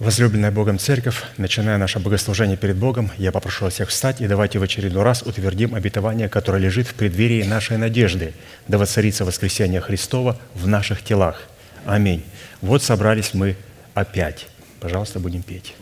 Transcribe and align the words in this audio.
Возлюбленная 0.00 0.50
Богом 0.50 0.80
Церковь, 0.80 1.22
начиная 1.36 1.78
наше 1.78 2.00
богослужение 2.00 2.56
перед 2.56 2.76
Богом, 2.76 3.12
я 3.16 3.30
попрошу 3.30 3.68
всех 3.68 3.90
встать 3.90 4.20
и 4.20 4.26
давайте 4.26 4.58
в 4.58 4.62
очередной 4.64 5.04
раз 5.04 5.22
утвердим 5.22 5.72
обетование, 5.72 6.28
которое 6.28 6.58
лежит 6.58 6.88
в 6.88 6.94
преддверии 6.94 7.44
нашей 7.44 7.76
надежды, 7.76 8.34
да 8.66 8.76
воцарится 8.76 9.24
воскресение 9.24 9.80
Христова 9.80 10.36
в 10.54 10.66
наших 10.66 11.04
телах. 11.04 11.42
Аминь. 11.86 12.24
Вот 12.60 12.82
собрались 12.82 13.34
мы 13.34 13.54
опять. 13.94 14.48
Пожалуйста, 14.80 15.20
будем 15.20 15.44
петь. 15.44 15.76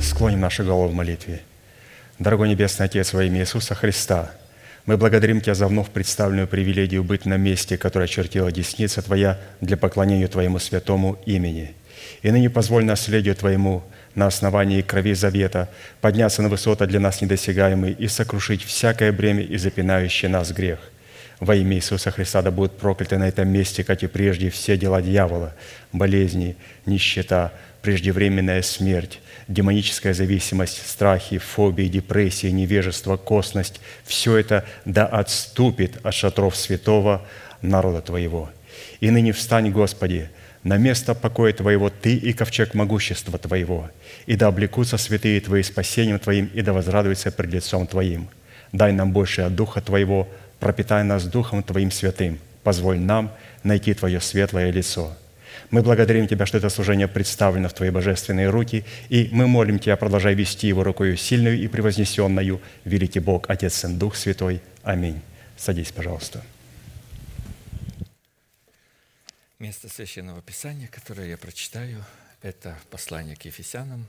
Склоним 0.00 0.38
наши 0.38 0.62
головы 0.62 0.90
в 0.90 0.94
молитве. 0.94 1.40
Дорогой 2.20 2.48
Небесный 2.48 2.86
Отец, 2.86 3.12
во 3.12 3.24
имя 3.24 3.40
Иисуса 3.40 3.74
Христа, 3.74 4.30
мы 4.86 4.96
благодарим 4.96 5.40
Тебя 5.40 5.54
за 5.54 5.66
вновь 5.66 5.90
представленную 5.90 6.46
привилегию 6.46 7.02
быть 7.02 7.26
на 7.26 7.36
месте, 7.36 7.76
которое 7.76 8.04
очертила 8.04 8.52
десница 8.52 9.02
Твоя 9.02 9.40
для 9.60 9.76
поклонения 9.76 10.28
Твоему 10.28 10.60
святому 10.60 11.18
имени– 11.26 11.74
и 12.22 12.30
ныне 12.30 12.50
позволь 12.50 12.84
наследию 12.84 13.34
Твоему 13.34 13.82
на 14.14 14.26
основании 14.26 14.82
крови 14.82 15.14
завета 15.14 15.68
подняться 16.00 16.42
на 16.42 16.48
высоты 16.48 16.86
для 16.86 17.00
нас 17.00 17.20
недосягаемые 17.20 17.94
и 17.94 18.08
сокрушить 18.08 18.64
всякое 18.64 19.12
бремя 19.12 19.42
и 19.42 19.56
запинающее 19.56 20.28
нас 20.28 20.52
грех. 20.52 20.78
Во 21.38 21.54
имя 21.54 21.76
Иисуса 21.76 22.10
Христа 22.10 22.42
да 22.42 22.50
будут 22.50 22.76
прокляты 22.76 23.16
на 23.16 23.26
этом 23.26 23.48
месте, 23.48 23.82
как 23.82 24.02
и 24.02 24.06
прежде, 24.06 24.50
все 24.50 24.76
дела 24.76 25.00
дьявола, 25.00 25.54
болезни, 25.90 26.56
нищета, 26.84 27.52
преждевременная 27.80 28.60
смерть, 28.60 29.20
демоническая 29.48 30.12
зависимость, 30.12 30.86
страхи, 30.86 31.38
фобии, 31.38 31.88
депрессии, 31.88 32.48
невежество, 32.48 33.16
косность– 33.16 33.80
все 34.04 34.36
это 34.36 34.66
да 34.84 35.06
отступит 35.06 35.98
от 36.04 36.12
шатров 36.12 36.56
святого 36.56 37.26
народа 37.62 38.02
Твоего. 38.02 38.50
И 39.00 39.10
ныне 39.10 39.32
встань, 39.32 39.70
Господи, 39.70 40.28
на 40.62 40.76
место 40.76 41.14
покоя 41.14 41.52
Твоего 41.52 41.90
Ты 41.90 42.14
и 42.14 42.32
ковчег 42.32 42.74
могущества 42.74 43.38
Твоего, 43.38 43.90
и 44.26 44.36
да 44.36 44.48
облекутся 44.48 44.98
святые 44.98 45.40
Твои 45.40 45.62
спасением 45.62 46.18
Твоим, 46.18 46.50
и 46.52 46.62
да 46.62 46.72
возрадуются 46.72 47.30
пред 47.30 47.52
лицом 47.52 47.86
Твоим. 47.86 48.28
Дай 48.72 48.92
нам 48.92 49.12
больше 49.12 49.42
от 49.42 49.54
Духа 49.54 49.80
Твоего, 49.80 50.28
пропитай 50.58 51.02
нас 51.02 51.24
Духом 51.24 51.62
Твоим 51.62 51.90
святым, 51.90 52.38
позволь 52.62 52.98
нам 52.98 53.32
найти 53.62 53.94
Твое 53.94 54.20
светлое 54.20 54.70
лицо. 54.70 55.16
Мы 55.70 55.82
благодарим 55.82 56.26
Тебя, 56.26 56.46
что 56.46 56.58
это 56.58 56.68
служение 56.68 57.08
представлено 57.08 57.68
в 57.68 57.72
Твои 57.72 57.90
божественные 57.90 58.50
руки, 58.50 58.84
и 59.08 59.28
мы 59.32 59.46
молим 59.46 59.78
Тебя, 59.78 59.96
продолжай 59.96 60.34
вести 60.34 60.68
его 60.68 60.84
рукою 60.84 61.16
сильную 61.16 61.58
и 61.58 61.68
превознесенную, 61.68 62.60
великий 62.84 63.20
Бог, 63.20 63.48
Отец, 63.48 63.74
Сын, 63.74 63.98
Дух 63.98 64.14
Святой. 64.16 64.60
Аминь. 64.82 65.20
Садись, 65.56 65.92
пожалуйста. 65.92 66.42
Место 69.60 69.90
Священного 69.90 70.40
Писания, 70.40 70.88
которое 70.88 71.28
я 71.28 71.36
прочитаю, 71.36 72.02
это 72.40 72.78
послание 72.88 73.36
к 73.36 73.44
Ефесянам, 73.44 74.06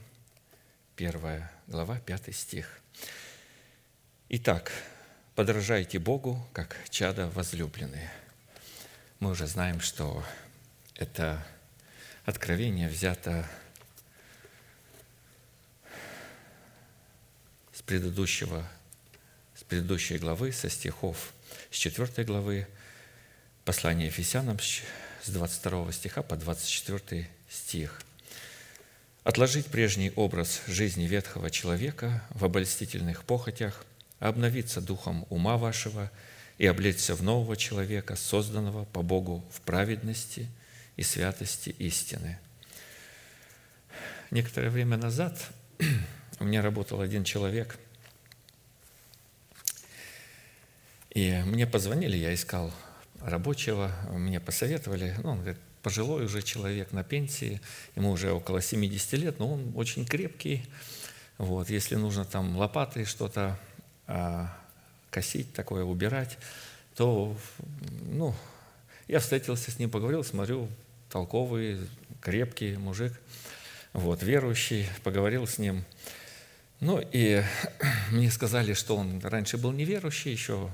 первая 0.96 1.52
глава, 1.66 2.00
пятый 2.00 2.32
стих. 2.32 2.80
Итак, 4.30 4.72
подражайте 5.34 5.98
Богу, 5.98 6.42
как 6.54 6.78
чада 6.88 7.28
возлюбленные. 7.28 8.10
Мы 9.20 9.32
уже 9.32 9.46
знаем, 9.46 9.80
что 9.80 10.24
это 10.94 11.46
откровение 12.24 12.88
взято 12.88 13.46
с 17.74 17.82
предыдущего, 17.82 18.66
с 19.54 19.64
предыдущей 19.64 20.16
главы, 20.16 20.50
со 20.50 20.70
стихов 20.70 21.34
с 21.70 21.76
четвертой 21.76 22.24
главы 22.24 22.66
послания 23.66 24.06
Ефесянам, 24.06 24.58
22 25.30 25.92
стиха 25.92 26.22
по 26.22 26.36
24 26.36 27.28
стих. 27.48 28.00
«Отложить 29.24 29.66
прежний 29.66 30.12
образ 30.16 30.62
жизни 30.66 31.04
ветхого 31.04 31.50
человека 31.50 32.24
в 32.30 32.44
обольстительных 32.44 33.24
похотях, 33.24 33.84
обновиться 34.18 34.80
духом 34.80 35.26
ума 35.30 35.58
вашего 35.58 36.10
и 36.58 36.66
облечься 36.66 37.14
в 37.14 37.22
нового 37.22 37.56
человека, 37.56 38.16
созданного 38.16 38.84
по 38.86 39.02
Богу 39.02 39.44
в 39.52 39.60
праведности 39.60 40.48
и 40.96 41.02
святости 41.02 41.70
истины». 41.78 42.38
Некоторое 44.32 44.70
время 44.70 44.96
назад 44.96 45.38
у 46.40 46.44
меня 46.44 46.62
работал 46.62 47.00
один 47.00 47.22
человек, 47.22 47.78
и 51.10 51.42
мне 51.44 51.66
позвонили, 51.66 52.16
я 52.16 52.32
искал 52.34 52.72
рабочего, 53.24 53.92
мне 54.10 54.40
посоветовали, 54.40 55.14
ну, 55.22 55.30
он 55.32 55.38
говорит, 55.40 55.58
пожилой 55.82 56.24
уже 56.24 56.42
человек 56.42 56.92
на 56.92 57.04
пенсии, 57.04 57.60
ему 57.96 58.10
уже 58.10 58.32
около 58.32 58.60
70 58.60 59.12
лет, 59.14 59.38
но 59.38 59.52
он 59.52 59.72
очень 59.74 60.04
крепкий, 60.06 60.64
вот, 61.38 61.70
если 61.70 61.96
нужно 61.96 62.24
там 62.24 62.56
лопатой 62.56 63.04
что-то 63.04 63.58
а, 64.06 64.56
косить, 65.10 65.52
такое 65.52 65.84
убирать, 65.84 66.38
то, 66.94 67.36
ну, 68.02 68.34
я 69.08 69.18
встретился 69.20 69.70
с 69.70 69.78
ним, 69.78 69.90
поговорил, 69.90 70.24
смотрю, 70.24 70.68
толковый, 71.10 71.80
крепкий 72.20 72.76
мужик, 72.76 73.12
вот, 73.92 74.22
верующий, 74.22 74.86
поговорил 75.02 75.46
с 75.46 75.58
ним– 75.58 75.84
ну 76.82 77.00
и 77.12 77.44
мне 78.10 78.28
сказали, 78.28 78.72
что 78.72 78.96
он 78.96 79.20
раньше 79.22 79.56
был 79.56 79.70
неверующий, 79.70 80.32
еще 80.32 80.68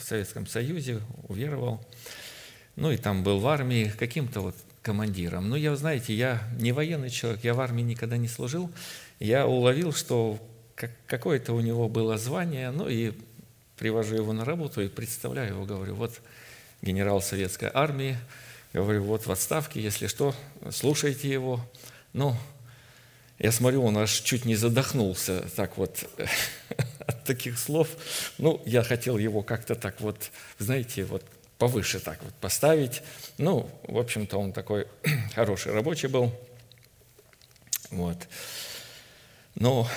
в 0.00 0.02
Советском 0.02 0.46
Союзе 0.46 1.00
уверовал. 1.26 1.84
Ну 2.76 2.92
и 2.92 2.96
там 2.96 3.24
был 3.24 3.40
в 3.40 3.48
армии 3.48 3.92
каким-то 3.98 4.42
вот 4.42 4.56
командиром. 4.80 5.48
Но 5.48 5.56
я, 5.56 5.74
знаете, 5.74 6.14
я 6.14 6.40
не 6.60 6.70
военный 6.70 7.10
человек, 7.10 7.42
я 7.42 7.54
в 7.54 7.60
армии 7.60 7.82
никогда 7.82 8.16
не 8.16 8.28
служил. 8.28 8.70
Я 9.18 9.48
уловил, 9.48 9.92
что 9.92 10.38
какое-то 11.08 11.52
у 11.52 11.60
него 11.60 11.88
было 11.88 12.16
звание, 12.16 12.70
ну 12.70 12.88
и 12.88 13.12
привожу 13.76 14.14
его 14.14 14.32
на 14.32 14.44
работу 14.44 14.80
и 14.80 14.88
представляю 14.88 15.54
его, 15.54 15.64
говорю, 15.64 15.96
вот 15.96 16.20
генерал 16.80 17.20
советской 17.20 17.72
армии, 17.74 18.16
говорю, 18.72 19.02
вот 19.02 19.26
в 19.26 19.32
отставке, 19.32 19.82
если 19.82 20.06
что, 20.06 20.32
слушайте 20.70 21.28
его. 21.28 21.60
Ну, 22.12 22.36
я 23.40 23.52
смотрю, 23.52 23.82
он 23.82 23.96
аж 23.96 24.20
чуть 24.20 24.44
не 24.44 24.54
задохнулся 24.54 25.40
так 25.56 25.78
вот 25.78 26.04
от 27.06 27.24
таких 27.24 27.58
слов. 27.58 27.88
Ну, 28.36 28.62
я 28.66 28.82
хотел 28.82 29.16
его 29.16 29.42
как-то 29.42 29.74
так 29.74 30.00
вот, 30.00 30.30
знаете, 30.58 31.04
вот 31.04 31.24
повыше 31.56 32.00
так 32.00 32.22
вот 32.22 32.34
поставить. 32.34 33.02
Ну, 33.38 33.70
в 33.84 33.98
общем-то, 33.98 34.36
он 34.36 34.52
такой 34.52 34.86
хороший 35.34 35.72
рабочий 35.72 36.08
был. 36.08 36.38
Вот. 37.90 38.28
Но 39.54 39.88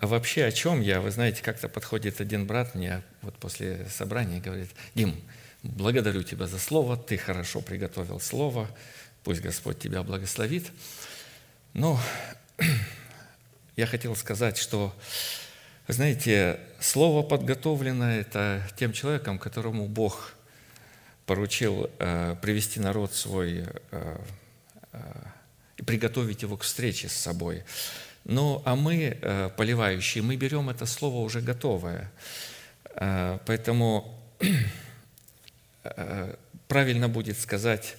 а 0.00 0.08
вообще 0.08 0.44
о 0.44 0.52
чем 0.52 0.80
я? 0.80 1.00
Вы 1.00 1.12
знаете, 1.12 1.40
как-то 1.40 1.68
подходит 1.68 2.20
один 2.20 2.46
брат 2.48 2.74
мне 2.74 3.02
вот 3.22 3.36
после 3.36 3.86
собрания 3.88 4.38
и 4.38 4.40
говорит, 4.40 4.70
Дим, 4.96 5.14
благодарю 5.62 6.24
тебя 6.24 6.48
за 6.48 6.58
слово, 6.58 6.96
ты 6.96 7.16
хорошо 7.16 7.60
приготовил 7.60 8.18
слово, 8.18 8.68
пусть 9.22 9.40
Господь 9.40 9.78
тебя 9.78 10.02
благословит. 10.02 10.72
Ну, 11.74 11.96
я 13.76 13.86
хотел 13.86 14.16
сказать, 14.16 14.56
что, 14.58 14.94
знаете, 15.86 16.60
слово 16.80 17.22
подготовлено– 17.22 18.10
это 18.12 18.62
тем 18.76 18.92
человеком, 18.92 19.38
которому 19.38 19.86
Бог 19.86 20.34
поручил 21.26 21.90
э, 21.98 22.36
привести 22.40 22.80
народ 22.80 23.12
свой 23.12 23.64
э, 23.90 24.16
э, 24.92 24.98
и 25.76 25.82
приготовить 25.82 26.42
его 26.42 26.56
к 26.56 26.62
встрече 26.62 27.08
с 27.08 27.12
собой. 27.12 27.64
Ну, 28.24 28.62
а 28.64 28.76
мы, 28.76 29.18
э, 29.20 29.50
поливающие, 29.56 30.22
мы 30.22 30.36
берем 30.36 30.70
это 30.70 30.86
слово 30.86 31.18
уже 31.18 31.40
готовое. 31.40 32.10
Э, 32.94 33.38
поэтому 33.46 34.18
э, 35.84 36.34
правильно 36.66 37.08
будет 37.08 37.38
сказать 37.38 37.96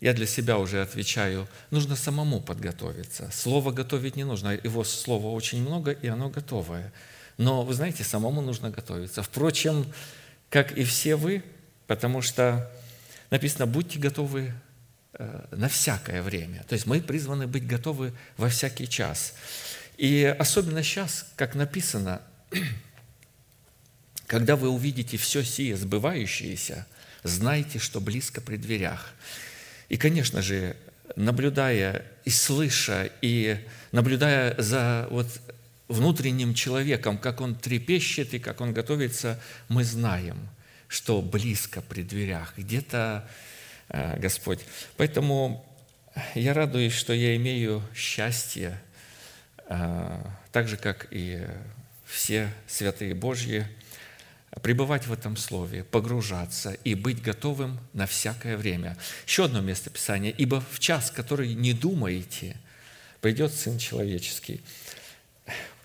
я 0.00 0.12
для 0.12 0.26
себя 0.26 0.58
уже 0.58 0.80
отвечаю, 0.80 1.48
нужно 1.70 1.96
самому 1.96 2.40
подготовиться. 2.40 3.30
Слово 3.32 3.72
готовить 3.72 4.16
не 4.16 4.24
нужно, 4.24 4.50
его 4.50 4.84
слова 4.84 5.28
очень 5.28 5.60
много, 5.62 5.90
и 5.90 6.06
оно 6.06 6.28
готовое. 6.28 6.92
Но, 7.36 7.62
вы 7.64 7.74
знаете, 7.74 8.04
самому 8.04 8.40
нужно 8.40 8.70
готовиться. 8.70 9.22
Впрочем, 9.22 9.86
как 10.50 10.72
и 10.72 10.84
все 10.84 11.16
вы, 11.16 11.42
потому 11.86 12.22
что 12.22 12.70
написано, 13.30 13.66
будьте 13.66 13.98
готовы 13.98 14.52
э, 15.14 15.44
на 15.50 15.68
всякое 15.68 16.22
время. 16.22 16.64
То 16.68 16.74
есть 16.74 16.86
мы 16.86 17.00
призваны 17.00 17.46
быть 17.46 17.66
готовы 17.66 18.12
во 18.36 18.48
всякий 18.48 18.88
час. 18.88 19.34
И 19.96 20.24
особенно 20.38 20.82
сейчас, 20.82 21.26
как 21.36 21.54
написано, 21.54 22.22
когда 24.26 24.56
вы 24.56 24.68
увидите 24.68 25.16
все 25.16 25.42
сие 25.42 25.76
сбывающееся, 25.76 26.86
знайте, 27.24 27.78
что 27.78 28.00
близко 28.00 28.40
при 28.40 28.56
дверях. 28.56 29.12
И, 29.88 29.96
конечно 29.96 30.42
же, 30.42 30.76
наблюдая 31.16 32.04
и 32.24 32.30
слыша, 32.30 33.10
и 33.22 33.58
наблюдая 33.92 34.54
за 34.60 35.08
вот 35.10 35.26
внутренним 35.88 36.54
человеком, 36.54 37.18
как 37.18 37.40
он 37.40 37.54
трепещет 37.54 38.34
и 38.34 38.38
как 38.38 38.60
он 38.60 38.72
готовится, 38.72 39.40
мы 39.68 39.84
знаем, 39.84 40.36
что 40.86 41.22
близко 41.22 41.80
при 41.80 42.02
дверях, 42.02 42.54
где-то 42.56 43.28
э, 43.88 44.18
Господь. 44.18 44.60
Поэтому 44.96 45.64
я 46.34 46.54
радуюсь, 46.54 46.94
что 46.94 47.12
я 47.12 47.36
имею 47.36 47.82
счастье, 47.94 48.78
а, 49.66 50.24
так 50.52 50.68
же, 50.68 50.76
как 50.76 51.08
и 51.10 51.46
все 52.06 52.52
святые 52.66 53.14
Божьи, 53.14 53.66
пребывать 54.62 55.06
в 55.06 55.12
этом 55.12 55.36
слове, 55.36 55.84
погружаться 55.84 56.72
и 56.84 56.94
быть 56.94 57.22
готовым 57.22 57.78
на 57.92 58.06
всякое 58.06 58.56
время. 58.56 58.96
Еще 59.26 59.44
одно 59.44 59.60
место 59.60 59.90
Писания. 59.90 60.30
«Ибо 60.30 60.62
в 60.72 60.78
час, 60.78 61.10
который 61.10 61.54
не 61.54 61.72
думаете, 61.72 62.56
придет 63.20 63.52
Сын 63.52 63.78
Человеческий». 63.78 64.60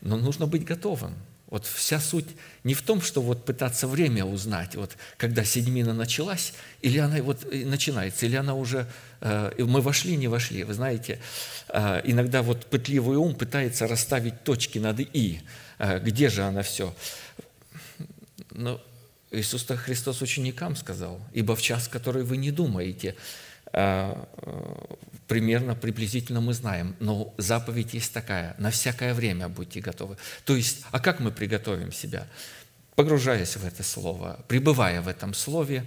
Но 0.02 0.18
нужно 0.18 0.48
быть 0.48 0.66
готовым– 0.66 1.16
вот 1.54 1.68
вся 1.68 2.00
суть 2.00 2.26
не 2.64 2.74
в 2.74 2.82
том, 2.82 3.00
что 3.00 3.22
вот 3.22 3.46
пытаться 3.46 3.88
время 3.88 4.26
узнать, 4.26 4.76
вот 4.76 4.98
когда 5.18 5.44
седьмина 5.44 5.94
началась, 5.94 6.56
или 6.82 6.98
она 6.98 7.22
вот 7.22 7.46
начинается, 7.52 8.26
или 8.26 8.36
она 8.36 8.56
уже, 8.56 8.88
э, 9.22 9.52
мы 9.60 9.82
вошли, 9.82 10.16
не 10.16 10.28
вошли. 10.28 10.64
Вы 10.64 10.74
знаете, 10.74 11.20
э, 11.70 12.02
иногда 12.06 12.42
вот 12.42 12.66
пытливый 12.66 13.18
ум 13.18 13.36
пытается 13.36 13.86
расставить 13.86 14.44
точки 14.44 14.80
над 14.80 15.00
«и», 15.00 15.42
э, 15.78 16.00
где 16.00 16.30
же 16.30 16.42
она 16.42 16.64
все. 16.64 16.92
Но 18.54 18.82
Иисус 19.32 19.66
Христос 19.66 20.22
ученикам 20.22 20.76
сказал, 20.76 21.20
«Ибо 21.34 21.56
в 21.56 21.62
час, 21.62 21.88
который 21.88 22.24
вы 22.24 22.38
не 22.38 22.52
думаете, 22.52 23.16
а, 23.76 24.28
э, 24.38 24.96
примерно, 25.28 25.74
приблизительно 25.74 26.42
мы 26.42 26.54
знаем, 26.54 26.96
но 27.00 27.34
заповедь 27.40 27.96
есть 27.96 28.14
такая, 28.14 28.56
на 28.60 28.70
всякое 28.70 29.16
время 29.16 29.50
будьте 29.50 29.80
готовы. 29.80 30.18
То 30.46 30.56
есть, 30.56 30.86
а 30.92 31.00
как 31.00 31.20
мы 31.20 31.32
приготовим 31.32 31.92
себя? 31.92 32.28
Погружаясь 32.96 33.58
в 33.58 33.66
это 33.66 33.82
слово, 33.82 34.40
пребывая 34.48 35.02
в 35.02 35.08
этом 35.08 35.34
слове, 35.34 35.86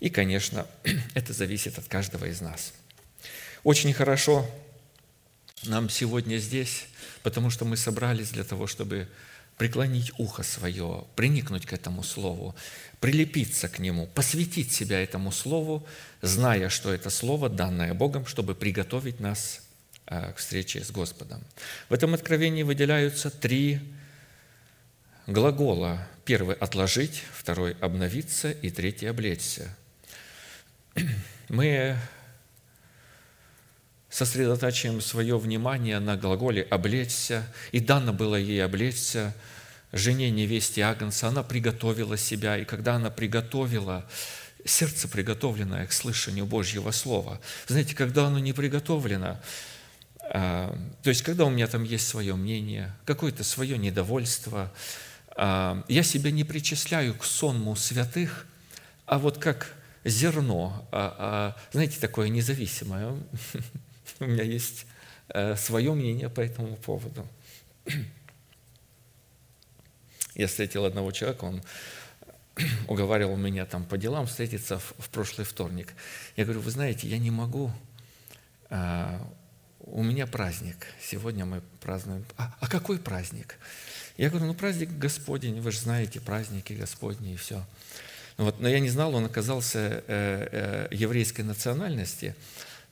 и, 0.00 0.10
конечно, 0.10 0.66
это 1.14 1.32
зависит 1.32 1.78
от 1.78 1.88
каждого 1.88 2.26
из 2.26 2.42
нас. 2.42 2.74
Очень 3.64 3.94
хорошо 3.94 4.46
нам 5.62 5.88
сегодня 5.88 6.36
здесь, 6.36 6.86
потому 7.22 7.48
что 7.48 7.64
мы 7.64 7.78
собрались 7.78 8.30
для 8.30 8.44
того, 8.44 8.66
чтобы 8.66 9.08
преклонить 9.56 10.12
ухо 10.18 10.42
свое, 10.42 11.04
приникнуть 11.14 11.66
к 11.66 11.72
этому 11.72 12.02
слову, 12.02 12.54
прилепиться 13.00 13.68
к 13.68 13.78
нему, 13.78 14.06
посвятить 14.06 14.72
себя 14.72 15.00
этому 15.00 15.32
слову, 15.32 15.86
зная, 16.20 16.68
что 16.68 16.92
это 16.92 17.10
слово, 17.10 17.48
данное 17.48 17.94
Богом, 17.94 18.26
чтобы 18.26 18.54
приготовить 18.54 19.20
нас 19.20 19.60
а, 20.06 20.32
к 20.32 20.38
встрече 20.38 20.84
с 20.84 20.90
Господом. 20.90 21.42
В 21.88 21.94
этом 21.94 22.14
откровении 22.14 22.62
выделяются 22.62 23.30
три 23.30 23.80
глагола. 25.26 26.06
Первый– 26.24 26.56
отложить, 26.60 27.22
второй– 27.32 27.76
обновиться 27.80 28.50
и 28.50 28.70
третий– 28.70 29.06
облечься. 29.08 29.74
Мы 31.48 31.96
сосредотачиваем 34.12 35.00
свое 35.00 35.38
внимание 35.38 35.98
на 35.98 36.18
глаголе 36.18 36.62
«облечься», 36.62 37.46
и 37.72 37.80
дано 37.80 38.12
было 38.12 38.36
ей 38.36 38.62
облечься 38.62 39.34
жене 39.90 40.30
невесте 40.30 40.82
Агнца, 40.82 41.28
она 41.28 41.42
приготовила 41.42 42.18
себя, 42.18 42.58
и 42.58 42.64
когда 42.66 42.96
она 42.96 43.10
приготовила, 43.10 44.06
сердце 44.66 45.08
приготовленное 45.08 45.86
к 45.86 45.92
слышанию 45.92 46.44
Божьего 46.44 46.90
Слова. 46.90 47.40
Знаете, 47.66 47.94
когда 47.94 48.26
оно 48.26 48.38
не 48.38 48.52
приготовлено, 48.52 49.40
а, 50.20 50.78
то 51.02 51.08
есть 51.08 51.22
когда 51.22 51.46
у 51.46 51.50
меня 51.50 51.66
там 51.66 51.82
есть 51.82 52.06
свое 52.06 52.34
мнение, 52.34 52.94
какое-то 53.06 53.44
свое 53.44 53.78
недовольство, 53.78 54.70
а, 55.36 55.82
я 55.88 56.02
себя 56.02 56.30
не 56.30 56.44
причисляю 56.44 57.14
к 57.14 57.24
сонму 57.24 57.76
святых, 57.76 58.46
а 59.06 59.18
вот 59.18 59.38
как 59.38 59.72
зерно, 60.04 60.86
а, 60.92 61.56
знаете, 61.72 61.98
такое 61.98 62.28
независимое. 62.28 63.16
У 64.22 64.26
меня 64.26 64.44
есть 64.44 64.86
э, 65.30 65.56
свое 65.56 65.92
мнение 65.92 66.30
по 66.30 66.40
этому 66.40 66.76
поводу. 66.76 67.26
Я 70.34 70.46
встретил 70.46 70.84
одного 70.84 71.10
человека, 71.10 71.44
он 71.44 71.60
уговаривал 72.88 73.36
меня 73.36 73.66
там 73.66 73.84
по 73.84 73.98
делам 73.98 74.26
встретиться 74.26 74.78
в, 74.78 75.10
прошлый 75.10 75.44
вторник. 75.44 75.92
Я 76.36 76.44
говорю, 76.44 76.60
вы 76.60 76.70
знаете, 76.70 77.08
я 77.08 77.18
не 77.18 77.32
могу, 77.32 77.72
а, 78.70 79.20
у 79.80 80.04
меня 80.04 80.28
праздник, 80.28 80.86
сегодня 81.00 81.44
мы 81.44 81.60
празднуем. 81.80 82.24
А, 82.38 82.54
а 82.60 82.68
какой 82.68 83.00
праздник? 83.00 83.58
Я 84.16 84.30
говорю, 84.30 84.46
ну 84.46 84.54
праздник 84.54 84.90
Господень, 84.90 85.60
вы 85.60 85.72
же 85.72 85.80
знаете 85.80 86.20
праздники 86.20 86.74
Господни 86.74 87.34
и 87.34 87.36
все. 87.36 87.66
Вот, 88.36 88.60
но 88.60 88.68
я 88.68 88.78
не 88.78 88.88
знал, 88.88 89.14
он 89.14 89.24
оказался 89.24 89.78
э, 89.78 90.02
э, 90.06 90.94
еврейской 90.94 91.42
национальности. 91.42 92.36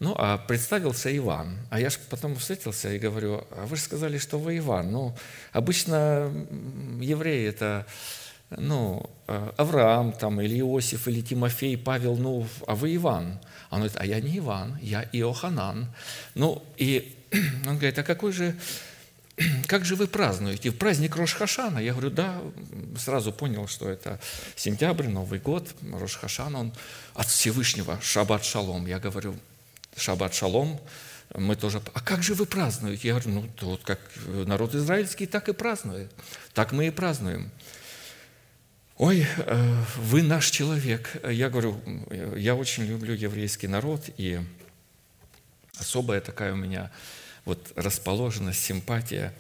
Ну, 0.01 0.15
а 0.17 0.39
представился 0.39 1.15
Иван. 1.15 1.59
А 1.69 1.79
я 1.79 1.91
же 1.91 1.99
потом 2.09 2.35
встретился 2.37 2.91
и 2.91 2.99
говорю, 2.99 3.47
а 3.51 3.67
вы 3.67 3.77
же 3.77 3.83
сказали, 3.83 4.17
что 4.17 4.39
вы 4.39 4.57
Иван. 4.57 4.91
Ну, 4.91 5.15
обычно 5.53 6.33
евреи– 7.01 7.47
это 7.51 7.87
ну, 8.57 9.11
э, 9.27 9.53
Авраам 9.59 10.13
там, 10.13 10.41
или 10.41 10.59
Иосиф, 10.59 11.07
или 11.07 11.21
Тимофей, 11.21 11.77
Павел, 11.77 12.17
ну, 12.17 12.47
а 12.67 12.75
вы 12.75 12.97
Иван. 12.97 13.39
Он 13.71 13.81
говорит, 13.81 13.97
а 13.97 14.07
я 14.07 14.21
не 14.21 14.39
Иван, 14.39 14.79
я 14.81 15.07
Иоханан. 15.13 15.87
Ну, 16.35 16.63
и 16.79 17.15
он 17.67 17.77
говорит, 17.77 17.99
а 17.99 18.03
какой 18.03 18.33
же, 18.33 18.57
как 19.67 19.85
же 19.85 19.97
вы 19.97 20.07
празднуете? 20.07 20.71
В 20.71 20.79
праздник 20.79 21.15
Рошхашана? 21.15 21.79
Я 21.79 21.93
говорю, 21.93 22.11
да, 22.11 22.41
сразу 22.99 23.33
понял, 23.33 23.69
что 23.69 23.89
это 23.89 24.19
сентябрь, 24.57 25.09
Новый 25.09 25.41
год, 25.41 25.75
Рошхашан, 25.93 26.57
он 26.57 26.73
от 27.13 27.27
Всевышнего, 27.27 28.01
Шаббат 28.01 28.45
Шалом. 28.45 28.87
Я 28.87 28.99
говорю, 28.99 29.37
Шаббат 30.01 30.35
Шалом, 30.35 30.81
мы 31.35 31.55
тоже, 31.55 31.81
а 31.95 32.01
как 32.01 32.23
же 32.23 32.35
вы 32.35 32.47
празднуете? 32.47 33.09
Я 33.09 33.15
говорю, 33.15 33.31
ну, 33.31 33.69
вот 33.69 33.85
как 33.85 34.01
народ 34.27 34.75
израильский 34.75 35.27
так 35.27 35.49
и 35.49 35.53
празднует. 35.53 36.11
Так 36.55 36.73
мы 36.73 36.89
и 36.89 36.91
празднуем. 36.91 37.51
Ой, 38.97 39.27
э, 39.37 39.83
вы 39.97 40.23
наш 40.23 40.51
человек. 40.51 41.17
Я 41.27 41.49
говорю, 41.49 41.81
я 42.37 42.55
очень 42.55 42.85
люблю 42.85 43.15
еврейский 43.15 43.69
народ, 43.69 44.11
и 44.17 44.41
особая 45.79 46.21
такая 46.21 46.53
у 46.53 46.57
меня 46.57 46.91
вот 47.45 47.73
расположенность, 47.77 48.63
симпатия. 48.63 49.33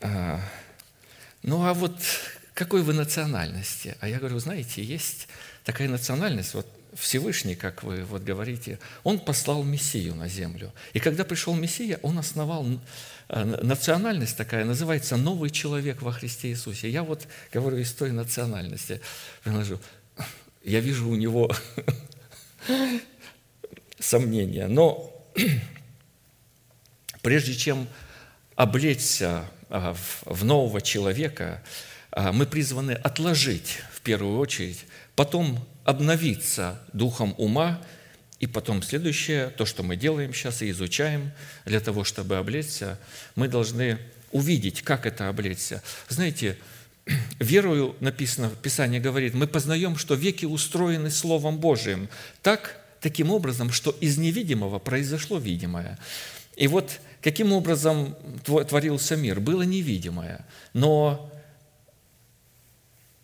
А, 0.00 0.40
ну, 1.42 1.64
а 1.64 1.74
вот 1.74 1.98
какой 2.54 2.82
вы 2.82 2.92
национальности? 2.92 3.96
А 4.00 4.08
я 4.08 4.18
говорю, 4.18 4.38
знаете, 4.38 4.82
есть 4.82 5.28
такая 5.64 5.88
национальность, 5.88 6.54
вот 6.54 6.66
Всевышний, 6.98 7.54
как 7.54 7.82
вы 7.82 8.04
вот 8.04 8.22
говорите, 8.22 8.78
Он 9.04 9.18
послал 9.20 9.62
Мессию 9.62 10.14
на 10.14 10.28
землю. 10.28 10.72
И 10.92 10.98
когда 10.98 11.24
пришел 11.24 11.54
Мессия, 11.54 12.00
Он 12.02 12.18
основал 12.18 12.66
э, 13.28 13.44
национальность 13.44 14.36
такая, 14.36 14.64
называется 14.64 15.16
«Новый 15.16 15.50
человек 15.50 16.02
во 16.02 16.12
Христе 16.12 16.48
Иисусе». 16.48 16.90
Я 16.90 17.04
вот 17.04 17.28
говорю 17.52 17.78
из 17.78 17.92
той 17.92 18.10
национальности. 18.10 19.00
Приношу. 19.44 19.78
Я 20.64 20.80
вижу 20.80 21.08
у 21.08 21.14
него 21.14 21.54
сомнения. 24.00 24.66
Но 24.66 25.12
прежде 27.22 27.54
чем 27.54 27.86
облечься 28.56 29.44
э, 29.68 29.94
в 30.24 30.44
нового 30.44 30.80
человека, 30.80 31.62
э, 32.10 32.32
мы 32.32 32.44
призваны 32.44 32.92
отложить 32.92 33.78
в 33.92 34.00
первую 34.00 34.38
очередь, 34.38 34.84
потом 35.14 35.64
обновиться 35.88 36.78
духом 36.92 37.34
ума, 37.38 37.80
и 38.40 38.46
потом 38.46 38.82
следующее, 38.82 39.48
то, 39.48 39.64
что 39.64 39.82
мы 39.82 39.96
делаем 39.96 40.34
сейчас 40.34 40.60
и 40.60 40.68
изучаем, 40.68 41.32
для 41.64 41.80
того, 41.80 42.04
чтобы 42.04 42.36
облечься, 42.36 42.98
мы 43.36 43.48
должны 43.48 43.98
увидеть, 44.30 44.82
как 44.82 45.06
это 45.06 45.30
облечься. 45.30 45.82
Знаете, 46.10 46.58
верою 47.40 47.96
написано, 48.00 48.50
Писание 48.50 49.00
говорит, 49.00 49.32
мы 49.32 49.46
познаем, 49.46 49.96
что 49.96 50.14
веки 50.14 50.44
устроены 50.44 51.10
Словом 51.10 51.56
Божиим. 51.56 52.10
Так, 52.42 52.78
таким 53.00 53.30
образом, 53.30 53.72
что 53.72 53.90
из 53.98 54.18
невидимого 54.18 54.78
произошло 54.78 55.38
видимое. 55.38 55.98
И 56.54 56.68
вот 56.68 57.00
каким 57.22 57.54
образом 57.54 58.14
творился 58.44 59.16
мир? 59.16 59.40
Было 59.40 59.62
невидимое, 59.62 60.44
но 60.74 61.27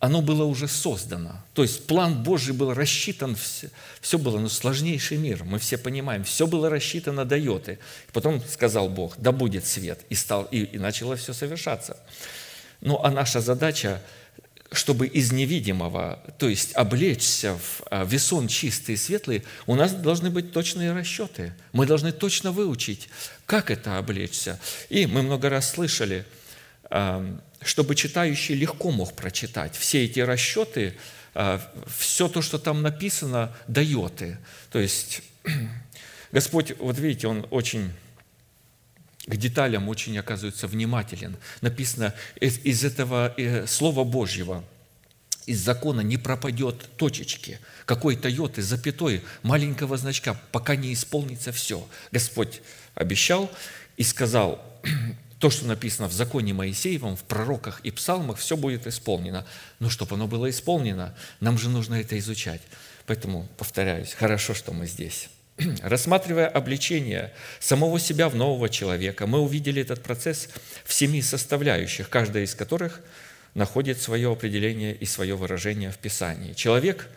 оно 0.05 0.21
было 0.21 0.43
уже 0.43 0.67
создано. 0.67 1.43
То 1.55 1.63
есть 1.63 1.87
план 1.87 2.21
Божий 2.21 2.53
был 2.53 2.75
рассчитан, 2.75 3.35
все, 3.35 3.69
все 4.01 4.19
было, 4.19 4.37
ну, 4.37 4.49
сложнейший 4.49 5.17
мир, 5.17 5.43
мы 5.43 5.57
все 5.57 5.79
понимаем, 5.79 6.23
все 6.23 6.45
было 6.45 6.69
рассчитано 6.69 7.25
до 7.25 7.35
йоты. 7.35 7.79
Потом 8.13 8.39
сказал 8.47 8.87
Бог, 8.87 9.15
да 9.17 9.31
будет 9.31 9.65
свет, 9.65 10.01
и, 10.09 10.15
стал, 10.15 10.43
и, 10.51 10.59
и 10.59 10.77
начало 10.77 11.15
все 11.15 11.33
совершаться. 11.33 11.97
Ну, 12.81 12.99
а 13.03 13.09
наша 13.09 13.41
задача, 13.41 13.99
чтобы 14.71 15.07
из 15.07 15.31
невидимого, 15.31 16.19
то 16.37 16.49
есть 16.49 16.75
облечься 16.75 17.55
в 17.55 17.81
а, 17.89 18.05
весон 18.05 18.47
чистый 18.47 18.93
и 18.93 18.97
светлый, 18.97 19.43
у 19.65 19.73
нас 19.73 19.91
должны 19.91 20.29
быть 20.29 20.51
точные 20.51 20.93
расчеты. 20.93 21.51
Мы 21.71 21.87
должны 21.87 22.11
точно 22.11 22.51
выучить, 22.51 23.09
как 23.47 23.71
это 23.71 23.97
облечься. 23.97 24.59
И 24.89 25.07
мы 25.07 25.23
много 25.23 25.49
раз 25.49 25.71
слышали, 25.71 26.25
чтобы 27.65 27.95
читающий 27.95 28.55
легко 28.55 28.91
мог 28.91 29.13
прочитать. 29.13 29.75
Все 29.75 30.05
эти 30.05 30.19
расчеты, 30.19 30.95
а, 31.33 31.59
все 31.87 32.29
то, 32.29 32.41
что 32.41 32.59
там 32.59 32.81
написано, 32.81 33.55
дает. 33.67 34.21
То 34.71 34.79
есть 34.79 35.21
Господь, 36.31 36.73
вот 36.79 36.97
видите, 36.99 37.27
Он 37.27 37.45
очень 37.49 37.91
к 39.25 39.35
деталям 39.35 39.89
очень, 39.89 40.17
оказывается, 40.19 40.67
внимателен. 40.67 41.35
Написано, 41.61 42.13
из, 42.39 42.59
из 42.59 42.83
этого 42.83 43.33
э, 43.37 43.65
Слова 43.65 44.03
Божьего, 44.03 44.63
из 45.47 45.59
закона 45.63 46.01
не 46.01 46.17
пропадет 46.17 46.89
точечки, 46.97 47.59
какой-то 47.85 48.29
йоты, 48.29 48.61
запятой, 48.61 49.23
маленького 49.41 49.97
значка, 49.97 50.39
пока 50.51 50.75
не 50.75 50.93
исполнится 50.93 51.51
все. 51.51 51.87
Господь 52.11 52.61
обещал 52.93 53.51
и 53.97 54.03
сказал, 54.03 54.63
то, 55.45 55.51
что 55.51 55.67
написано 55.67 56.07
в 56.07 56.11
законе 56.11 56.55
Моисеевом, 56.55 57.15
в 57.15 57.23
пророках 57.23 57.79
и 57.81 57.91
псалмах, 57.91 58.39
все 58.39 58.57
будет 58.57 58.87
исполнено. 58.87 59.45
Но 59.77 59.91
чтобы 59.91 60.15
оно 60.15 60.25
было 60.25 60.49
исполнено, 60.49 61.13
нам 61.39 61.59
же 61.59 61.69
нужно 61.69 62.01
это 62.01 62.17
изучать. 62.17 62.61
Поэтому, 63.05 63.47
повторяюсь, 63.55 64.13
хорошо, 64.13 64.55
что 64.55 64.73
мы 64.73 64.87
здесь. 64.87 65.29
Рассматривая 65.83 66.47
обличение 66.47 67.31
самого 67.59 67.99
себя 67.99 68.27
в 68.27 68.35
нового 68.35 68.69
человека, 68.69 69.27
мы 69.27 69.39
увидели 69.39 69.83
этот 69.83 70.01
процесс 70.01 70.49
в 70.83 70.91
семи 70.91 71.21
составляющих, 71.21 72.09
каждая 72.09 72.43
из 72.43 72.55
которых 72.55 73.01
находит 73.53 74.01
свое 74.01 74.31
определение 74.31 74.95
и 74.95 75.05
свое 75.05 75.35
выражение 75.35 75.91
в 75.91 75.99
Писании. 75.99 76.53
Человек, 76.53 77.07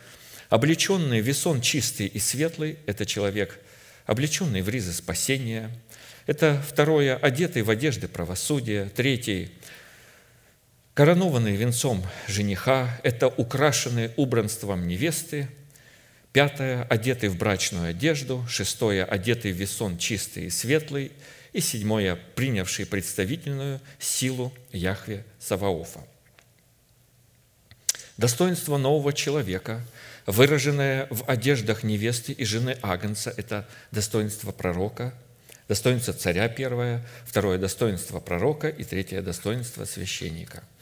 облеченный 0.49 1.21
в 1.21 1.25
весон 1.25 1.61
чистый 1.61 2.05
и 2.05 2.19
светлый, 2.19 2.77
это 2.85 3.07
человек, 3.07 3.59
облеченный 4.05 4.61
в 4.61 4.69
ризы 4.69 4.93
спасения. 4.93 5.71
Это 6.29 6.61
второе, 6.61 7.15
одетый 7.15 7.63
в 7.63 7.71
одежды 7.71 8.07
правосудия. 8.07 8.85
Третий, 8.95 9.51
коронованный 10.93 11.55
венцом 11.55 12.05
жениха. 12.27 12.99
Это 13.01 13.29
украшенный 13.29 14.11
убранством 14.15 14.87
невесты. 14.87 15.49
Пятое– 16.31 16.83
одетый 16.91 17.29
в 17.29 17.35
брачную 17.35 17.89
одежду. 17.89 18.45
Шестое– 18.47 19.03
одетый 19.05 19.51
в 19.51 19.55
весон 19.55 19.97
чистый 19.97 20.45
и 20.45 20.49
светлый. 20.51 21.11
И 21.51 21.61
седьмое– 21.61 22.19
принявший 22.35 22.85
представительную 22.85 23.81
силу 23.97 24.53
Яхве 24.71 25.25
Саваофа. 25.39 26.01
Достоинство 28.17 28.77
нового 28.77 29.13
человека, 29.13 29.83
выраженное 30.27 31.07
в 31.09 31.23
одеждах 31.27 31.81
невесты 31.81 32.33
и 32.33 32.45
жены 32.45 32.77
Агнца, 32.83 33.33
это 33.35 33.67
достоинство 33.89 34.51
пророка, 34.51 35.15
достоинство 35.69 36.13
царя 36.13 36.49
первое, 36.49 37.05
второе– 37.25 37.57
достоинство 37.59 38.19
пророка 38.19 38.67
и 38.67 38.83
третье– 38.83 39.21
достоинство 39.23 39.85
священника– 39.85 40.63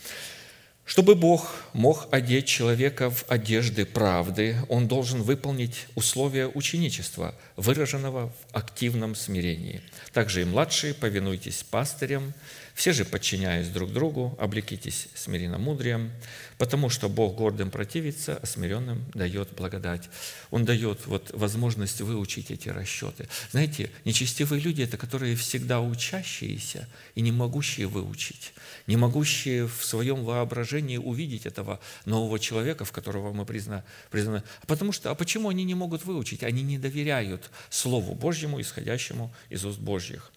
чтобы 0.87 1.15
Бог 1.15 1.53
мог 1.73 2.07
одеть 2.11 2.47
человека 2.47 3.09
в 3.09 3.25
одежды 3.27 3.85
правды, 3.85 4.55
Он 4.69 4.87
должен 4.87 5.21
выполнить 5.21 5.85
условия 5.95 6.47
ученичества, 6.47 7.35
выраженного 7.57 8.29
в 8.29 8.55
активном 8.55 9.13
смирении. 9.13 9.81
Также 10.13 10.43
и 10.43 10.45
младшие 10.45 10.93
повинуйтесь 10.93 11.61
пастырям, 11.69 12.33
все 12.77 12.93
же, 12.93 13.05
подчиняясь 13.05 13.69
друг 13.69 13.91
другу, 13.91 14.37
облекитесь 14.39 15.07
смиренно-мудрием, 15.15 16.11
потому 16.59 16.91
что 16.91 17.09
Бог 17.09 17.35
гордым 17.35 17.71
противится, 17.71 18.37
а 18.39 18.45
смиренным 18.45 19.03
дает 19.15 19.49
благодать. 19.53 20.07
Он 20.51 20.63
дает 20.63 21.07
вот 21.07 21.31
возможность 21.33 22.01
выучить 22.01 22.51
эти 22.51 22.69
расчеты. 22.69 23.27
Знаете, 23.49 23.89
нечестивые 24.05 24.61
люди– 24.61 24.81
это 24.83 24.95
которые 24.95 25.35
всегда 25.35 25.81
учащиеся 25.81 26.87
и 27.15 27.21
не 27.21 27.31
могущие 27.31 27.87
выучить, 27.87 28.53
не 28.85 28.95
могущие 28.95 29.67
в 29.67 29.83
своем 29.83 30.23
воображении 30.23 30.97
увидеть 30.97 31.47
этого 31.47 31.79
нового 32.05 32.37
человека, 32.37 32.85
в 32.85 32.91
которого 32.91 33.33
мы 33.33 33.47
признаны. 33.47 33.81
признаны. 34.11 34.43
Потому 34.67 34.91
что, 34.91 35.09
а 35.09 35.15
почему 35.15 35.49
они 35.49 35.63
не 35.63 35.73
могут 35.73 36.05
выучить? 36.05 36.43
Они 36.43 36.61
не 36.61 36.77
доверяют 36.77 37.49
Слову 37.71 38.13
Божьему, 38.13 38.61
исходящему 38.61 39.33
из 39.49 39.65
уст 39.65 39.79
Божьих 39.79 40.31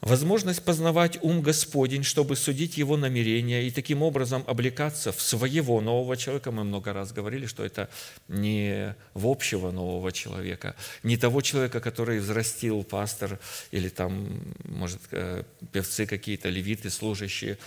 возможность 0.00 0.62
познавать 0.62 1.18
ум 1.22 1.42
Господень, 1.42 2.04
чтобы 2.04 2.36
судить 2.36 2.76
его 2.76 2.96
намерения 2.96 3.66
и 3.66 3.70
таким 3.70 4.02
образом 4.02 4.44
облекаться 4.46 5.12
в 5.12 5.20
своего 5.20 5.80
нового 5.80 6.16
человека. 6.16 6.50
Мы 6.50 6.64
много 6.64 6.92
раз 6.92 7.12
говорили, 7.12 7.46
что 7.46 7.64
это 7.64 7.88
не 8.28 8.94
в 9.14 9.26
общего 9.26 9.70
нового 9.70 10.12
человека, 10.12 10.74
не 11.02 11.16
того 11.16 11.40
человека, 11.42 11.80
который 11.80 12.20
взрастил 12.20 12.82
пастор 12.82 13.38
или 13.70 13.88
там, 13.88 14.40
может, 14.64 15.00
э, 15.10 15.44
певцы 15.72 16.06
какие-то, 16.06 16.48
левиты, 16.48 16.90
служащие, 16.90 17.58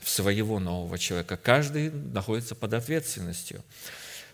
в 0.00 0.08
своего 0.10 0.60
нового 0.60 0.98
человека. 0.98 1.38
Каждый 1.38 1.90
находится 1.90 2.54
под 2.54 2.74
ответственностью. 2.74 3.62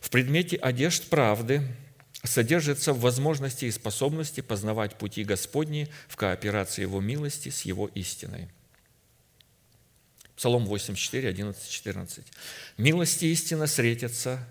В 0.00 0.10
предмете 0.10 0.56
одежд 0.56 1.08
правды– 1.08 1.62
содержится 2.22 2.92
в 2.92 3.00
возможности 3.00 3.64
и 3.64 3.70
способности 3.70 4.40
познавать 4.40 4.96
пути 4.96 5.24
Господни 5.24 5.88
в 6.08 6.16
кооперации 6.16 6.82
Его 6.82 7.00
милости 7.00 7.48
с 7.48 7.62
Его 7.62 7.88
истиной. 7.94 8.48
Псалом 10.36 10.64
84, 10.64 11.28
11, 11.28 11.70
14. 11.70 12.24
«Милость 12.78 13.22
и 13.22 13.30
истина 13.30 13.66
встретятся, 13.66 14.46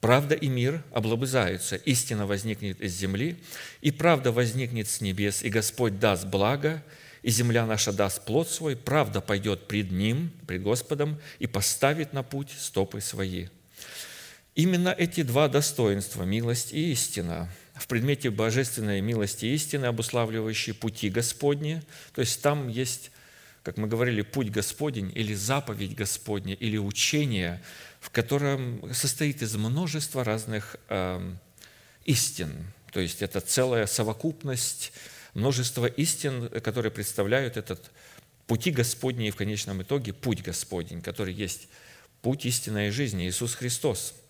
правда 0.00 0.34
и 0.34 0.48
мир 0.48 0.82
облобызаются, 0.92 1.76
истина 1.76 2.26
возникнет 2.26 2.80
из 2.80 2.94
земли, 2.94 3.36
и 3.82 3.90
правда 3.90 4.32
возникнет 4.32 4.88
с 4.88 5.02
небес, 5.02 5.42
и 5.42 5.50
Господь 5.50 5.98
даст 5.98 6.24
благо, 6.24 6.82
и 7.22 7.30
земля 7.30 7.66
наша 7.66 7.92
даст 7.92 8.24
плод 8.24 8.48
свой, 8.48 8.76
правда 8.76 9.20
пойдет 9.20 9.68
пред 9.68 9.90
Ним, 9.90 10.32
пред 10.46 10.62
Господом, 10.62 11.20
и 11.38 11.46
поставит 11.46 12.14
на 12.14 12.22
путь 12.22 12.50
стопы 12.58 13.02
свои». 13.02 13.48
Именно 14.54 14.88
эти 14.88 15.22
два 15.22 15.48
достоинства, 15.48 16.24
милость 16.24 16.72
и 16.72 16.92
истина, 16.92 17.48
в 17.74 17.86
предмете 17.86 18.30
божественной 18.30 19.00
милости 19.00 19.46
и 19.46 19.54
истины, 19.54 19.86
обуславливающие 19.86 20.74
пути 20.74 21.08
Господни, 21.08 21.82
то 22.12 22.20
есть 22.20 22.42
там 22.42 22.68
есть, 22.68 23.10
как 23.62 23.76
мы 23.76 23.86
говорили, 23.86 24.22
путь 24.22 24.50
Господень 24.50 25.12
или 25.14 25.34
заповедь 25.34 25.94
Господня, 25.94 26.54
или 26.54 26.76
учение, 26.76 27.62
в 28.00 28.10
котором 28.10 28.92
состоит 28.92 29.40
из 29.40 29.54
множества 29.54 30.24
разных 30.24 30.76
э, 30.88 31.34
истин. 32.04 32.52
То 32.92 33.00
есть 33.00 33.22
это 33.22 33.40
целая 33.40 33.86
совокупность, 33.86 34.92
множество 35.34 35.86
истин, 35.86 36.48
которые 36.48 36.90
представляют 36.90 37.56
этот 37.56 37.90
пути 38.48 38.72
Господни 38.72 39.28
и 39.28 39.30
в 39.30 39.36
конечном 39.36 39.80
итоге 39.82 40.12
путь 40.12 40.42
Господень, 40.42 41.00
который 41.00 41.32
есть 41.32 41.68
путь 42.20 42.44
истинной 42.44 42.90
жизни, 42.90 43.28
Иисус 43.28 43.54
Христос– 43.54 44.14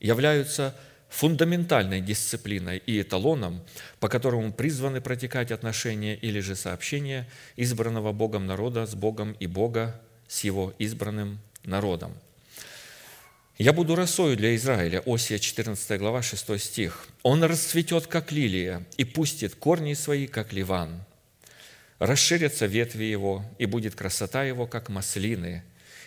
являются 0.00 0.74
фундаментальной 1.08 2.00
дисциплиной 2.00 2.78
и 2.78 3.00
эталоном, 3.00 3.62
по 4.00 4.08
которому 4.08 4.52
призваны 4.52 5.00
протекать 5.00 5.52
отношения 5.52 6.16
или 6.16 6.40
же 6.40 6.56
сообщения 6.56 7.28
избранного 7.56 8.12
Богом 8.12 8.46
народа 8.46 8.86
с 8.86 8.94
Богом 8.94 9.32
и 9.38 9.46
Бога 9.46 10.00
с 10.26 10.42
его 10.42 10.74
избранным 10.78 11.38
народом. 11.64 12.12
«Я 13.56 13.72
буду 13.72 13.94
росою 13.94 14.36
для 14.36 14.56
Израиля» 14.56 15.00
Осия 15.06 15.38
14 15.38 16.00
глава 16.00 16.22
6 16.22 16.58
стих. 16.60 17.06
«Он 17.22 17.44
расцветет, 17.44 18.08
как 18.08 18.32
лилия, 18.32 18.84
и 18.96 19.04
пустит 19.04 19.54
корни 19.54 19.94
свои, 19.94 20.26
как 20.26 20.52
ливан. 20.52 21.04
Расширятся 22.00 22.66
ветви 22.66 23.04
его, 23.04 23.44
и 23.58 23.66
будет 23.66 23.94
красота 23.94 24.42
его, 24.42 24.66
как 24.66 24.88
маслины, 24.88 25.62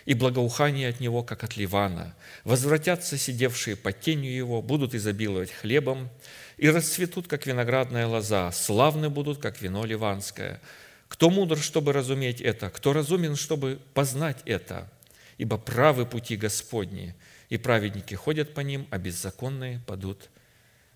и 0.08 0.14
благоухание 0.14 0.88
от 0.88 1.00
него, 1.00 1.22
как 1.22 1.44
от 1.44 1.58
Ливана. 1.58 2.14
Возвратятся 2.44 3.18
сидевшие 3.18 3.76
под 3.76 4.00
тенью 4.00 4.34
его, 4.34 4.62
будут 4.62 4.94
изобиловать 4.94 5.52
хлебом, 5.52 6.08
и 6.56 6.70
расцветут, 6.70 7.28
как 7.28 7.46
виноградная 7.46 8.06
лоза, 8.06 8.50
славны 8.52 9.10
будут, 9.10 9.38
как 9.38 9.60
вино 9.60 9.84
ливанское. 9.84 10.62
Кто 11.08 11.28
мудр, 11.28 11.58
чтобы 11.58 11.92
разуметь 11.92 12.40
это? 12.40 12.70
Кто 12.70 12.94
разумен, 12.94 13.36
чтобы 13.36 13.80
познать 13.92 14.38
это? 14.46 14.90
Ибо 15.36 15.58
правы 15.58 16.06
пути 16.06 16.36
Господни, 16.36 17.14
и 17.50 17.58
праведники 17.58 18.14
ходят 18.14 18.54
по 18.54 18.60
ним, 18.60 18.86
а 18.90 18.96
беззаконные 18.96 19.82
падут 19.86 20.30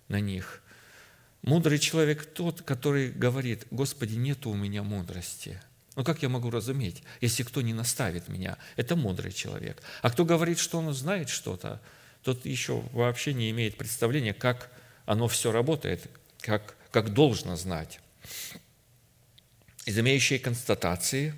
на 0.07 0.19
них». 0.19 0.63
Мудрый 1.43 1.77
человек 1.77 2.25
тот, 2.25 2.63
который 2.63 3.11
говорит, 3.11 3.67
«Господи, 3.69 4.15
нету 4.15 4.49
у 4.49 4.55
меня 4.55 4.81
мудрости». 4.81 5.61
Ну 5.95 6.03
как 6.03 6.23
я 6.23 6.29
могу 6.29 6.49
разуметь, 6.49 7.03
если 7.21 7.43
кто 7.43 7.61
не 7.61 7.73
наставит 7.73 8.27
меня? 8.27 8.57
Это 8.75 8.95
мудрый 8.95 9.31
человек. 9.31 9.81
А 10.01 10.09
кто 10.09 10.25
говорит, 10.25 10.57
что 10.57 10.79
он 10.79 10.93
знает 10.93 11.29
что-то, 11.29 11.81
тот 12.23 12.45
еще 12.45 12.81
вообще 12.93 13.33
не 13.33 13.51
имеет 13.51 13.77
представления, 13.77 14.33
как 14.33 14.71
оно 15.05 15.27
все 15.27 15.51
работает, 15.51 16.09
как, 16.39 16.75
как 16.91 17.13
должно 17.13 17.55
знать. 17.55 17.99
Из 19.85 19.99
имеющей 19.99 20.39
констатации 20.39 21.35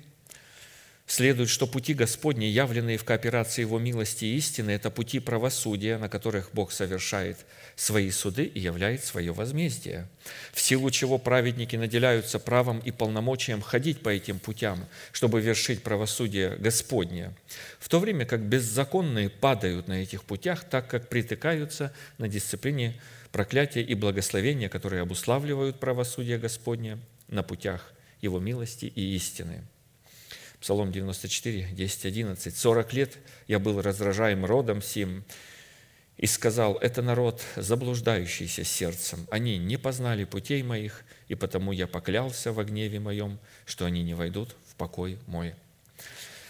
следует, 1.06 1.48
что 1.48 1.66
пути 1.66 1.94
Господни, 1.94 2.46
явленные 2.46 2.98
в 2.98 3.04
кооперации 3.04 3.62
Его 3.62 3.78
милости 3.78 4.24
и 4.24 4.36
истины, 4.36 4.72
это 4.72 4.90
пути 4.90 5.20
правосудия, 5.20 5.98
на 5.98 6.08
которых 6.08 6.50
Бог 6.52 6.72
совершает 6.72 7.38
свои 7.76 8.10
суды 8.10 8.44
и 8.44 8.58
являет 8.58 9.04
свое 9.04 9.32
возмездие, 9.32 10.08
в 10.52 10.60
силу 10.60 10.90
чего 10.90 11.18
праведники 11.18 11.76
наделяются 11.76 12.38
правом 12.38 12.80
и 12.80 12.90
полномочием 12.90 13.62
ходить 13.62 14.00
по 14.00 14.08
этим 14.08 14.40
путям, 14.40 14.84
чтобы 15.12 15.40
вершить 15.40 15.82
правосудие 15.82 16.56
Господне, 16.56 17.32
в 17.78 17.88
то 17.88 18.00
время 18.00 18.26
как 18.26 18.40
беззаконные 18.40 19.30
падают 19.30 19.88
на 19.88 20.02
этих 20.02 20.24
путях, 20.24 20.64
так 20.64 20.88
как 20.88 21.08
притыкаются 21.08 21.92
на 22.18 22.28
дисциплине 22.28 23.00
проклятия 23.30 23.82
и 23.82 23.94
благословения, 23.94 24.68
которые 24.68 25.02
обуславливают 25.02 25.78
правосудие 25.78 26.38
Господне 26.38 26.98
на 27.28 27.42
путях 27.42 27.92
Его 28.20 28.40
милости 28.40 28.86
и 28.86 29.14
истины. 29.14 29.62
Псалом 30.66 30.90
94, 30.90 31.68
10, 31.70 32.06
11. 32.06 32.56
«Сорок 32.56 32.92
лет 32.92 33.18
я 33.46 33.60
был 33.60 33.80
раздражаем 33.80 34.44
родом 34.44 34.82
сим, 34.82 35.22
и 36.16 36.26
сказал, 36.26 36.74
это 36.78 37.02
народ, 37.02 37.40
заблуждающийся 37.54 38.64
сердцем. 38.64 39.28
Они 39.30 39.58
не 39.58 39.76
познали 39.76 40.24
путей 40.24 40.64
моих, 40.64 41.04
и 41.28 41.36
потому 41.36 41.70
я 41.70 41.86
поклялся 41.86 42.52
во 42.52 42.64
гневе 42.64 42.98
моем, 42.98 43.38
что 43.64 43.84
они 43.84 44.02
не 44.02 44.14
войдут 44.14 44.56
в 44.68 44.74
покой 44.74 45.20
мой». 45.28 45.54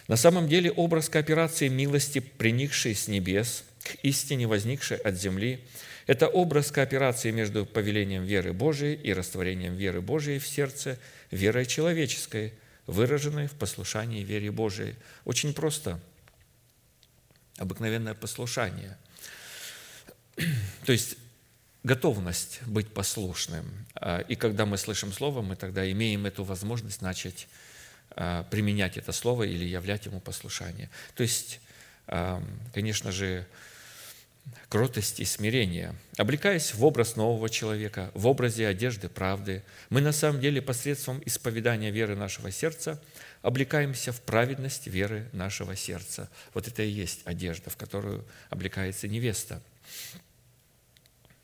На 0.08 0.16
самом 0.16 0.48
деле 0.48 0.70
образ 0.70 1.10
кооперации 1.10 1.68
милости, 1.68 2.20
приникшей 2.20 2.94
с 2.94 3.08
небес 3.08 3.64
к 3.82 3.96
истине, 4.02 4.46
возникшей 4.46 4.96
от 4.96 5.20
земли, 5.20 5.60
это 6.06 6.26
образ 6.26 6.70
кооперации 6.70 7.32
между 7.32 7.66
повелением 7.66 8.24
веры 8.24 8.54
Божией 8.54 8.94
и 8.94 9.12
растворением 9.12 9.74
веры 9.74 10.00
Божией 10.00 10.38
в 10.38 10.48
сердце 10.48 10.98
верой 11.30 11.66
человеческой, 11.66 12.54
выраженной 12.86 13.46
в 13.46 13.54
послушании 13.54 14.22
вере 14.22 14.50
Божией. 14.50 14.96
Очень 15.24 15.52
просто. 15.52 16.00
Обыкновенное 17.56 18.14
послушание. 18.14 18.96
То 20.84 20.92
есть 20.92 21.16
готовность 21.82 22.60
быть 22.66 22.92
послушным. 22.92 23.86
А, 23.94 24.20
и 24.20 24.34
когда 24.34 24.66
мы 24.66 24.76
слышим 24.78 25.12
Слово, 25.12 25.42
мы 25.42 25.56
тогда 25.56 25.90
имеем 25.90 26.26
эту 26.26 26.44
возможность 26.44 27.02
начать 27.02 27.48
а, 28.10 28.44
применять 28.44 28.96
это 28.96 29.12
Слово 29.12 29.44
или 29.44 29.64
являть 29.64 30.06
ему 30.06 30.20
послушание. 30.20 30.90
То 31.14 31.22
есть, 31.22 31.60
конечно 32.72 33.10
же, 33.10 33.46
кротость 34.68 35.20
и 35.20 35.24
смирение. 35.24 35.94
Облекаясь 36.16 36.74
в 36.74 36.84
образ 36.84 37.16
нового 37.16 37.48
человека, 37.48 38.10
в 38.14 38.26
образе 38.26 38.66
одежды 38.66 39.08
правды, 39.08 39.62
мы 39.90 40.00
на 40.00 40.12
самом 40.12 40.40
деле 40.40 40.60
посредством 40.60 41.22
исповедания 41.24 41.90
веры 41.90 42.16
нашего 42.16 42.50
сердца 42.50 43.02
облекаемся 43.42 44.12
в 44.12 44.20
праведность 44.20 44.86
веры 44.86 45.28
нашего 45.32 45.76
сердца. 45.76 46.28
Вот 46.52 46.66
это 46.68 46.82
и 46.82 46.90
есть 46.90 47.20
одежда, 47.24 47.70
в 47.70 47.76
которую 47.76 48.24
облекается 48.50 49.08
невеста. 49.08 49.62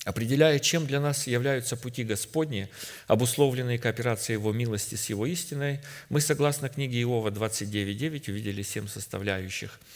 Определяя, 0.04 0.58
чем 0.58 0.84
для 0.84 0.98
нас 0.98 1.28
являются 1.28 1.76
пути 1.76 2.02
Господни, 2.02 2.68
обусловленные 3.06 3.78
кооперацией 3.78 4.36
Его 4.36 4.52
милости 4.52 4.96
с 4.96 5.08
Его 5.08 5.26
истиной, 5.26 5.80
мы, 6.08 6.20
согласно 6.20 6.68
книге 6.68 7.00
Иова 7.02 7.30
29.9, 7.30 8.30
увидели 8.30 8.62
семь 8.62 8.88
составляющих– 8.88 9.78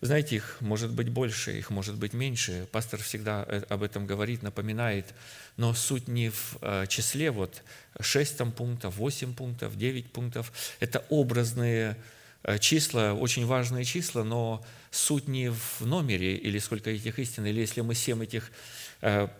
знаете, 0.00 0.36
их 0.36 0.58
может 0.60 0.92
быть 0.92 1.08
больше, 1.08 1.58
их 1.58 1.70
может 1.70 1.96
быть 1.96 2.12
меньше. 2.12 2.68
Пастор 2.70 3.02
всегда 3.02 3.44
э, 3.48 3.62
об 3.68 3.82
этом 3.82 4.06
говорит, 4.06 4.42
напоминает. 4.42 5.06
Но 5.56 5.74
суть 5.74 6.06
не 6.06 6.30
в 6.30 6.56
э, 6.60 6.86
числе, 6.88 7.32
вот 7.32 7.62
6 7.98 8.36
там 8.36 8.52
пунктов, 8.52 8.96
8 8.96 9.34
пунктов, 9.34 9.76
9 9.76 10.12
пунктов. 10.12 10.52
Это 10.78 11.04
образные 11.08 11.96
э, 12.44 12.58
числа, 12.58 13.12
очень 13.12 13.44
важные 13.44 13.84
числа, 13.84 14.22
но 14.22 14.64
суть 14.92 15.26
не 15.26 15.50
в 15.50 15.80
номере 15.80 16.36
или 16.36 16.60
сколько 16.60 16.90
этих 16.90 17.18
истин, 17.18 17.46
или 17.46 17.60
если 17.60 17.80
мы 17.80 17.94
7 17.94 18.22
этих 18.22 18.50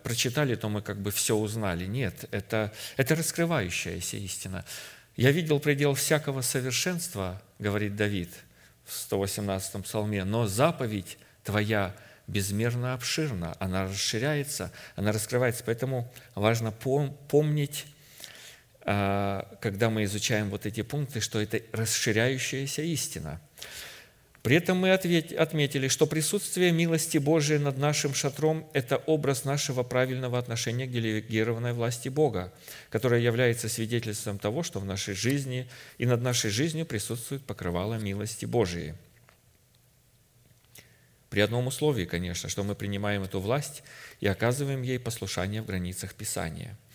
прочитали, 0.03 0.55
то 0.55 0.69
мы 0.69 0.81
как 0.81 1.01
бы 1.01 1.11
все 1.11 1.35
узнали. 1.35 1.85
Нет, 1.85 2.29
это, 2.31 2.71
это 2.95 3.15
раскрывающаяся 3.15 4.15
истина. 4.15 4.63
«Я 5.17 5.31
видел 5.31 5.59
предел 5.59 5.95
всякого 5.95 6.41
совершенства,— 6.41 7.41
говорит 7.59 7.97
Давид,— 7.97 8.29
в 8.89 8.93
118 8.93 9.83
псалме, 9.83 10.23
«Но 10.23 10.47
заповедь 10.47 11.17
Твоя 11.43 11.95
безмерно 12.27 12.93
обширна, 12.93 13.55
она 13.59 13.85
расширяется, 13.85 14.71
она 14.95 15.11
раскрывается». 15.11 15.63
Поэтому 15.65 16.11
важно 16.35 16.71
помнить, 16.71 17.85
а, 18.81 19.57
когда 19.61 19.89
мы 19.89 20.03
изучаем 20.03 20.49
вот 20.49 20.65
эти 20.65 20.81
пункты, 20.81 21.21
что 21.21 21.39
это 21.39 21.61
расширяющаяся 21.71 22.81
истина– 22.81 23.39
при 24.49 24.55
этом 24.55 24.79
мы 24.79 24.91
отметили, 24.91 25.89
что 25.89 26.07
присутствие 26.07 26.71
милости 26.71 27.19
Божией 27.19 27.59
над 27.59 27.77
нашим 27.77 28.15
шатром– 28.15 28.67
это 28.73 28.97
образ 28.97 29.45
нашего 29.45 29.83
правильного 29.83 30.39
отношения 30.39 30.87
к 30.87 30.91
делегированной 30.91 31.73
власти 31.73 32.09
Бога, 32.09 32.51
которая 32.89 33.19
является 33.19 33.69
свидетельством 33.69 34.39
того, 34.39 34.63
что 34.63 34.79
в 34.79 34.85
нашей 34.85 35.13
жизни 35.13 35.69
и 35.99 36.07
над 36.07 36.23
нашей 36.23 36.49
жизнью 36.49 36.87
присутствует 36.87 37.45
покрывало 37.45 37.99
милости 37.99 38.45
Божией. 38.45 38.95
При 41.29 41.41
одном 41.41 41.67
условии, 41.67 42.05
конечно, 42.05 42.49
что 42.49 42.63
мы 42.63 42.73
принимаем 42.73 43.21
эту 43.21 43.39
власть 43.39 43.83
и 44.19 44.25
оказываем 44.25 44.81
ей 44.81 44.97
послушание 44.97 45.61
в 45.61 45.67
границах 45.67 46.15
Писания– 46.15 46.75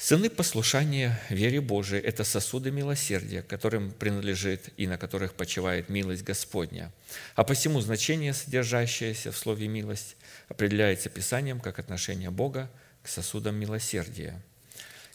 Сыны 0.00 0.30
послушания 0.30 1.20
вере 1.28 1.60
Божией– 1.60 2.00
это 2.04 2.22
сосуды 2.22 2.70
милосердия, 2.70 3.42
которым 3.42 3.90
принадлежит 3.90 4.68
и 4.76 4.86
на 4.86 4.96
которых 4.96 5.34
почивает 5.34 5.88
милость 5.88 6.22
Господня. 6.22 6.92
А 7.34 7.42
посему 7.42 7.80
значение, 7.80 8.32
содержащееся 8.32 9.32
в 9.32 9.36
слове 9.36 9.66
«милость», 9.66 10.16
определяется 10.48 11.10
Писанием 11.10 11.58
как 11.58 11.80
отношение 11.80 12.30
Бога 12.30 12.70
к 13.02 13.08
сосудам 13.08 13.56
милосердия. 13.56 14.40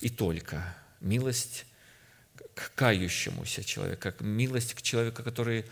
И 0.01 0.09
только 0.09 0.75
милость 0.99 1.65
к 2.53 2.73
кающемуся 2.75 3.63
человеку, 3.63 4.01
как 4.01 4.19
милость 4.19 4.73
к 4.73 4.81
человеку, 4.81 5.23
который 5.23 5.63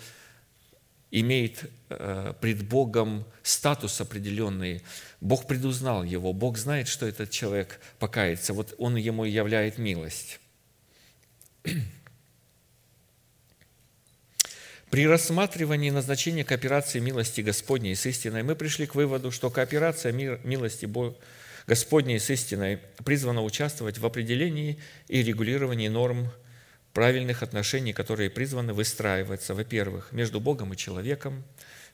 имеет 1.12 1.69
э, 1.89 2.34
пред 2.39 2.67
Богом 2.67 3.26
статус 3.43 4.00
определенный. 4.02 4.82
Бог 5.19 5.45
предузнал 5.45 6.04
его, 6.04 6.34
Бог 6.34 6.58
знает, 6.58 6.88
что 6.88 7.06
этот 7.06 7.30
человек 7.30 7.80
покается. 8.00 8.54
Вот 8.54 8.74
он 8.78 8.95
ему 8.95 9.26
являет 9.26 9.78
милость. 9.78 10.39
При 14.89 15.08
рассматривании 15.08 15.89
назначения 15.89 16.43
кооперации 16.43 17.00
милости 17.00 17.39
Господней 17.39 17.95
с 17.95 18.06
истиной 18.06 18.43
мы 18.43 18.56
пришли 18.56 18.86
к 18.86 18.95
выводу, 18.95 19.32
что 19.32 19.50
кооперация 19.50 20.12
милости 20.12 20.89
Господней 21.65 22.19
с 22.19 22.30
истиной 22.30 22.80
призвана 23.06 23.41
участвовать 23.41 24.00
в 24.00 24.06
определении 24.06 24.80
и 25.08 25.24
регулировании 25.24 25.88
норм 25.88 26.30
правильных 26.94 27.44
отношений, 27.44 27.94
которые 27.94 28.30
призваны 28.30 28.74
выстраиваться, 28.74 29.54
во-первых, 29.54 30.12
между 30.12 30.40
Богом 30.40 30.74
и 30.74 30.78
человеком, 30.78 31.44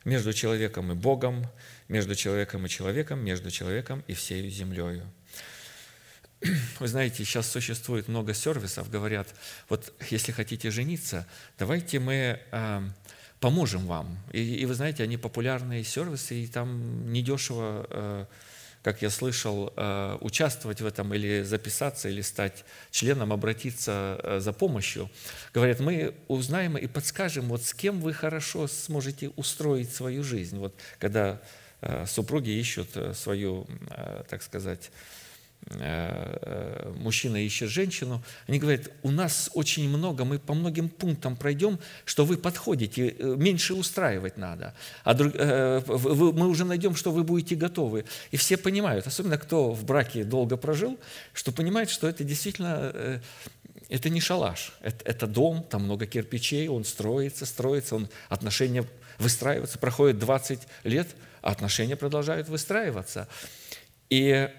между 0.06 0.34
человеком 0.34 0.92
и 0.92 0.96
Богом, 0.96 1.46
между 1.88 2.16
человеком 2.16 2.66
и 2.66 2.70
человеком, 2.70 3.24
между 3.24 3.52
человеком 3.52 4.04
и 4.08 4.14
всей 4.14 4.50
землею. 4.50 5.04
Вы 6.80 6.88
знаете, 6.88 7.26
сейчас 7.26 7.50
существует 7.50 8.08
много 8.08 8.34
сервисов, 8.34 8.90
говорят, 8.90 9.28
вот 9.70 9.94
если 10.10 10.32
хотите 10.32 10.72
жениться, 10.72 11.28
давайте 11.58 12.00
мы 12.00 12.40
э, 12.52 12.82
поможем 13.40 13.86
вам. 13.88 14.18
И, 14.32 14.56
и 14.56 14.66
вы 14.66 14.74
знаете, 14.74 15.04
они 15.04 15.18
популярные 15.18 15.84
сервисы, 15.84 16.36
и 16.44 16.48
там 16.48 17.12
недешево 17.12 17.88
э, 17.90 18.26
как 18.88 19.02
я 19.02 19.10
слышал, 19.10 19.74
э, 19.76 20.18
участвовать 20.22 20.80
в 20.80 20.86
этом 20.86 21.14
или 21.14 21.44
записаться, 21.44 22.08
или 22.08 22.22
стать 22.22 22.64
членом, 22.90 23.34
обратиться 23.34 24.18
э, 24.24 24.40
за 24.40 24.54
помощью. 24.54 25.10
Говорят, 25.54 25.82
мы 25.82 26.16
узнаем 26.30 26.78
и 26.78 26.88
подскажем, 26.88 27.50
вот 27.50 27.64
с 27.64 27.74
кем 27.74 28.00
вы 28.00 28.14
хорошо 28.14 28.66
сможете 28.68 29.28
устроить 29.36 29.94
свою 29.94 30.24
жизнь. 30.24 30.58
Вот 30.58 30.74
когда 31.00 31.42
э, 31.82 32.06
супруги 32.06 32.52
ищут 32.52 32.88
свою, 33.14 33.68
так 34.30 34.42
сказать, 34.42 34.90
мужчина 36.96 37.44
ищет 37.44 37.70
женщину, 37.70 38.24
они 38.48 38.58
говорят, 38.58 38.90
у 39.04 39.12
нас 39.12 39.50
очень 39.54 39.90
много, 39.90 40.24
мы 40.24 40.40
по 40.40 40.54
многим 40.54 40.88
пунктам 40.88 41.36
пройдем, 41.36 41.78
что 42.06 42.24
вы 42.24 42.38
подходите, 42.38 43.10
э, 43.10 43.36
меньше 43.38 43.74
устраивать 43.74 44.38
надо. 44.38 44.74
А 45.04 45.14
друг, 45.14 45.34
мы 45.36 46.48
уже 46.48 46.64
найдем, 46.64 46.96
что 46.96 47.12
вы 47.12 47.26
будете 47.26 47.56
готовы. 47.56 48.06
И 48.32 48.38
все 48.38 48.56
понимают, 48.56 49.08
особенно 49.08 49.38
кто 49.38 49.74
в 49.74 49.84
браке 49.84 50.24
долго 50.24 50.56
прожил, 50.56 50.98
что 51.34 51.52
понимает, 51.52 51.90
что 51.90 52.08
это 52.08 52.24
действительно 52.24 53.22
это 53.90 54.10
не 54.10 54.20
шалаш, 54.20 54.74
это, 54.82 55.04
это 55.06 55.28
дом, 55.28 55.64
там 55.64 55.84
много 55.84 56.06
кирпичей, 56.06 56.68
он 56.68 56.84
строится, 56.84 57.46
строится, 57.46 57.96
он, 57.96 58.10
отношения 58.30 58.86
выстраиваются, 59.18 59.80
проходит 59.80 60.20
20 60.20 60.62
лет, 60.84 61.08
а 61.42 61.52
отношения 61.52 61.96
продолжают 61.96 62.50
выстраиваться. 62.50 63.28
И 64.10 64.50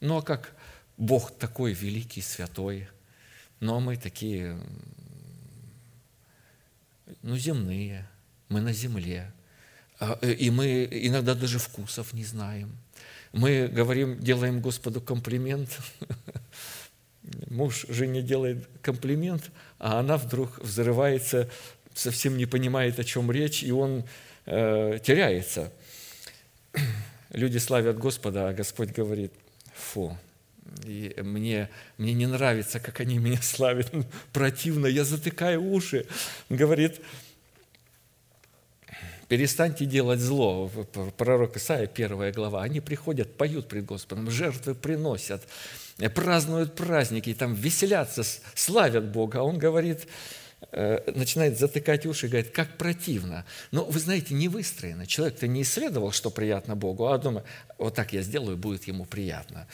ну 0.00 0.18
а 0.18 0.22
как 0.22 0.54
Бог 0.96 1.30
такой 1.36 1.72
великий, 1.72 2.20
святой, 2.20 2.88
ну 3.60 3.76
а 3.76 3.80
мы 3.80 3.96
такие, 3.96 4.60
ну 7.22 7.36
земные, 7.36 8.08
мы 8.48 8.60
на 8.60 8.72
земле, 8.72 9.32
а, 10.00 10.18
э, 10.22 10.32
и 10.32 10.50
мы 10.50 10.88
иногда 10.90 11.34
даже 11.34 11.58
вкусов 11.58 12.12
не 12.12 12.24
знаем. 12.24 12.76
Мы 13.32 13.68
говорим, 13.68 14.18
делаем 14.20 14.60
Господу 14.60 15.00
комплимент, 15.00 15.78
муж 17.50 17.84
жене 17.88 18.22
делает 18.22 18.68
комплимент, 18.80 19.50
а 19.78 20.00
она 20.00 20.16
вдруг 20.16 20.58
взрывается, 20.60 21.50
совсем 21.94 22.36
не 22.36 22.46
понимает, 22.46 22.98
о 22.98 23.04
чем 23.04 23.30
речь, 23.30 23.62
и 23.62 23.70
он 23.70 24.04
э, 24.46 24.98
теряется. 25.02 25.72
люди 27.30 27.58
славят 27.58 27.98
Господа, 27.98 28.48
а 28.48 28.52
Господь 28.52 28.90
говорит, 28.90 29.32
фу, 29.78 30.16
и 30.84 31.14
мне, 31.22 31.68
мне 31.96 32.12
не 32.12 32.26
нравится, 32.26 32.80
как 32.80 33.00
они 33.00 33.18
меня 33.18 33.40
славят, 33.40 33.90
противно, 34.32 34.86
я 34.86 35.04
затыкаю 35.04 35.62
уши. 35.62 36.06
Говорит, 36.48 37.00
перестаньте 39.28 39.86
делать 39.86 40.20
зло. 40.20 40.70
Пророк 41.16 41.56
Исаия, 41.56 41.86
первая 41.86 42.32
глава. 42.32 42.62
Они 42.62 42.80
приходят, 42.80 43.36
поют 43.36 43.68
пред 43.68 43.86
Господом, 43.86 44.30
жертвы 44.30 44.74
приносят, 44.74 45.42
празднуют 46.14 46.74
праздники, 46.74 47.32
там 47.34 47.54
веселятся, 47.54 48.22
славят 48.54 49.10
Бога. 49.10 49.40
А 49.40 49.42
он 49.42 49.58
говорит, 49.58 50.06
начинает 50.72 51.58
затыкать 51.58 52.04
уши 52.04 52.26
и 52.26 52.28
говорит, 52.28 52.50
как 52.50 52.76
противно. 52.76 53.44
Но 53.70 53.84
вы 53.84 53.98
знаете, 54.00 54.34
не 54.34 54.48
выстроено. 54.48 55.06
Человек-то 55.06 55.46
не 55.46 55.62
исследовал, 55.62 56.12
что 56.12 56.30
приятно 56.30 56.76
Богу, 56.76 57.06
а 57.06 57.18
думает, 57.18 57.46
вот 57.78 57.94
так 57.94 58.12
я 58.12 58.22
сделаю, 58.22 58.56
будет 58.56 58.84
ему 58.84 59.04
приятно. 59.04 59.66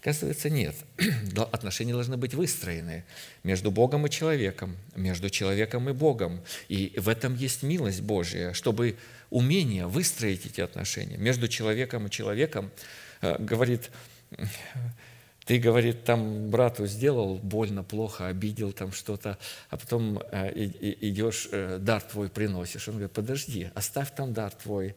Оказывается, 0.00 0.50
нет. 0.50 0.74
Отношения 1.52 1.92
должны 1.92 2.16
быть 2.16 2.34
выстроены 2.34 3.04
между 3.44 3.70
Богом 3.70 4.06
и 4.06 4.10
человеком, 4.10 4.76
между 4.96 5.30
человеком 5.30 5.88
и 5.88 5.92
Богом. 5.92 6.42
И 6.68 6.92
в 6.96 7.08
этом 7.08 7.36
есть 7.36 7.62
милость 7.62 8.00
Божья, 8.00 8.52
чтобы 8.52 8.96
умение 9.30 9.86
выстроить 9.86 10.44
эти 10.44 10.60
отношения 10.60 11.16
между 11.18 11.46
человеком 11.46 12.08
и 12.08 12.10
человеком, 12.10 12.72
э, 13.20 13.36
говорит, 13.38 13.90
ты, 15.52 15.58
говорит, 15.58 16.04
там 16.04 16.48
брату 16.48 16.86
сделал 16.86 17.36
больно, 17.36 17.82
плохо, 17.82 18.26
обидел 18.28 18.72
там 18.72 18.90
что-то, 18.90 19.36
а 19.68 19.76
потом 19.76 20.18
э, 20.32 20.50
идешь, 20.54 21.46
э, 21.52 21.76
дар 21.78 22.00
твой 22.00 22.30
приносишь. 22.30 22.88
Он 22.88 22.94
говорит, 22.94 23.12
подожди, 23.12 23.68
оставь 23.74 24.14
там 24.14 24.32
дар 24.32 24.50
твой, 24.54 24.96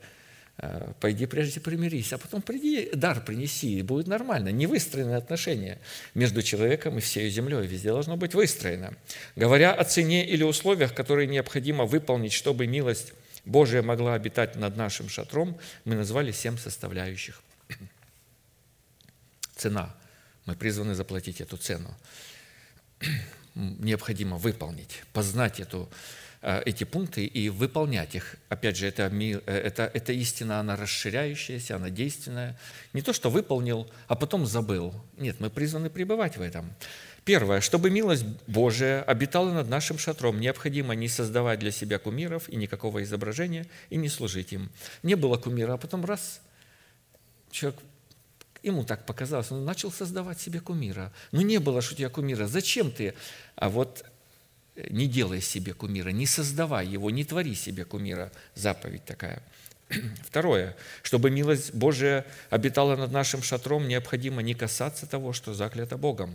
э, 0.59 0.93
пойди 1.01 1.25
прежде 1.25 1.59
примирись, 1.59 2.13
а 2.13 2.17
потом 2.17 2.41
приди, 2.41 2.89
дар 2.93 3.19
принеси, 3.19 3.79
и 3.79 3.81
будет 3.81 4.07
нормально. 4.07 4.47
Не 4.47 4.65
выстроены 4.65 5.15
отношения 5.15 5.77
между 6.13 6.41
человеком 6.41 6.99
и 6.99 7.01
всей 7.01 7.29
землей, 7.29 7.67
везде 7.67 7.89
должно 7.89 8.15
быть 8.15 8.33
выстроено. 8.33 8.93
Говоря 9.35 9.73
о 9.73 9.83
цене 9.83 10.25
или 10.25 10.43
условиях, 10.43 10.93
которые 10.93 11.27
необходимо 11.27 11.83
выполнить, 11.83 12.31
чтобы 12.31 12.65
милость 12.65 13.11
Божия 13.43 13.81
могла 13.81 14.13
обитать 14.13 14.55
над 14.55 14.77
нашим 14.77 15.09
шатром, 15.09 15.57
мы 15.83 15.95
назвали 15.95 16.31
семь 16.31 16.57
составляющих. 16.57 17.41
Цена– 19.57 19.93
мы 20.45 20.55
призваны 20.55 20.95
заплатить 20.95 21.41
эту 21.41 21.57
цену. 21.57 21.95
Необходимо 23.55 24.37
выполнить, 24.37 25.03
познать 25.13 25.59
эту, 25.59 25.89
э, 26.41 26.61
эти 26.65 26.83
пункты 26.83 27.25
и 27.25 27.49
выполнять 27.49 28.15
их. 28.15 28.35
Опять 28.49 28.77
же, 28.77 28.87
это, 28.87 29.03
э, 29.03 29.39
это, 29.45 29.89
это 29.93 30.13
истина, 30.13 30.59
она 30.59 30.75
расширяющаяся, 30.75 31.75
она 31.77 31.89
действенная. 31.89 32.59
Не 32.93 33.01
то, 33.01 33.13
что 33.13 33.29
выполнил, 33.29 33.89
а 34.07 34.15
потом 34.15 34.45
забыл. 34.45 34.93
Нет, 35.17 35.39
мы 35.39 35.49
призваны 35.49 35.89
пребывать 35.89 36.37
в 36.37 36.41
этом. 36.41 36.73
Первое, 37.23 37.59
чтобы 37.59 37.89
милость 37.89 38.25
Божия 38.45 39.01
обитала 39.01 39.51
над 39.51 39.67
нашим 39.67 39.97
шатром, 39.97 40.39
необходимо 40.39 40.93
не 40.93 41.09
создавать 41.09 41.57
для 41.57 41.71
себя 41.71 41.97
кумиров 41.97 42.47
и 42.49 42.55
никакого 42.55 43.01
изображения, 43.01 43.65
и 43.89 43.95
не 43.95 44.09
служить 44.09 44.53
им. 44.53 44.71
Не 45.01 45.15
было 45.15 45.37
кумира, 45.37 45.73
а 45.73 45.77
потом 45.77 46.05
раз, 46.05 46.39
человек 47.49 47.79
Ему 48.65 48.83
так 48.83 49.05
показалось, 49.05 49.51
он 49.51 49.63
начал 49.63 49.91
создавать 49.91 50.41
себе 50.41 50.59
кумира. 50.59 51.13
Ну 51.31 51.41
не 51.41 51.59
было 51.59 51.83
ж 51.83 51.91
у 51.91 51.95
тебя 51.95 52.09
кумира, 52.09 52.47
зачем 52.47 52.91
ты? 52.91 53.13
А 53.55 53.69
вот 53.69 54.03
э, 54.75 54.87
не 54.89 55.05
делай 55.05 55.39
себе 55.39 55.75
кумира, 55.75 56.09
не 56.09 56.25
создавай 56.25 56.87
его, 56.87 57.11
не 57.11 57.23
твори 57.23 57.53
себе 57.53 57.85
кумира. 57.85 58.31
Заповедь 58.55 59.05
такая. 59.05 59.43
Второе. 60.25 60.75
Чтобы 61.03 61.29
милость 61.29 61.75
Божия 61.75 62.25
обитала 62.49 62.95
над 62.95 63.11
нашим 63.11 63.43
шатром, 63.43 63.87
необходимо 63.87 64.41
не 64.41 64.55
касаться 64.55 65.05
того, 65.05 65.31
что 65.31 65.53
заклято 65.53 65.95
Богом. 65.95 66.33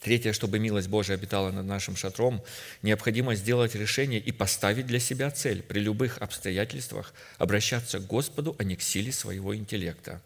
Третье, 0.00 0.32
чтобы 0.32 0.58
милость 0.58 0.88
Божия 0.88 1.14
обитала 1.14 1.52
над 1.52 1.66
нашим 1.66 1.94
шатром, 1.94 2.42
необходимо 2.82 3.36
сделать 3.36 3.76
решение 3.76 4.18
и 4.18 4.32
поставить 4.32 4.88
для 4.88 4.98
себя 4.98 5.30
цель 5.30 5.62
при 5.62 5.78
любых 5.78 6.18
обстоятельствах 6.18 7.14
обращаться 7.36 8.00
к 8.00 8.08
Господу, 8.08 8.56
а 8.58 8.64
не 8.64 8.74
к 8.74 8.82
силе 8.82 9.12
своего 9.12 9.54
интеллекта. 9.54 10.20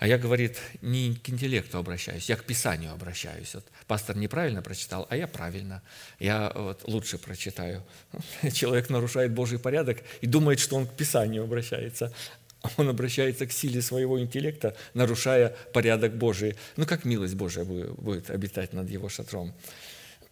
А 0.00 0.06
я, 0.06 0.16
говорит, 0.16 0.56
не 0.80 1.14
к 1.14 1.28
интеллекту 1.28 1.76
обращаюсь, 1.76 2.30
я 2.30 2.36
к 2.36 2.44
Писанию 2.44 2.90
обращаюсь. 2.90 3.54
Вот 3.54 3.66
пастор 3.86 4.16
неправильно 4.16 4.62
прочитал, 4.62 5.06
а 5.10 5.16
я 5.16 5.26
правильно. 5.26 5.82
Я 6.18 6.52
вот 6.54 6.88
лучше 6.88 7.18
прочитаю. 7.18 7.84
Человек 8.54 8.88
нарушает 8.88 9.32
Божий 9.32 9.58
порядок 9.58 9.98
и 10.22 10.26
думает, 10.26 10.58
что 10.58 10.76
он 10.76 10.86
к 10.86 10.94
Писанию 10.94 11.44
обращается. 11.44 12.14
Он 12.78 12.88
обращается 12.88 13.46
к 13.46 13.52
силе 13.52 13.82
своего 13.82 14.18
интеллекта, 14.18 14.74
нарушая 14.94 15.54
порядок 15.74 16.16
Божий. 16.16 16.56
Ну, 16.76 16.86
как 16.86 17.04
милость 17.04 17.34
Божия 17.34 17.64
будет 17.64 18.30
обитать 18.30 18.72
над 18.72 18.88
его 18.88 19.10
шатром? 19.10 19.52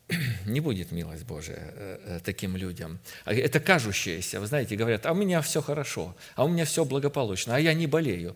не 0.46 0.60
будет 0.60 0.92
милость 0.92 1.24
Божия 1.24 1.74
э, 1.74 1.98
э, 2.04 2.20
таким 2.24 2.56
людям. 2.56 3.00
А 3.26 3.34
это 3.34 3.60
кажущееся. 3.60 4.40
Вы 4.40 4.46
знаете, 4.46 4.76
говорят, 4.76 5.04
а 5.04 5.12
у 5.12 5.14
меня 5.14 5.42
все 5.42 5.60
хорошо, 5.60 6.16
а 6.36 6.46
у 6.46 6.48
меня 6.48 6.64
все 6.64 6.86
благополучно, 6.86 7.54
а 7.54 7.60
я 7.60 7.74
не 7.74 7.86
болею 7.86 8.34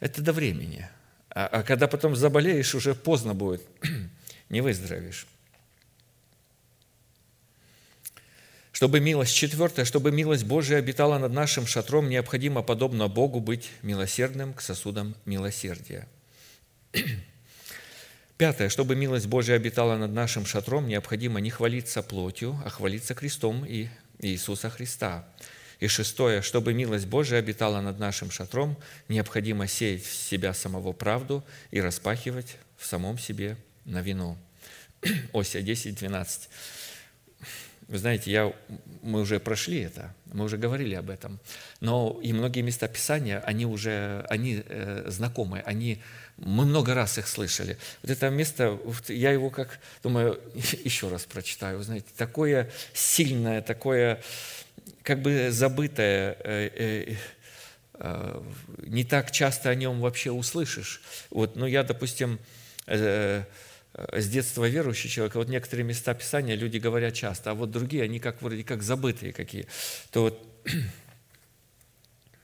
это 0.00 0.22
до 0.22 0.32
времени. 0.32 0.88
А, 1.30 1.46
а 1.46 1.62
когда 1.62 1.86
потом 1.86 2.16
заболеешь, 2.16 2.74
уже 2.74 2.94
поздно 2.94 3.34
будет, 3.34 3.62
не 4.48 4.60
выздоровеешь. 4.60 5.26
Чтобы 8.72 9.00
милость, 9.00 9.34
четвертое, 9.34 9.84
чтобы 9.84 10.10
милость 10.10 10.44
Божия 10.44 10.78
обитала 10.78 11.18
над 11.18 11.32
нашим 11.32 11.66
шатром, 11.66 12.08
необходимо, 12.08 12.62
подобно 12.62 13.08
Богу, 13.08 13.40
быть 13.40 13.70
милосердным 13.82 14.54
к 14.54 14.62
сосудам 14.62 15.14
милосердия. 15.26 16.08
Пятое, 18.38 18.70
чтобы 18.70 18.96
милость 18.96 19.26
Божия 19.26 19.56
обитала 19.56 19.98
над 19.98 20.12
нашим 20.12 20.46
шатром, 20.46 20.88
необходимо 20.88 21.40
не 21.40 21.50
хвалиться 21.50 22.02
плотью, 22.02 22.58
а 22.64 22.70
хвалиться 22.70 23.14
крестом 23.14 23.66
и 23.66 23.88
Иисуса 24.18 24.70
Христа. 24.70 25.28
И 25.80 25.88
шестое, 25.88 26.42
чтобы 26.42 26.74
милость 26.74 27.06
Божия 27.06 27.38
обитала 27.38 27.80
над 27.80 27.98
нашим 27.98 28.30
шатром, 28.30 28.76
необходимо 29.08 29.66
сеять 29.66 30.04
в 30.04 30.14
себя 30.14 30.52
самого 30.52 30.92
правду 30.92 31.42
и 31.70 31.80
распахивать 31.80 32.56
в 32.76 32.86
самом 32.86 33.18
себе 33.18 33.56
на 33.86 34.02
вину. 34.02 34.36
Ося 35.32 35.62
10, 35.62 35.94
12. 35.98 36.50
Вы 37.88 37.98
знаете, 37.98 38.30
я, 38.30 38.52
мы 39.02 39.22
уже 39.22 39.40
прошли 39.40 39.80
это, 39.80 40.14
мы 40.26 40.44
уже 40.44 40.58
говорили 40.58 40.94
об 40.94 41.10
этом, 41.10 41.40
но 41.80 42.20
и 42.22 42.32
многие 42.32 42.60
места 42.60 42.86
Писания, 42.86 43.40
они 43.40 43.66
уже 43.66 44.24
они, 44.28 44.62
э, 44.64 45.06
знакомы, 45.08 45.60
они, 45.66 46.00
мы 46.36 46.66
много 46.66 46.94
раз 46.94 47.18
их 47.18 47.26
слышали. 47.26 47.78
Вот 48.02 48.12
это 48.12 48.30
место, 48.30 48.78
я 49.08 49.32
его 49.32 49.50
как, 49.50 49.80
думаю, 50.04 50.38
еще 50.84 51.08
раз 51.08 51.24
прочитаю, 51.24 51.78
вы 51.78 51.84
знаете, 51.84 52.06
такое 52.16 52.70
сильное, 52.94 53.60
такое 53.60 54.22
как 55.02 55.22
бы 55.22 55.50
забытое, 55.50 56.36
э, 56.44 56.70
э, 56.74 57.16
э, 57.94 58.42
не 58.78 59.04
так 59.04 59.30
часто 59.30 59.70
о 59.70 59.74
нем 59.74 60.00
вообще 60.00 60.30
услышишь. 60.30 61.02
Вот, 61.30 61.56
ну, 61.56 61.66
я, 61.66 61.82
допустим, 61.82 62.38
с 62.86 63.46
детства 64.28 64.68
верующий 64.68 65.10
человек, 65.10 65.34
вот 65.34 65.48
некоторые 65.48 65.84
места 65.84 66.14
Писания 66.14 66.56
люди 66.56 66.78
говорят 66.78 67.14
часто, 67.14 67.50
а 67.50 67.54
вот 67.54 67.70
другие, 67.70 68.04
они 68.04 68.18
как 68.18 68.42
вроде 68.42 68.64
как 68.64 68.82
забытые 68.82 69.32
какие. 69.32 69.66
То 70.10 70.22
вот 70.22 70.46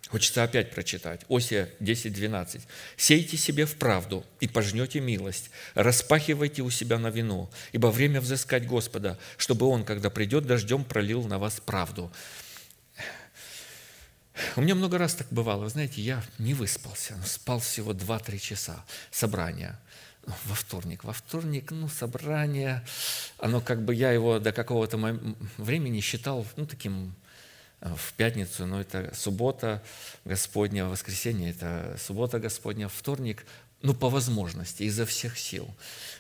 Хочется 0.09 0.45
опять 0.45 0.71
прочитать. 0.71 1.23
Осия 1.29 1.69
10.12. 1.81 2.62
«Сейте 2.97 3.37
себе 3.37 3.66
в 3.66 3.77
правду 3.77 4.25
и 4.40 4.47
пожнете 4.47 5.01
милость, 5.01 5.51
распахивайте 5.75 6.62
у 6.62 6.71
себя 6.71 6.99
на 6.99 7.09
вину, 7.09 7.51
ибо 7.73 7.88
время 7.88 8.21
взыскать 8.21 8.66
Господа, 8.66 9.19
чтобы 9.37 9.66
Он, 9.66 9.85
когда 9.85 10.11
придет 10.11 10.47
дождем, 10.47 10.85
пролил 10.85 11.25
на 11.25 11.38
вас 11.38 11.61
правду». 11.61 12.12
У 14.55 14.61
меня 14.61 14.75
много 14.75 14.99
раз 14.99 15.14
так 15.14 15.29
бывало, 15.31 15.64
вы 15.64 15.71
знаете, 15.71 16.03
я 16.03 16.23
не 16.38 16.53
выспался, 16.53 17.16
спал 17.25 17.59
всего 17.59 17.92
2-3 17.92 18.38
часа 18.38 18.85
собрания 19.11 19.81
во 20.45 20.55
вторник. 20.55 21.05
Во 21.05 21.12
вторник, 21.12 21.71
ну, 21.71 21.88
собрание, 21.88 22.85
оно 23.38 23.61
как 23.61 23.83
бы, 23.83 23.95
я 23.95 24.12
его 24.12 24.38
до 24.38 24.53
какого-то 24.53 24.99
времени 25.57 26.01
считал, 26.01 26.47
ну, 26.57 26.66
таким 26.66 27.14
в 27.94 28.12
пятницу, 28.14 28.66
но 28.66 28.81
это 28.81 29.12
суббота 29.14 29.83
Господня, 30.25 30.87
воскресенье– 30.87 31.51
это 31.53 31.96
суббота 31.99 32.38
Господня, 32.38 32.88
вторник, 32.88 33.46
ну, 33.83 33.94
по 33.94 34.09
возможности, 34.09 34.83
изо 34.85 35.07
всех 35.07 35.38
сил. 35.38 35.68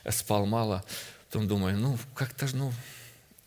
Спал 0.08 0.46
мало, 0.46 0.84
потом 1.26 1.48
думаю, 1.48 1.76
ну, 1.78 1.98
как-то, 2.14 2.46
ну, 2.54 2.72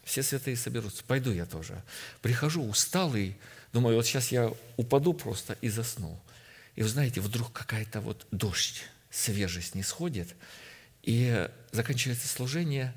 все 0.04 0.24
святые 0.24 0.58
соберутся, 0.58 1.04
пойду 1.04 1.32
я 1.32 1.46
тоже. 1.46 1.82
Прихожу 2.22 2.64
усталый, 2.64 3.38
Думаю, 3.74 3.98
вот 3.98 4.06
сейчас 4.06 4.32
я 4.32 4.52
упаду 4.78 5.14
просто 5.14 5.58
и 5.62 5.70
засну. 5.70 6.20
И 6.76 6.82
вы 6.84 6.90
знаете, 6.90 7.22
вдруг 7.22 7.52
какая-то 7.52 8.02
вот 8.02 8.26
дождь, 8.32 8.84
свежесть 9.12 9.76
не 9.76 9.84
сходит, 9.84 10.36
и 11.04 11.48
заканчивается 11.72 12.28
служение, 12.28 12.94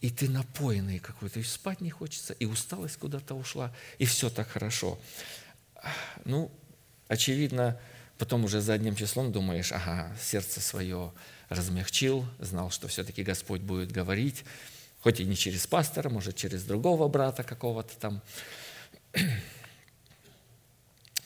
и 0.00 0.10
ты 0.10 0.28
напоенный 0.28 0.98
какой-то, 0.98 1.40
и 1.40 1.42
спать 1.42 1.80
не 1.80 1.90
хочется, 1.90 2.32
и 2.34 2.44
усталость 2.44 2.96
куда-то 2.96 3.34
ушла, 3.34 3.74
и 3.98 4.04
все 4.04 4.30
так 4.30 4.48
хорошо. 4.48 4.98
Ну, 6.24 6.50
очевидно, 7.08 7.78
потом 8.18 8.44
уже 8.44 8.60
задним 8.60 8.96
числом 8.96 9.32
думаешь, 9.32 9.72
ага, 9.72 10.14
сердце 10.20 10.60
свое 10.60 11.12
размягчил, 11.48 12.26
знал, 12.38 12.70
что 12.70 12.88
все-таки 12.88 13.22
Господь 13.22 13.60
будет 13.60 13.92
говорить, 13.92 14.44
хоть 15.00 15.20
и 15.20 15.24
не 15.24 15.36
через 15.36 15.66
пастора, 15.66 16.08
может, 16.08 16.36
через 16.36 16.64
другого 16.64 17.08
брата 17.08 17.42
какого-то 17.42 17.96
там. 17.96 18.22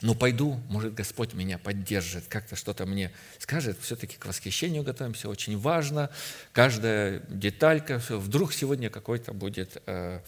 Но 0.02 0.14
пойду, 0.14 0.60
может, 0.68 0.94
Господь 0.94 1.34
меня 1.34 1.58
поддержит, 1.58 2.24
как-то 2.28 2.56
что-то 2.56 2.86
мне 2.86 3.10
скажет. 3.38 3.78
Все-таки 3.80 4.16
к 4.16 4.24
восхищению 4.24 4.82
готовимся, 4.82 5.28
очень 5.28 5.58
важно. 5.58 6.10
Каждая 6.52 7.20
деталька, 7.28 8.00
вдруг 8.08 8.54
сегодня 8.54 8.88
какой-то 8.88 9.34
будет 9.34 9.82
э, 9.86 10.20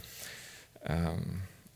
э, 0.83 1.19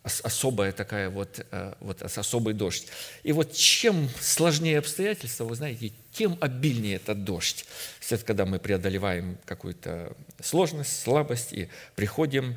особая 0.03 0.73
такая 0.73 1.09
вот, 1.09 1.45
э, 1.51 1.75
вот 1.81 2.03
особый 2.03 2.53
дождь. 2.53 2.89
И 3.23 3.33
вот 3.33 3.53
чем 3.55 4.11
сложнее 4.21 4.79
обстоятельства, 4.79 5.45
вы 5.45 5.57
знаете, 5.57 5.93
тем 6.13 6.37
обильнее 6.41 6.97
этот 6.97 7.25
дождь. 7.25 7.65
Это 8.11 8.25
когда 8.25 8.45
мы 8.45 8.59
преодолеваем 8.59 9.39
какую-то 9.47 10.15
сложность, 10.43 11.01
слабость 11.01 11.55
и 11.55 11.69
приходим. 11.95 12.57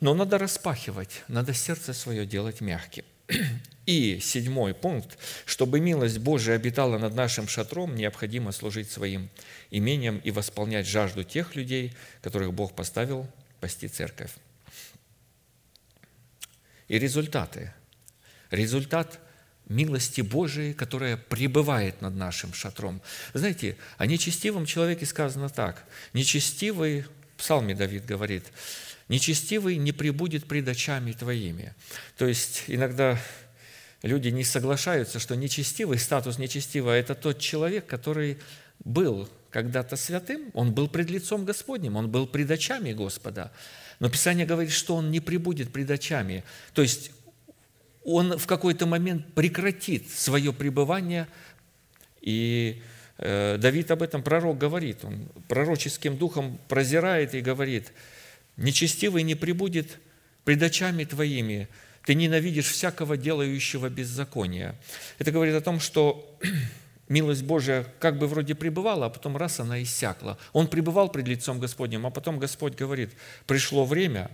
Но 0.00 0.14
надо 0.14 0.36
распахивать, 0.36 1.22
надо 1.28 1.54
сердце 1.54 1.92
свое 1.94 2.26
делать 2.26 2.60
мягким. 2.60 3.04
И 3.86 4.18
седьмой 4.20 4.74
пункт. 4.74 5.18
Чтобы 5.44 5.80
милость 5.80 6.18
Божия 6.18 6.56
обитала 6.56 6.98
над 6.98 7.14
нашим 7.14 7.48
шатром, 7.48 7.94
необходимо 7.94 8.52
служить 8.52 8.90
своим 8.90 9.28
имением 9.70 10.18
и 10.18 10.30
восполнять 10.30 10.86
жажду 10.86 11.22
тех 11.22 11.54
людей, 11.54 11.94
которых 12.22 12.54
Бог 12.54 12.74
поставил 12.74 13.28
пасти 13.60 13.88
церковь. 13.88 14.32
И 16.88 16.98
результаты. 16.98 17.72
Результат 18.50 19.20
милости 19.66 20.20
Божией, 20.20 20.74
которая 20.74 21.16
пребывает 21.16 22.00
над 22.00 22.14
нашим 22.14 22.52
шатром. 22.52 23.00
Знаете, 23.32 23.76
о 23.96 24.06
нечестивом 24.06 24.66
человеке 24.66 25.06
сказано 25.06 25.48
так. 25.48 25.84
Нечестивый, 26.12 27.04
псалме 27.44 27.74
Давид 27.74 28.06
говорит, 28.06 28.44
нечестивый 29.10 29.76
не 29.76 29.92
прибудет 29.92 30.46
пред 30.46 30.66
очами 30.66 31.12
твоими. 31.12 31.74
То 32.16 32.26
есть 32.26 32.64
иногда 32.68 33.20
люди 34.02 34.28
не 34.28 34.44
соглашаются, 34.44 35.18
что 35.18 35.36
нечестивый, 35.36 35.98
статус 35.98 36.38
нечестивого– 36.38 36.92
это 36.94 37.14
тот 37.14 37.38
человек, 37.38 37.86
который 37.86 38.38
был 38.82 39.28
когда-то 39.50 39.96
святым, 39.96 40.50
он 40.54 40.72
был 40.72 40.88
пред 40.88 41.10
лицом 41.10 41.44
Господним, 41.44 41.96
он 41.96 42.10
был 42.10 42.26
пред 42.26 42.50
очами 42.50 42.94
Господа. 42.94 43.52
Но 44.00 44.08
Писание 44.08 44.46
говорит, 44.46 44.72
что 44.72 44.96
он 44.96 45.10
не 45.10 45.20
прибудет 45.20 45.70
пред 45.70 45.90
очами. 45.90 46.44
То 46.72 46.80
есть 46.80 47.10
он 48.04 48.38
в 48.38 48.46
какой-то 48.46 48.86
момент 48.86 49.34
прекратит 49.34 50.10
свое 50.10 50.54
пребывание. 50.54 51.28
И 52.22 52.82
Давид 53.24 53.90
об 53.90 54.02
этом 54.02 54.22
пророк 54.22 54.58
говорит. 54.58 55.04
Он 55.04 55.28
пророческим 55.48 56.18
духом 56.18 56.58
прозирает 56.68 57.34
и 57.34 57.40
говорит, 57.40 57.92
«Нечестивый 58.58 59.22
не 59.22 59.34
прибудет 59.34 59.98
пред 60.44 60.62
очами 60.62 61.04
твоими, 61.04 61.68
ты 62.04 62.14
ненавидишь 62.14 62.66
всякого 62.66 63.16
делающего 63.16 63.88
беззакония». 63.88 64.74
Это 65.18 65.32
говорит 65.32 65.54
о 65.54 65.62
том, 65.62 65.80
что 65.80 66.38
милость 67.08 67.44
Божия 67.44 67.86
как 67.98 68.18
бы 68.18 68.26
вроде 68.26 68.54
пребывала, 68.54 69.06
а 69.06 69.10
потом 69.10 69.38
раз 69.38 69.58
она 69.58 69.82
иссякла. 69.82 70.38
Он 70.52 70.68
пребывал 70.68 71.08
пред 71.08 71.26
лицом 71.26 71.60
Господним, 71.60 72.06
а 72.06 72.10
потом 72.10 72.38
Господь 72.38 72.74
говорит, 72.74 73.10
пришло 73.46 73.86
время, 73.86 74.30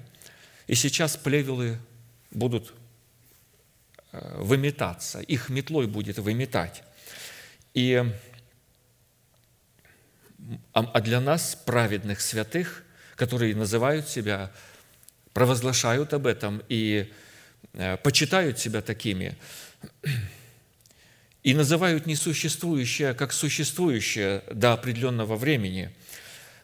и 0.67 0.75
сейчас 0.75 1.17
плевелы 1.17 1.79
будут 2.33 2.75
э, 4.13 4.39
выметаться, 4.41 5.21
их 5.21 5.49
метлой 5.49 5.87
будет 5.87 6.19
выметать. 6.19 6.83
И, 7.75 8.05
а 10.73 11.01
для 11.01 11.21
нас, 11.21 11.57
праведных 11.65 12.21
святых, 12.21 12.85
которые 13.17 13.55
называют 13.55 14.09
себя, 14.09 14.51
провозглашают 15.33 16.13
об 16.13 16.27
этом 16.27 16.63
и 16.69 17.13
э, 17.75 17.97
почитают 17.99 18.59
себя 18.59 18.81
такими, 18.81 19.37
и 21.43 21.55
называют 21.55 22.07
несуществующее 22.07 23.15
как 23.15 23.33
существующее 23.33 24.43
до 24.51 24.73
определенного 24.73 25.37
времени, 25.37 25.91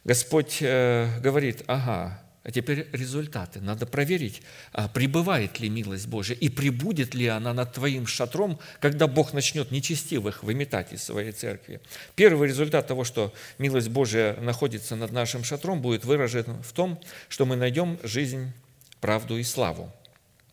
Господь 0.04 0.58
э, 0.60 1.20
говорит, 1.20 1.62
ага, 1.66 2.22
а 2.46 2.52
теперь 2.52 2.86
результаты. 2.92 3.60
Надо 3.60 3.86
проверить, 3.86 4.40
а 4.70 4.86
пребывает 4.86 5.58
ли 5.58 5.68
милость 5.68 6.06
Божья 6.06 6.36
и 6.36 6.48
прибудет 6.48 7.12
ли 7.12 7.26
она 7.26 7.52
над 7.52 7.72
твоим 7.72 8.06
шатром, 8.06 8.60
когда 8.78 9.08
Бог 9.08 9.32
начнет 9.32 9.72
нечестивых 9.72 10.44
выметать 10.44 10.92
из 10.92 11.02
своей 11.02 11.32
церкви. 11.32 11.80
Первый 12.14 12.46
результат 12.46 12.86
того, 12.86 13.02
что 13.02 13.34
милость 13.58 13.88
Божья 13.88 14.36
находится 14.40 14.94
над 14.94 15.10
нашим 15.10 15.42
шатром, 15.42 15.82
будет 15.82 16.04
выражен 16.04 16.62
в 16.62 16.72
том, 16.72 17.00
что 17.28 17.46
мы 17.46 17.56
найдем 17.56 17.98
жизнь, 18.04 18.52
правду 19.00 19.36
и 19.38 19.42
славу. 19.42 19.92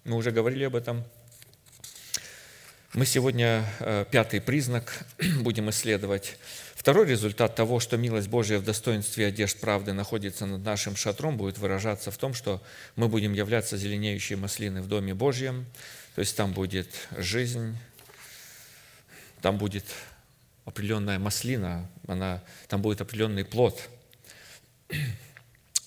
Мы 0.04 0.16
уже 0.16 0.32
говорили 0.32 0.64
об 0.64 0.76
этом 0.76 1.04
мы 2.94 3.08
сегодня 3.08 3.66
э, 3.80 4.06
пятый 4.12 4.40
признак 4.40 5.04
будем 5.42 5.68
исследовать. 5.72 6.38
Второй 6.76 7.08
результат 7.08 7.56
того, 7.56 7.80
что 7.80 7.98
милость 7.98 8.28
Божия 8.28 8.60
в 8.60 8.64
достоинстве 8.64 9.28
одежд 9.28 9.60
правды 9.60 9.94
находится 9.94 10.46
над 10.46 10.64
нашим 10.64 10.96
шатром, 10.96 11.36
будет 11.36 11.58
выражаться 11.58 12.12
в 12.12 12.18
том, 12.18 12.36
что 12.36 12.62
мы 12.96 13.08
будем 13.08 13.34
являться 13.34 13.78
зеленеющей 13.78 14.36
маслиной 14.36 14.82
в 14.82 14.88
Доме 14.88 15.16
Божьем, 15.16 15.66
то 16.14 16.20
есть 16.20 16.38
там 16.38 16.54
будет 16.54 16.88
жизнь, 17.18 17.76
там 19.42 19.58
будет 19.58 19.86
определенная 20.66 21.18
маслина, 21.18 21.90
она, 22.08 22.44
там 22.68 22.84
будет 22.84 23.02
определенный 23.02 23.44
плод, 23.44 23.90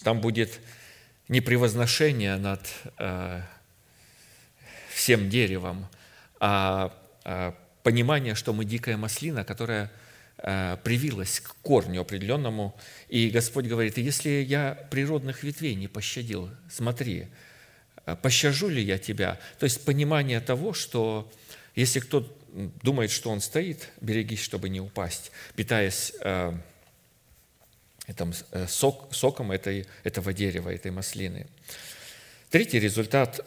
там 0.03 0.21
будет 0.21 0.59
не 1.29 1.40
превозношение 1.40 2.37
над 2.37 2.62
э, 2.99 3.42
всем 4.92 5.31
деревом, 5.31 5.87
а, 6.40 6.92
а 7.25 7.55
понимание, 7.83 8.35
что 8.35 8.53
мы 8.53 8.64
дикая 8.64 8.96
маслина, 8.96 9.44
которая 9.44 9.90
а, 10.38 10.77
привилась 10.79 11.40
к 11.40 11.55
корню 11.62 12.01
определенному. 12.01 12.77
И 13.09 13.31
Господь 13.31 13.66
говорит, 13.66 13.99
если 13.99 14.29
я 14.29 14.75
природных 14.90 15.42
ветвей 15.42 15.75
не 15.75 15.88
пощадил, 15.88 16.51
смотри, 16.70 17.29
а, 18.05 18.16
пощажу 18.16 18.68
ли 18.68 18.83
я 18.83 18.99
тебя? 18.99 19.38
То 19.59 19.64
есть 19.64 19.85
понимание 19.85 20.40
того, 20.40 20.72
что 20.72 21.31
если 21.75 22.01
кто 22.01 22.33
думает, 22.83 23.11
что 23.11 23.31
он 23.31 23.40
стоит, 23.40 23.90
берегись, 24.01 24.40
чтобы 24.40 24.68
не 24.68 24.81
упасть, 24.81 25.31
питаясь 25.55 26.12
э, 26.20 26.55
этим, 28.07 28.33
э, 28.53 28.66
сок, 28.66 29.14
соком 29.14 29.53
этой, 29.53 29.87
этого 30.05 30.33
дерева, 30.33 30.70
этой 30.70 30.90
маслины. 30.90 31.46
Третий 32.51 32.81
результат 32.81 33.44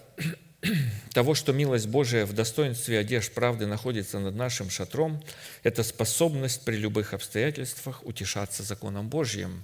того, 1.13 1.35
что 1.35 1.53
милость 1.53 1.87
Божия 1.87 2.25
в 2.25 2.33
достоинстве 2.33 2.99
одежд 2.99 3.33
правды 3.33 3.65
находится 3.65 4.19
над 4.19 4.35
нашим 4.35 4.69
шатром, 4.69 5.23
это 5.63 5.83
способность 5.83 6.65
при 6.65 6.75
любых 6.75 7.13
обстоятельствах 7.13 8.05
утешаться 8.05 8.63
законом 8.63 9.09
Божьим. 9.09 9.63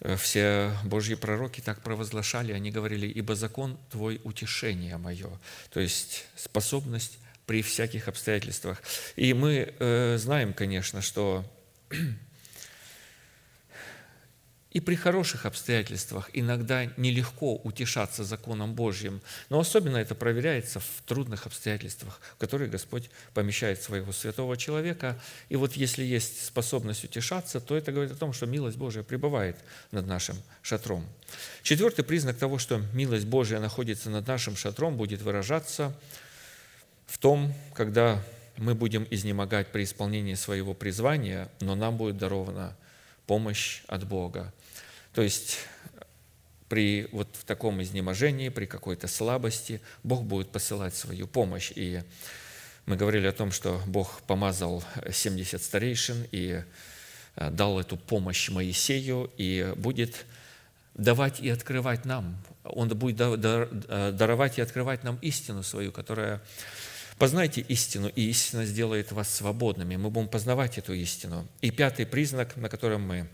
Э, 0.00 0.16
все 0.16 0.72
Божьи 0.84 1.14
пророки 1.14 1.60
так 1.60 1.82
провозглашали, 1.82 2.52
они 2.52 2.70
говорили, 2.70 3.06
«Ибо 3.06 3.34
закон 3.34 3.78
Твой 3.90 4.20
утешение 4.24 4.96
мое». 4.96 5.30
То 5.72 5.80
есть 5.80 6.26
способность 6.36 7.18
при 7.46 7.62
всяких 7.62 8.08
обстоятельствах. 8.08 8.82
И 9.16 9.32
мы 9.34 9.74
э, 9.78 10.16
знаем, 10.18 10.52
конечно, 10.52 11.02
что 11.02 11.44
и 14.70 14.78
при 14.78 14.94
хороших 14.94 15.46
обстоятельствах 15.46 16.30
иногда 16.32 16.86
нелегко 16.96 17.56
утешаться 17.56 18.22
законом 18.22 18.74
Божьим, 18.74 19.20
но 19.48 19.58
особенно 19.58 19.96
это 19.96 20.14
проверяется 20.14 20.78
в 20.80 21.02
трудных 21.06 21.46
обстоятельствах, 21.46 22.20
в 22.34 22.36
которые 22.36 22.70
Господь 22.70 23.10
помещает 23.34 23.82
своего 23.82 24.12
святого 24.12 24.56
человека. 24.56 25.20
И 25.48 25.56
вот 25.56 25.74
если 25.74 26.04
есть 26.04 26.44
способность 26.44 27.04
утешаться, 27.04 27.60
то 27.60 27.76
это 27.76 27.90
говорит 27.90 28.12
о 28.12 28.16
том, 28.16 28.32
что 28.32 28.46
милость 28.46 28.76
Божия 28.76 29.02
пребывает 29.02 29.56
над 29.90 30.06
нашим 30.06 30.36
шатром. 30.62 31.04
Четвертый 31.62 32.04
признак 32.04 32.38
того, 32.38 32.58
что 32.58 32.80
милость 32.92 33.26
Божия 33.26 33.58
находится 33.58 34.08
над 34.08 34.26
нашим 34.26 34.56
шатром, 34.56 34.96
будет 34.96 35.22
выражаться 35.22 35.92
в 37.06 37.18
том, 37.18 37.52
когда 37.74 38.22
мы 38.56 38.76
будем 38.76 39.06
изнемогать 39.10 39.72
при 39.72 39.82
исполнении 39.82 40.34
своего 40.34 40.74
призвания, 40.74 41.48
но 41.60 41.74
нам 41.74 41.96
будет 41.96 42.18
дарована 42.18 42.76
помощь 43.30 43.82
от 43.86 44.08
Бога. 44.08 44.52
То 45.12 45.22
есть 45.22 45.58
при 46.68 47.08
вот 47.12 47.28
в 47.34 47.44
таком 47.44 47.80
изнеможении, 47.80 48.48
при 48.48 48.66
какой-то 48.66 49.06
слабости 49.06 49.80
Бог 50.02 50.24
будет 50.24 50.50
посылать 50.50 50.96
свою 50.96 51.28
помощь. 51.28 51.70
И 51.76 52.02
мы 52.86 52.96
говорили 52.96 53.28
о 53.28 53.32
том, 53.32 53.52
что 53.52 53.80
Бог 53.86 54.22
помазал 54.22 54.82
70 55.08 55.62
старейшин 55.62 56.26
и 56.32 56.64
э, 57.36 57.50
дал 57.52 57.78
эту 57.78 57.96
помощь 57.96 58.48
Моисею 58.50 59.30
и 59.36 59.74
будет 59.76 60.26
давать 60.94 61.38
и 61.38 61.50
открывать 61.50 62.04
нам. 62.04 62.36
Он 62.64 62.88
будет 62.88 63.20
э, 63.20 64.12
даровать 64.12 64.58
и 64.58 64.60
открывать 64.60 65.04
нам 65.04 65.20
истину 65.22 65.62
свою, 65.62 65.92
которая 65.92 66.40
Познайте 67.20 67.60
истину, 67.60 68.08
и 68.08 68.30
истина 68.30 68.64
сделает 68.64 69.12
вас 69.12 69.28
свободными. 69.28 69.94
Мы 69.96 70.08
будем 70.08 70.26
познавать 70.26 70.78
эту 70.78 70.94
истину. 70.94 71.46
И 71.60 71.70
пятый 71.70 72.06
признак, 72.06 72.56
на 72.56 72.70
котором 72.70 73.02
мы 73.02 73.28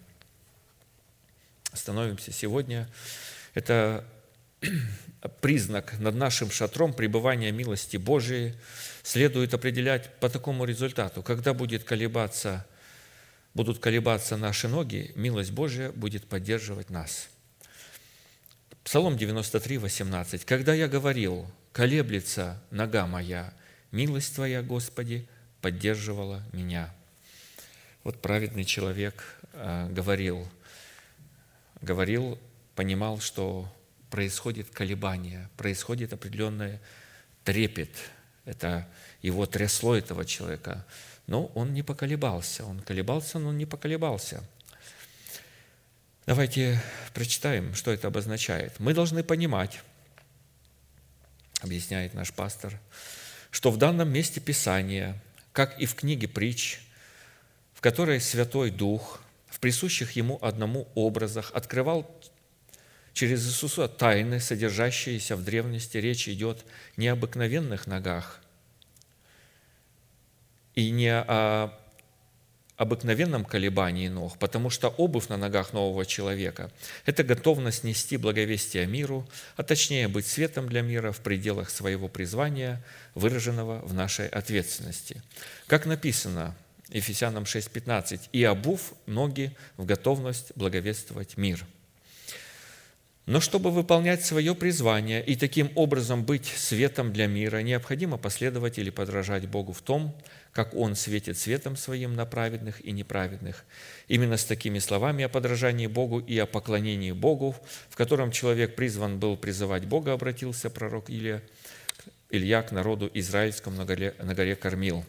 остановимся 1.70 2.33
сегодня, 2.33 2.88
это 3.55 4.05
признак 5.40 6.01
над 6.01 6.16
нашим 6.16 6.51
шатром 6.51 6.94
пребывания 6.94 7.53
милости 7.53 7.96
Божией 7.96 8.57
следует 9.05 9.55
определять 9.55 10.18
по 10.18 10.29
такому 10.29 10.64
результату. 10.64 11.22
Когда 11.22 11.55
будет 11.55 11.85
колебаться, 11.85 12.66
будут 13.55 13.79
колебаться 13.79 14.37
наши 14.37 14.66
ноги, 14.66 15.12
милость 15.14 15.53
Божия 15.53 15.92
будет 15.92 16.27
поддерживать 16.27 16.90
нас. 16.90 17.29
Псалом 18.83 19.16
93, 19.16 19.79
18. 19.79 20.44
«Когда 20.44 20.75
я 20.75 20.88
говорил, 20.88 21.49
колеблется 21.70 22.61
нога 22.72 23.07
моя, 23.07 23.55
милость 23.92 24.35
Твоя, 24.35 24.62
Господи, 24.62 25.29
поддерживала 25.61 26.42
меня». 26.53 26.94
Вот 28.05 28.22
праведный 28.22 28.64
человек 28.64 29.25
э, 29.53 29.88
говорил, 29.90 30.46
говорил, 31.81 32.38
понимал, 32.77 33.18
что 33.18 33.68
происходит 34.11 34.70
колебание, 34.70 35.49
происходит 35.57 36.12
определенный 36.12 36.79
трепет. 37.42 37.90
Это 38.44 38.88
его 39.22 39.44
трясло 39.46 39.96
этого 39.96 40.25
человека. 40.25 40.87
Но 41.27 41.46
он 41.46 41.75
не 41.75 41.83
поколебался. 41.83 42.64
Он 42.64 42.81
колебался, 42.81 43.38
но 43.38 43.49
он 43.49 43.59
не 43.59 43.66
поколебался. 43.66 44.44
Давайте 46.27 46.81
прочитаем, 47.14 47.75
что 47.75 47.90
это 47.90 48.09
обозначает. 48.09 48.79
Мы 48.79 48.94
должны 48.94 49.22
понимать, 49.22 49.81
объясняет 51.61 52.14
наш 52.14 52.33
пастор, 52.33 52.79
что 53.57 53.71
в 53.71 53.79
данном 53.79 54.12
месте 54.12 54.38
Писания, 54.38 55.19
как 55.53 55.81
и 55.81 55.87
в 55.87 55.95
книге 55.95 56.29
притч, 56.29 56.83
в 57.73 57.81
которой 57.81 58.21
Святой 58.21 58.71
Дух 58.71 59.23
в 59.47 59.61
присущих 59.61 60.12
Ему 60.12 60.38
одному 60.42 60.87
образах 60.95 61.53
открывал 61.55 62.07
через 63.14 63.49
Иисуса 63.49 63.88
тайны, 63.88 64.40
содержащиеся 64.40 65.37
в 65.37 65.42
древности, 65.42 65.97
речь 65.97 66.29
идет 66.29 66.66
не 66.99 67.09
об 67.09 67.21
обыкновенных 67.21 67.87
ногах 67.87 68.42
и 70.75 70.90
не 70.90 71.19
о 71.19 71.73
обыкновенном 72.77 73.45
колебании 73.45 74.09
ног, 74.09 74.39
потому 74.39 74.71
что 74.71 74.89
обувь 74.89 75.29
на 75.29 75.37
ногах 75.37 75.73
нового 75.73 76.05
человека– 76.05 76.71
это 77.07 77.25
готовность 77.25 77.85
нести 77.85 78.17
благовестие 78.17 78.87
миру, 78.87 79.29
а 79.57 79.62
точнее 79.62 80.09
быть 80.09 80.27
светом 80.27 80.69
для 80.69 80.83
мира 80.83 81.12
в 81.12 81.21
пределах 81.21 81.71
своего 81.71 82.09
призвания, 82.09 82.83
выраженного 83.15 83.81
в 83.87 83.95
нашей 83.95 84.29
ответственности. 84.29 85.23
Как 85.67 85.87
написано 85.87 86.55
Ефесянам 86.89 87.45
6,15, 87.45 88.29
«И 88.33 88.45
обув 88.45 88.93
ноги 89.07 89.57
в 89.77 89.85
готовность 89.85 90.53
благовествовать 90.55 91.37
мир». 91.37 91.67
Но 93.27 93.41
чтобы 93.41 93.73
выполнять 93.73 94.25
свое 94.25 94.55
призвание 94.55 95.25
и 95.25 95.35
таким 95.35 95.73
образом 95.75 96.25
быть 96.25 96.47
светом 96.47 97.12
для 97.12 97.27
мира, 97.27 97.59
необходимо 97.59 98.19
последовать 98.19 98.79
или 98.79 98.91
подражать 98.91 99.49
Богу 99.49 99.73
в 99.73 99.83
том, 99.83 100.17
как 100.53 100.75
Он 100.75 100.95
светит 100.95 101.37
светом 101.37 101.77
Своим 101.77 102.15
на 102.15 102.25
праведных 102.25 102.85
и 102.85 102.93
неправедных. 102.93 103.65
Именно 104.07 104.37
с 104.37 104.45
такими 104.45 104.79
словами 104.79 105.25
о 105.25 105.29
подражании 105.29 105.89
Богу 105.89 106.21
и 106.21 106.39
о 106.39 106.47
поклонении 106.47 107.11
Богу, 107.11 107.57
в 107.91 107.97
котором 107.97 108.31
человек 108.31 108.77
призван 108.77 109.19
был 109.19 109.37
призывать 109.37 109.87
Бога, 109.87 110.12
обратился 110.12 110.71
пророк 110.71 111.11
Илья, 111.11 111.43
Илья 112.31 112.62
к 112.62 112.71
народу 112.71 113.11
израильскому 113.12 113.77
на 113.77 113.85
горе, 113.85 114.15
на 114.21 114.35
горе 114.35 114.55
Кормил. 114.55 115.05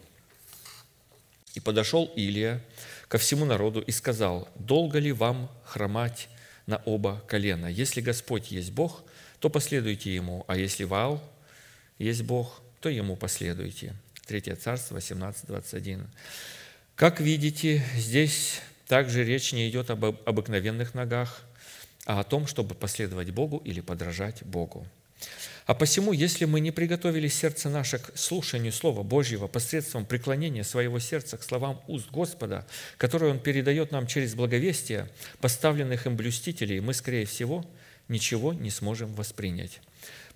«И 1.54 1.60
подошел 1.60 2.12
Илия 2.16 2.60
ко 3.06 3.16
всему 3.18 3.44
народу 3.44 3.80
и 3.80 3.92
сказал, 3.92 4.48
«Долго 4.56 4.98
ли 4.98 5.12
вам 5.12 5.48
хромать 5.64 6.28
на 6.68 6.76
оба 6.84 7.24
колена. 7.26 7.66
Если 7.66 8.02
Господь 8.02 8.52
есть 8.52 8.72
Бог, 8.72 9.02
то 9.40 9.48
последуйте 9.48 10.14
Ему, 10.14 10.44
а 10.46 10.56
если 10.56 10.84
Ваал 10.84 11.20
есть 11.98 12.22
Бог, 12.22 12.60
то 12.80 12.90
Ему 12.90 13.16
последуйте. 13.16 13.94
Третье 14.26 14.54
царство, 14.54 14.94
18, 14.96 15.46
21. 15.46 16.06
Как 16.94 17.20
видите, 17.20 17.82
здесь 17.96 18.60
также 18.86 19.24
речь 19.24 19.52
не 19.52 19.68
идет 19.70 19.88
об 19.88 20.04
обыкновенных 20.04 20.92
ногах, 20.92 21.42
а 22.04 22.20
о 22.20 22.24
том, 22.24 22.46
чтобы 22.46 22.74
последовать 22.74 23.30
Богу 23.30 23.62
или 23.64 23.80
подражать 23.80 24.42
Богу. 24.42 24.86
А 25.66 25.74
посему, 25.74 26.12
если 26.12 26.46
мы 26.46 26.60
не 26.60 26.70
приготовили 26.70 27.28
сердце 27.28 27.68
наше 27.68 27.98
к 27.98 28.16
слушанию 28.16 28.72
Слова 28.72 29.02
Божьего 29.02 29.48
посредством 29.48 30.06
преклонения 30.06 30.64
своего 30.64 30.98
сердца 30.98 31.36
к 31.36 31.42
словам 31.42 31.82
уст 31.86 32.10
Господа, 32.10 32.66
которые 32.96 33.32
Он 33.32 33.38
передает 33.38 33.92
нам 33.92 34.06
через 34.06 34.34
благовестие, 34.34 35.10
поставленных 35.40 36.06
им 36.06 36.16
блюстителей, 36.16 36.80
мы, 36.80 36.94
скорее 36.94 37.26
всего, 37.26 37.66
ничего 38.08 38.54
не 38.54 38.70
сможем 38.70 39.12
воспринять. 39.14 39.80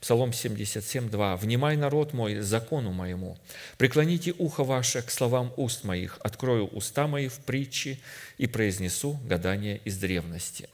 Псалом 0.03 0.33
77, 0.33 1.09
2. 1.09 1.37
«Внимай, 1.37 1.77
народ 1.77 2.13
мой, 2.13 2.41
закону 2.41 2.93
моему, 2.93 3.39
преклоните 3.79 4.35
ухо 4.37 4.65
ваше 4.65 5.01
к 5.01 5.11
словам 5.11 5.55
уст 5.57 5.85
моих, 5.85 6.19
открою 6.23 6.67
уста 6.67 7.07
мои 7.07 7.29
в 7.29 7.39
притче 7.39 8.01
и 8.37 8.47
произнесу 8.47 9.19
гадание 9.25 9.81
из 9.85 9.97
древности». 9.97 10.69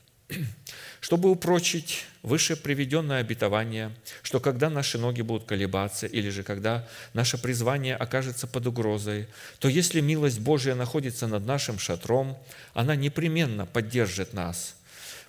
Чтобы 1.00 1.30
упрочить 1.30 2.06
выше 2.22 2.56
приведенное 2.56 3.20
обетование, 3.20 3.92
что 4.22 4.40
когда 4.40 4.70
наши 4.70 4.98
ноги 4.98 5.22
будут 5.22 5.44
колебаться, 5.44 6.06
или 6.06 6.30
же 6.30 6.42
когда 6.42 6.86
наше 7.14 7.38
призвание 7.38 7.96
окажется 7.96 8.46
под 8.46 8.66
угрозой, 8.66 9.28
то 9.58 9.68
если 9.68 10.00
милость 10.00 10.40
Божия 10.40 10.74
находится 10.74 11.26
над 11.26 11.46
нашим 11.46 11.78
шатром, 11.78 12.36
она 12.74 12.96
непременно 12.96 13.66
поддержит 13.66 14.32
нас. 14.32 14.74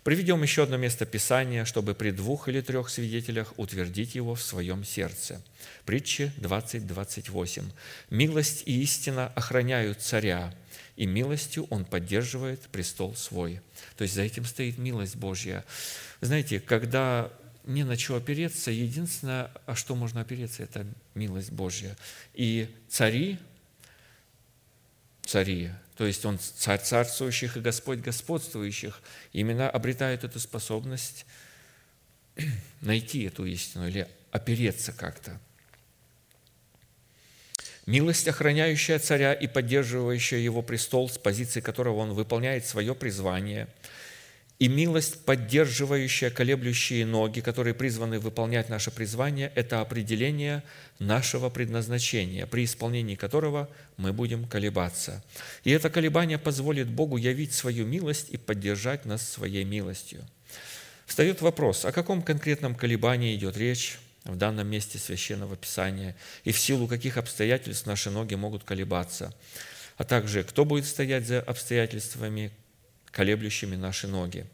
Приведем 0.04 0.42
еще 0.42 0.64
одно 0.64 0.78
место 0.78 1.06
Писания, 1.06 1.66
чтобы 1.66 1.94
при 1.94 2.12
двух 2.12 2.48
или 2.48 2.62
трех 2.62 2.90
свидетелях 2.90 3.54
утвердить 3.58 4.16
его 4.16 4.34
в 4.34 4.42
своем 4.42 4.86
сердце. 4.86 5.42
Притчи 5.86 6.32
20.28. 6.38 7.64
«Милость 8.10 8.64
и 8.66 8.82
истина 8.82 9.32
охраняют 9.36 10.02
царя, 10.02 10.54
и 11.00 11.06
милостью 11.06 11.66
он 11.70 11.86
поддерживает 11.86 12.62
престол 12.64 13.16
свой». 13.16 13.62
То 13.96 14.04
есть 14.04 14.14
за 14.14 14.22
этим 14.22 14.44
стоит 14.44 14.78
милость 14.78 15.16
Божья. 15.16 15.64
Знаете, 16.20 16.60
когда 16.60 17.32
не 17.64 17.84
на 17.84 17.98
что 17.98 18.18
опереться, 18.18 18.70
единственное, 18.70 19.50
а 19.66 19.76
что 19.76 19.96
можно 19.96 20.22
опереться, 20.22 20.64
это 20.64 20.86
милость 21.16 21.52
Божья. 21.52 21.96
И 22.34 22.68
цари, 22.90 23.40
цари, 25.24 25.72
то 25.96 26.06
есть 26.06 26.26
он 26.26 26.38
царь 26.38 26.82
царствующих 26.82 27.56
и 27.56 27.62
Господь 27.62 28.00
господствующих, 28.00 29.02
именно 29.32 29.70
обретают 29.70 30.26
эту 30.26 30.40
способность 30.40 31.26
найти 32.82 33.24
эту 33.24 33.46
истину 33.46 33.88
или 33.88 34.08
опереться 34.32 34.92
как-то. 34.92 35.40
Милость, 37.90 38.28
охраняющая 38.28 39.00
царя 39.00 39.34
и 39.34 39.48
поддерживающая 39.48 40.40
его 40.40 40.62
престол, 40.62 41.10
с 41.10 41.18
позиции 41.18 41.60
которого 41.60 41.98
он 41.98 42.14
выполняет 42.14 42.66
свое 42.66 42.94
призвание– 42.94 43.68
и 44.60 44.68
милость, 44.68 45.24
поддерживающая 45.24 46.30
колеблющие 46.30 47.06
ноги, 47.06 47.40
которые 47.40 47.74
призваны 47.74 48.20
выполнять 48.20 48.68
наше 48.68 48.92
призвание, 48.92 49.54
это 49.56 49.80
определение 49.80 50.64
нашего 51.00 51.50
предназначения, 51.50 52.46
при 52.46 52.66
исполнении 52.66 53.16
которого 53.16 53.70
мы 53.96 54.12
будем 54.12 54.46
колебаться. 54.46 55.24
И 55.64 55.72
это 55.72 55.90
колебание 55.90 56.38
позволит 56.38 56.90
Богу 56.90 57.16
явить 57.16 57.54
свою 57.54 57.86
милость 57.86 58.32
и 58.32 58.38
поддержать 58.38 59.06
нас 59.06 59.28
своей 59.28 59.64
милостью. 59.64 60.28
Встает 61.06 61.42
вопрос, 61.42 61.86
о 61.86 61.94
каком 61.94 62.22
конкретном 62.22 62.76
колебании 62.76 63.36
идет 63.36 63.56
речь 63.56 63.98
в 64.24 64.36
данном 64.36 64.68
месте 64.68 64.98
Священного 64.98 65.56
Писания 65.56 66.16
и 66.44 66.52
в 66.52 66.60
силу 66.60 66.88
каких 66.88 67.18
обстоятельств 67.18 67.86
наши 67.86 68.10
ноги 68.10 68.36
могут 68.36 68.64
колебаться, 68.64 69.34
а 69.98 70.04
также 70.04 70.44
кто 70.44 70.66
будет 70.66 70.86
стоять 70.86 71.26
за 71.26 71.42
обстоятельствами, 71.42 72.52
колеблющими 73.12 73.76
наши 73.76 74.08
ноги. 74.08 74.46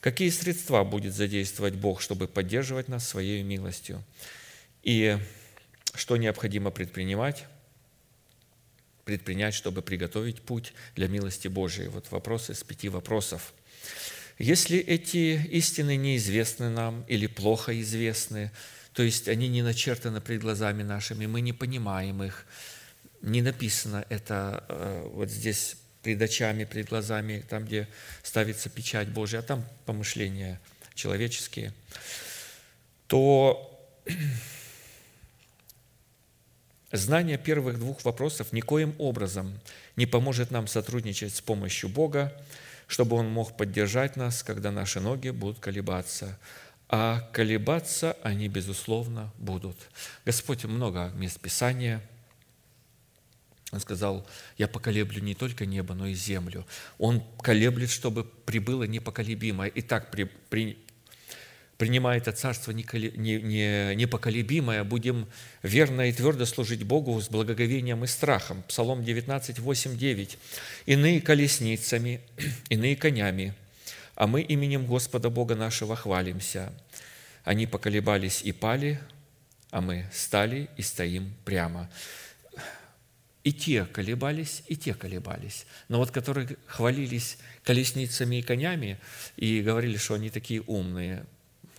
Какие 0.00 0.30
средства 0.30 0.84
будет 0.84 1.14
задействовать 1.14 1.74
Бог, 1.74 2.00
чтобы 2.00 2.28
поддерживать 2.28 2.88
нас 2.88 3.08
Своей 3.08 3.42
милостью? 3.42 4.04
И 4.82 5.18
что 5.94 6.16
необходимо 6.16 6.70
предпринимать? 6.70 7.44
Предпринять, 9.04 9.54
чтобы 9.54 9.82
приготовить 9.82 10.42
путь 10.42 10.72
для 10.94 11.08
милости 11.08 11.48
Божией. 11.48 11.88
Вот 11.88 12.10
вопросы 12.10 12.52
из 12.52 12.62
пяти 12.62 12.88
вопросов. 12.88 13.52
Если 14.38 14.78
эти 14.78 15.40
истины 15.50 15.96
неизвестны 15.96 16.68
нам 16.68 17.04
или 17.06 17.26
плохо 17.26 17.80
известны, 17.80 18.50
то 18.94 19.02
есть 19.02 19.28
они 19.28 19.48
не 19.48 19.62
начертаны 19.62 20.20
пред 20.20 20.40
глазами 20.40 20.82
нашими, 20.82 21.26
мы 21.26 21.40
не 21.40 21.52
понимаем 21.52 22.22
их, 22.22 22.46
не 23.20 23.42
написано 23.42 24.06
это 24.08 24.64
э, 24.68 25.08
вот 25.12 25.30
здесь 25.30 25.76
пред 26.02 26.22
очами, 26.22 26.64
пред 26.64 26.88
глазами, 26.88 27.44
там, 27.48 27.64
где 27.64 27.88
ставится 28.22 28.70
печать 28.70 29.08
Божия, 29.08 29.40
а 29.40 29.42
там 29.42 29.64
помышления 29.84 30.60
человеческие, 30.94 31.72
то 33.06 33.70
Знание 36.94 37.38
первых 37.38 37.80
двух 37.80 38.04
вопросов 38.04 38.52
никоим 38.52 38.94
образом 38.98 39.58
не 39.96 40.06
поможет 40.06 40.52
нам 40.52 40.68
сотрудничать 40.68 41.34
с 41.34 41.40
помощью 41.40 41.88
Бога, 41.88 42.32
чтобы 42.86 43.16
Он 43.16 43.28
мог 43.28 43.56
поддержать 43.56 44.14
нас, 44.14 44.44
когда 44.44 44.70
наши 44.70 45.00
ноги 45.00 45.30
будут 45.30 45.58
колебаться. 45.58 46.38
А 46.96 47.28
колебаться 47.32 48.16
они, 48.22 48.46
безусловно, 48.46 49.32
будут. 49.38 49.76
Господь 50.24 50.64
много 50.64 51.10
мест 51.16 51.40
Писания– 51.40 52.00
он 53.72 53.80
сказал, 53.80 54.24
я 54.56 54.68
поколеблю 54.68 55.20
не 55.20 55.34
только 55.34 55.66
небо, 55.66 55.94
но 55.94 56.06
и 56.06 56.14
землю. 56.14 56.64
Он 56.96 57.24
колеблет, 57.42 57.90
чтобы 57.90 58.22
прибыло 58.22 58.84
непоколебимое. 58.84 59.72
Итак, 59.74 60.12
при, 60.12 60.30
при, 60.48 60.78
принимая 61.76 62.18
это 62.18 62.30
царство 62.30 62.70
непоколебимое, 62.70 64.84
будем 64.84 65.26
верно 65.64 66.08
и 66.08 66.12
твердо 66.12 66.46
служить 66.46 66.84
Богу 66.84 67.20
с 67.20 67.28
благоговением 67.28 68.04
и 68.04 68.06
страхом. 68.06 68.62
Псалом 68.68 69.02
19, 69.02 69.58
8, 69.58 69.98
9. 69.98 70.38
«Иные 70.86 71.20
колесницами, 71.20 72.20
иные 72.68 72.94
конями, 72.94 73.54
а 74.14 74.26
мы 74.26 74.42
именем 74.42 74.86
Господа 74.86 75.30
Бога 75.30 75.54
нашего 75.54 75.96
хвалимся. 75.96 76.72
Они 77.44 77.66
поколебались 77.66 78.42
и 78.42 78.52
пали, 78.52 79.00
а 79.70 79.80
мы 79.80 80.06
стали 80.12 80.68
и 80.76 80.82
стоим 80.82 81.34
прямо». 81.44 81.90
И 83.44 83.52
те 83.52 83.84
колебались, 83.84 84.62
и 84.68 84.76
те 84.76 84.94
колебались. 84.94 85.66
Но 85.88 85.98
вот 85.98 86.10
которые 86.10 86.56
хвалились 86.66 87.36
колесницами 87.62 88.36
и 88.36 88.42
конями 88.42 88.98
и 89.36 89.60
говорили, 89.60 89.98
что 89.98 90.14
они 90.14 90.30
такие 90.30 90.62
умные, 90.62 91.26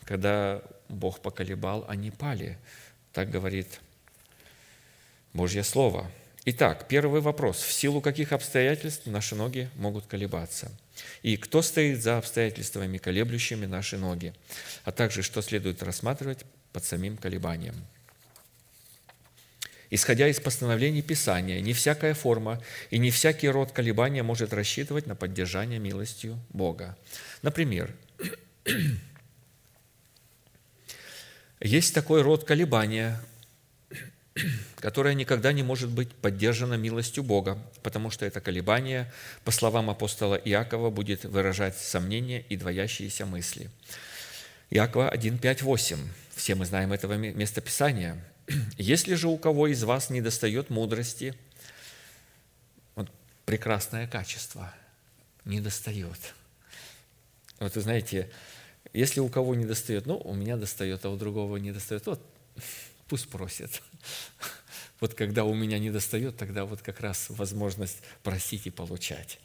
когда 0.04 0.62
Бог 0.90 1.22
поколебал, 1.22 1.84
они 1.88 2.12
пали. 2.12 2.60
Так 3.12 3.32
говорит 3.32 3.82
Божье 5.34 5.64
Слово. 5.64 6.12
Итак, 6.46 6.88
первый 6.88 7.22
вопрос. 7.22 7.58
В 7.62 7.74
силу 7.74 8.02
каких 8.02 8.32
обстоятельств 8.32 9.08
наши 9.08 9.36
ноги 9.36 9.70
могут 9.76 10.06
колебаться? 10.06 10.72
И 11.24 11.38
кто 11.38 11.62
стоит 11.62 12.02
за 12.04 12.20
обстоятельствами, 12.20 13.00
колеблющими 13.00 13.66
наши 13.66 13.98
ноги? 13.98 14.34
А 14.84 14.92
также, 14.92 15.24
что 15.24 15.42
следует 15.42 15.82
рассматривать 15.82 16.46
под 16.72 16.86
самим 16.86 17.18
колебанием– 17.18 17.76
Исходя 19.90 20.28
из 20.28 20.40
постановлений 20.40 21.02
Писания, 21.02 21.62
не 21.62 21.74
всякая 21.74 22.14
форма 22.14 22.62
и 22.90 22.98
не 22.98 23.12
всякий 23.12 23.48
род 23.50 23.72
колебания 23.72 24.24
может 24.24 24.52
рассчитывать 24.54 25.06
на 25.06 25.16
поддержание 25.16 25.80
милостью 25.80 26.40
Бога. 26.50 26.98
Например, 27.44 27.94
есть 31.62 31.94
такой 31.94 32.24
род 32.24 32.44
колебания, 32.44 33.22
которое 34.76 35.14
никогда 35.14 35.54
не 35.54 35.64
может 35.64 35.90
быть 35.90 36.12
поддержано 36.14 36.76
милостью 36.76 37.24
Бога, 37.24 37.58
потому 37.84 38.10
что 38.10 38.26
это 38.26 38.42
колебание, 38.42 39.12
по 39.44 39.52
словам 39.52 39.90
апостола 39.90 40.36
Иакова, 40.36 40.90
будет 40.90 41.24
выражать 41.24 41.78
сомнения 41.78 42.42
и 42.50 42.58
двоящиеся 42.58 43.26
мысли. 43.26 43.70
Иакова 44.70 45.10
1, 45.10 45.38
5, 45.38 45.62
8. 45.62 45.98
Все 46.36 46.56
мы 46.56 46.66
знаем 46.66 46.94
этого 46.94 47.14
местописания– 47.14 48.24
если 48.78 49.16
же 49.16 49.28
у 49.28 49.38
кого 49.38 49.68
из 49.68 49.84
вас 49.84 50.10
не 50.10 50.22
достает 50.22 50.70
мудрости, 50.70 51.36
вот 52.96 53.10
прекрасное 53.46 54.08
качество, 54.08 54.74
не 55.44 55.60
достает. 55.60 56.34
Вот 57.60 57.76
вы 57.76 57.82
знаете, 57.82 58.32
если 58.94 59.20
у 59.20 59.30
кого 59.30 59.56
не 59.56 59.66
достает, 59.66 60.06
ну, 60.06 60.18
у 60.18 60.34
меня 60.34 60.58
достает, 60.58 61.06
а 61.06 61.10
у 61.10 61.18
другого 61.18 61.58
не 61.58 61.72
достает, 61.72 62.06
вот 62.06 62.22
пусть 63.08 63.30
просит. 63.30 63.82
Вот 65.02 65.14
когда 65.14 65.44
у 65.44 65.54
меня 65.54 65.78
не 65.78 65.92
достает, 65.92 66.38
тогда 66.38 66.64
вот 66.64 66.82
как 66.82 67.02
раз 67.02 67.26
возможность 67.30 67.98
просить 68.24 68.66
и 68.66 68.70
получать. 68.70 69.40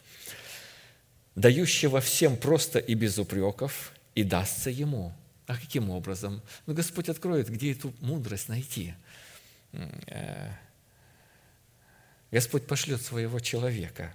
Дающего 1.35 2.01
всем 2.01 2.37
просто 2.37 2.79
и 2.79 2.95
без 2.95 3.19
упреков, 3.19 3.93
и 4.15 4.23
дастся 4.23 4.71
ему– 4.71 5.13
а 5.51 5.57
каким 5.57 5.91
образом? 5.91 6.43
Ну, 6.67 6.75
Господь 6.75 7.09
откроет, 7.09 7.49
где 7.49 7.73
эту 7.73 7.93
мудрость 8.01 8.49
найти. 8.49 8.95
Э, 9.73 10.53
Господь 12.31 12.69
пошлет 12.69 13.03
своего 13.03 13.41
человека. 13.41 14.15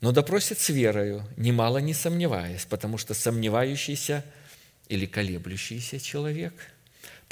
Но 0.00 0.12
допросит 0.12 0.60
с 0.60 0.68
верою, 0.68 1.26
немало 1.36 1.78
не 1.78 1.94
сомневаясь, 1.94 2.64
потому 2.64 2.96
что 2.96 3.12
сомневающийся 3.12 4.24
или 4.86 5.04
колеблющийся 5.04 5.98
человек– 5.98 6.54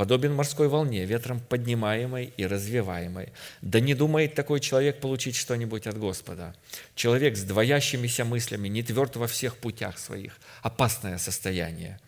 подобен 0.03 0.35
морской 0.35 0.67
волне, 0.67 1.05
ветром 1.05 1.39
поднимаемой 1.39 2.33
и 2.37 2.45
развиваемой. 2.45 3.33
Да 3.61 3.79
не 3.79 3.95
думает 3.95 4.35
такой 4.35 4.59
человек 4.59 4.99
получить 4.99 5.37
что-нибудь 5.37 5.87
от 5.87 5.97
Господа. 5.97 6.57
Человек 6.97 7.37
с 7.37 7.45
двоящимися 7.45 8.25
мыслями, 8.25 8.67
не 8.67 8.83
тверд 8.83 9.15
во 9.15 9.29
всех 9.29 9.59
путях 9.59 10.01
своих. 10.01 10.41
Опасное 10.61 11.19
состояние. 11.19 12.01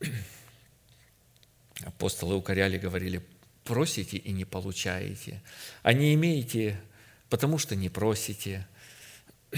Апостолы 1.82 2.34
укоряли, 2.34 2.76
говорили, 2.76 3.22
просите 3.64 4.18
и 4.18 4.32
не 4.32 4.44
получаете, 4.44 5.42
а 5.82 5.94
не 5.94 6.12
имеете, 6.12 6.78
потому 7.30 7.56
что 7.56 7.74
не 7.74 7.88
просите. 7.88 8.66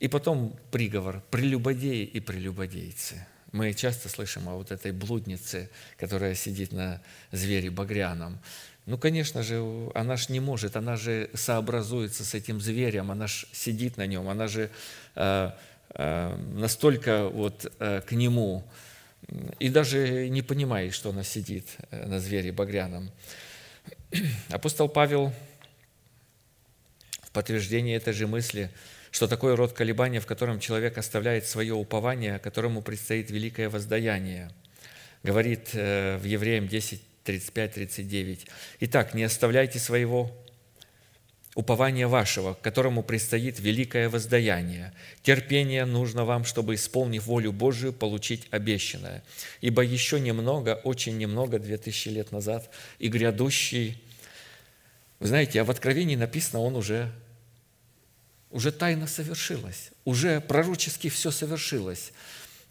И 0.00 0.08
потом 0.08 0.58
приговор– 0.72 1.22
прелюбодеи 1.30 2.02
и 2.02 2.18
прелюбодейцы– 2.18 3.26
мы 3.52 3.72
часто 3.74 4.08
слышим 4.08 4.48
о 4.48 4.54
вот 4.54 4.70
этой 4.70 4.92
блуднице, 4.92 5.70
которая 5.96 6.34
сидит 6.34 6.72
на 6.72 7.00
звере 7.32 7.70
багряном. 7.70 8.38
Ну, 8.86 8.96
конечно 8.98 9.42
же, 9.42 9.90
она 9.94 10.16
же 10.16 10.32
не 10.32 10.40
может, 10.40 10.76
она 10.76 10.96
же 10.96 11.30
сообразуется 11.34 12.24
с 12.24 12.34
этим 12.34 12.60
зверем, 12.60 13.10
она 13.10 13.26
же 13.26 13.46
сидит 13.52 13.96
на 13.96 14.06
нем, 14.06 14.28
она 14.28 14.48
же 14.48 14.70
э, 15.14 15.50
э, 15.94 16.36
настолько 16.54 17.28
вот 17.28 17.72
э, 17.78 18.00
к 18.00 18.12
нему, 18.12 18.64
и 19.58 19.68
даже 19.68 20.28
не 20.28 20.42
понимает, 20.42 20.94
что 20.94 21.10
она 21.10 21.22
сидит 21.22 21.66
э, 21.90 22.06
на 22.06 22.20
звере 22.20 22.52
багряном. 22.52 23.10
Апостол 24.48 24.88
Павел 24.88 25.32
в 27.22 27.30
подтверждение 27.30 27.96
этой 27.96 28.12
же 28.12 28.26
мысли– 28.26 28.70
что 29.10 29.26
такое 29.26 29.56
род 29.56 29.72
колебания, 29.72 30.20
в 30.20 30.26
котором 30.26 30.60
человек 30.60 30.98
оставляет 30.98 31.46
свое 31.46 31.74
упование, 31.74 32.38
которому 32.38 32.82
предстоит 32.82 33.30
великое 33.30 33.68
воздаяние. 33.68 34.50
Говорит 35.22 35.70
э, 35.74 36.16
в 36.16 36.24
Евреям 36.24 36.68
10, 36.68 37.02
35-39. 37.24 38.48
«Итак, 38.80 39.14
не 39.14 39.24
оставляйте 39.24 39.78
своего 39.78 40.30
упования 41.54 42.06
вашего, 42.06 42.54
которому 42.54 43.02
предстоит 43.02 43.58
великое 43.58 44.08
воздаяние. 44.08 44.92
Терпение 45.22 45.84
нужно 45.84 46.24
вам, 46.24 46.44
чтобы, 46.44 46.74
исполнив 46.74 47.26
волю 47.26 47.52
Божию, 47.52 47.92
получить 47.92 48.46
обещанное. 48.50 49.22
Ибо 49.60 49.82
еще 49.82 50.20
немного, 50.20 50.80
очень 50.84 51.18
немного, 51.18 51.58
две 51.58 51.76
тысячи 51.76 52.08
лет 52.08 52.32
назад, 52.32 52.70
и 52.98 53.08
грядущий...» 53.08 54.02
Вы 55.18 55.26
знаете, 55.26 55.60
а 55.60 55.64
в 55.64 55.70
Откровении 55.70 56.16
написано, 56.16 56.60
он 56.60 56.76
уже 56.76 57.12
уже 58.50 58.72
тайна 58.72 59.06
совершилась, 59.06 59.90
уже 60.04 60.40
пророчески 60.40 61.08
все 61.08 61.30
совершилось. 61.30 62.12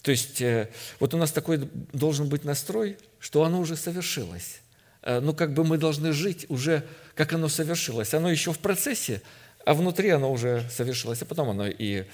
То 0.01 0.11
есть 0.11 0.41
э, 0.41 0.69
вот 0.99 1.13
у 1.13 1.17
нас 1.17 1.31
такой 1.31 1.69
должен 1.93 2.29
быть 2.29 2.43
настрой, 2.45 2.97
что 3.19 3.43
оно 3.43 3.59
уже 3.59 3.75
совершилось. 3.75 4.61
Э, 5.01 5.19
ну, 5.19 5.33
как 5.33 5.53
бы 5.53 5.63
мы 5.63 5.77
должны 5.77 6.13
жить 6.13 6.45
уже, 6.49 6.85
как 7.15 7.33
оно 7.33 7.49
совершилось. 7.49 8.13
Оно 8.13 8.29
еще 8.29 8.53
в 8.53 8.59
процессе, 8.59 9.21
а 9.65 9.73
внутри 9.73 10.09
оно 10.09 10.31
уже 10.31 10.69
совершилось, 10.69 11.21
а 11.21 11.25
потом 11.25 11.49
оно 11.49 11.67
и 11.67 12.05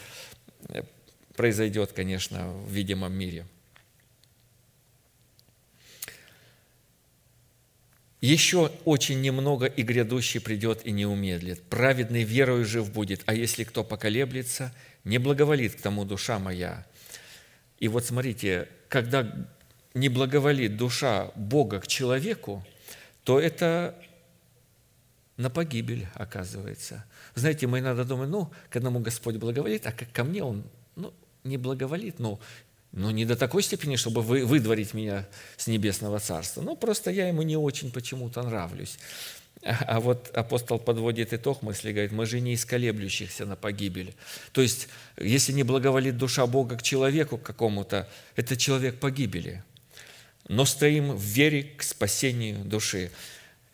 э, 0.70 0.84
произойдет, 1.36 1.92
конечно, 1.94 2.52
в 2.54 2.72
видимом 2.72 3.14
мире– 3.14 3.46
Еще 8.26 8.72
очень 8.86 9.22
немного, 9.22 9.68
и 9.68 9.84
грядущий 9.84 10.42
придет 10.42 10.84
и 10.84 10.92
не 10.92 11.06
умедлит. 11.06 11.62
Праведный 11.62 12.24
верою 12.24 12.66
жив 12.66 12.92
будет, 12.92 13.22
а 13.28 13.36
если 13.36 13.64
кто 13.64 13.84
поколеблется, 13.84 14.74
не 15.04 15.20
благоволит 15.20 15.76
к 15.76 15.82
тому 15.82 16.06
душа 16.06 16.40
моя». 16.40 16.88
И 17.80 17.88
вот 17.88 18.04
смотрите, 18.04 18.68
когда 18.90 19.32
не 19.94 20.10
благоволит 20.10 20.76
душа 20.76 21.32
Бога 21.36 21.80
к 21.80 21.86
человеку, 21.86 22.66
то 23.24 23.40
это 23.40 23.94
на 25.38 25.52
погибель 25.52 26.08
оказывается. 26.16 27.06
Знаете, 27.36 27.68
мы 27.68 27.78
иногда 27.78 28.06
думаем, 28.06 28.32
ну, 28.32 28.52
к 28.72 28.76
одному 28.76 29.02
Господь 29.02 29.36
благоволит, 29.36 29.86
а 29.86 29.92
ко 29.92 30.24
мне 30.24 30.44
Он 30.44 30.64
ну, 30.96 31.14
не 31.44 31.58
благоволит, 31.58 32.18
ну, 32.18 32.40
но 32.96 33.12
не 33.12 33.26
до 33.26 33.36
такой 33.36 33.62
степени, 33.62 33.98
чтобы 33.98 34.22
вы, 34.22 34.46
выдворить 34.46 34.94
меня 34.94 35.28
с 35.58 35.68
небесного 35.68 36.20
царства. 36.20 36.62
Ну, 36.62 36.78
просто 36.78 37.12
я 37.12 37.28
ему 37.28 37.42
не 37.42 37.58
очень 37.58 37.92
почему-то 37.92 38.42
нравлюсь. 38.42 38.98
А, 39.64 39.84
а 39.88 40.00
вот 40.00 40.30
апостол 40.34 40.80
подводит 40.80 41.34
итог 41.34 41.62
мысли, 41.62 41.92
говорит, 41.92 42.14
мы 42.14 42.26
же 42.26 42.40
не 42.40 42.54
из 42.54 42.66
колеблющихся 42.66 43.46
на 43.46 43.58
погибель. 43.58 44.16
То 44.54 44.62
есть, 44.62 44.88
если 45.18 45.52
не 45.52 45.64
благоволит 45.64 46.18
душа 46.18 46.48
Бога 46.48 46.78
к 46.78 46.84
человеку 46.84 47.38
какому-то, 47.38 48.08
это 48.38 48.56
человек 48.56 49.00
погибели. 49.00 49.64
но 50.48 50.64
стоим 50.64 51.12
в 51.16 51.22
вере 51.22 51.64
к 51.64 51.84
спасению 51.84 52.64
души. 52.64 53.12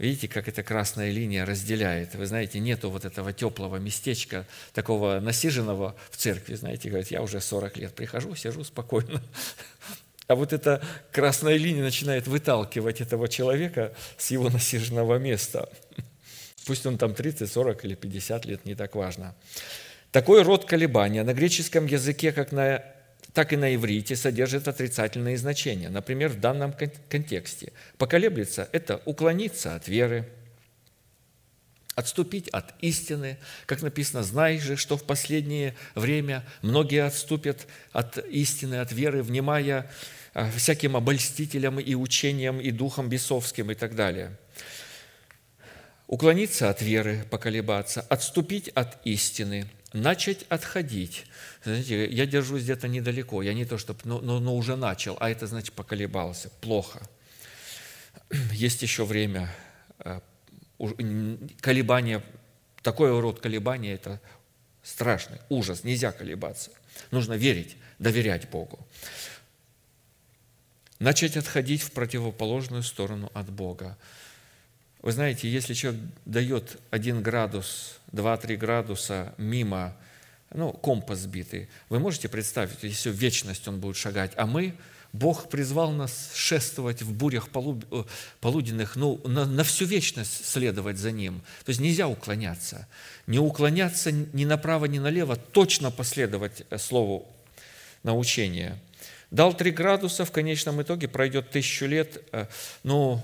Видите, 0.02 0.28
как 0.28 0.48
эта 0.48 0.64
красная 0.64 1.12
линия 1.12 1.46
разделяет. 1.46 2.16
Вы 2.16 2.26
знаете, 2.26 2.58
нету 2.60 2.90
вот 2.90 3.06
этого 3.06 3.34
теплого 3.34 3.76
местечка, 3.76 4.48
такого 4.74 5.20
насиженного 5.20 5.96
в 6.10 6.18
церкви. 6.18 6.56
Знаете, 6.56 6.90
говорят, 6.90 7.12
я 7.12 7.22
уже 7.22 7.40
40 7.40 7.78
лет 7.78 7.94
прихожу, 7.94 8.34
сижу 8.36 8.64
спокойно. 8.64 9.22
А 10.28 10.36
вот 10.36 10.54
эта 10.54 10.82
красная 11.12 11.58
линия 11.58 11.84
начинает 11.84 12.26
выталкивать 12.26 13.02
этого 13.02 13.28
человека 13.28 13.94
с 14.18 14.32
его 14.32 14.50
насиженного 14.50 15.18
места. 15.18 15.70
Пусть 16.66 16.86
он 16.86 16.98
там 16.98 17.14
30, 17.14 17.52
40 17.52 17.86
или 17.86 17.96
50 17.96 18.46
лет, 18.46 18.66
не 18.66 18.74
так 18.74 18.96
важно. 18.96 19.36
Такой 20.12 20.42
род 20.44 20.66
колебания 20.66 21.24
на 21.24 21.34
греческом 21.34 21.86
языке, 21.86 22.32
как 22.32 22.54
на 22.54 22.82
так 23.34 23.54
и 23.54 23.58
на 23.58 23.74
иврите 23.74 24.16
содержит 24.16 24.68
отрицательные 24.68 25.38
значения. 25.38 25.90
Например, 25.90 26.30
в 26.30 26.40
данном 26.40 26.74
контексте. 27.10 27.72
Поколеблется– 27.98 28.68
это 28.72 29.02
уклониться 29.06 29.76
от 29.76 29.88
веры, 29.88 30.28
отступить 31.96 32.50
от 32.50 32.74
истины. 32.82 33.38
Как 33.66 33.82
написано, 33.82 34.24
знай 34.24 34.60
же, 34.60 34.76
что 34.76 34.98
в 34.98 35.04
последнее 35.04 35.76
время 35.96 36.46
многие 36.62 37.06
отступят 37.06 37.68
от 37.94 38.18
истины, 38.18 38.76
от 38.76 38.92
веры, 38.92 39.24
внимая 39.24 39.90
а, 40.34 40.50
всяким 40.52 40.98
обольстителям 40.98 41.80
и 41.80 41.96
учениям, 41.96 42.60
и 42.60 42.72
духом 42.72 43.08
бесовским 43.08 43.72
и 43.72 43.76
так 43.76 43.96
далее. 43.96 44.38
Уклониться 46.08 46.70
от 46.70 46.82
веры, 46.82 47.26
поколебаться, 47.30 48.02
отступить 48.02 48.68
от 48.70 48.98
истины, 49.06 49.70
начать 49.94 50.46
отходить– 50.50 51.26
знаете, 51.64 52.10
я 52.10 52.26
держусь 52.26 52.64
где-то 52.64 52.88
недалеко, 52.88 53.42
я 53.42 53.54
не 53.54 53.66
то 53.66 53.78
чтобы, 53.78 54.00
но, 54.04 54.20
но, 54.20 54.40
но 54.40 54.56
уже 54.56 54.76
начал, 54.76 55.16
а 55.20 55.30
это 55.30 55.46
значит 55.46 55.74
поколебался, 55.74 56.50
плохо. 56.62 57.08
Есть 58.52 58.82
еще 58.82 59.06
время 59.06 59.54
э, 60.00 60.20
колебания, 61.60 62.24
такой 62.82 63.18
род 63.20 63.40
колебания– 63.40 63.94
это 63.94 64.20
страшный 64.82 65.40
ужас, 65.50 65.84
нельзя 65.84 66.12
колебаться. 66.12 66.72
Нужно 67.12 67.34
верить, 67.34 67.78
доверять 68.00 68.50
Богу. 68.50 68.80
Начать 71.00 71.38
отходить 71.38 71.82
в 71.82 71.92
противоположную 71.92 72.84
сторону 72.84 73.32
от 73.34 73.50
Бога. 73.52 73.98
Вы 75.02 75.12
знаете, 75.12 75.50
если 75.50 75.74
человек 75.74 76.02
дает 76.26 76.78
один 76.92 77.24
градус, 77.24 78.00
два-три 78.12 78.56
градуса 78.56 79.34
мимо 79.38 79.96
ну, 80.54 80.74
компас 80.74 81.20
сбитый. 81.20 81.70
Вы 81.90 82.00
можете 82.00 82.30
представить, 82.30 82.84
если 82.84 83.10
вечность 83.10 83.68
он 83.68 83.80
будет 83.80 83.96
шагать, 83.96 84.32
а 84.36 84.46
мы, 84.46 84.74
Бог 85.14 85.50
призвал 85.50 85.92
нас 85.92 86.32
шествовать 86.34 87.02
в 87.02 87.14
бурях 87.14 87.50
э, 87.54 88.04
полуденных, 88.40 88.96
ну, 88.96 89.20
на, 89.26 89.46
на 89.46 89.64
всю 89.64 89.86
вечность 89.86 90.46
следовать 90.46 90.98
за 90.98 91.12
Ним. 91.12 91.42
То 91.66 91.70
есть 91.70 91.82
нельзя 91.82 92.08
уклоняться. 92.08 92.88
Не 93.28 93.40
уклоняться 93.40 94.12
ни 94.12 94.46
направо, 94.46 94.86
ни 94.86 95.00
налево, 95.00 95.36
точно 95.36 95.92
последовать 95.92 96.64
э, 96.70 96.78
Слову 96.78 97.28
научения. 98.04 98.80
Дал 99.32 99.54
три 99.54 99.72
градуса, 99.72 100.24
в 100.24 100.32
конечном 100.32 100.82
итоге 100.82 101.08
пройдет 101.08 101.50
тысячу 101.50 101.86
лет, 101.86 102.24
э, 102.32 102.46
но 102.84 103.22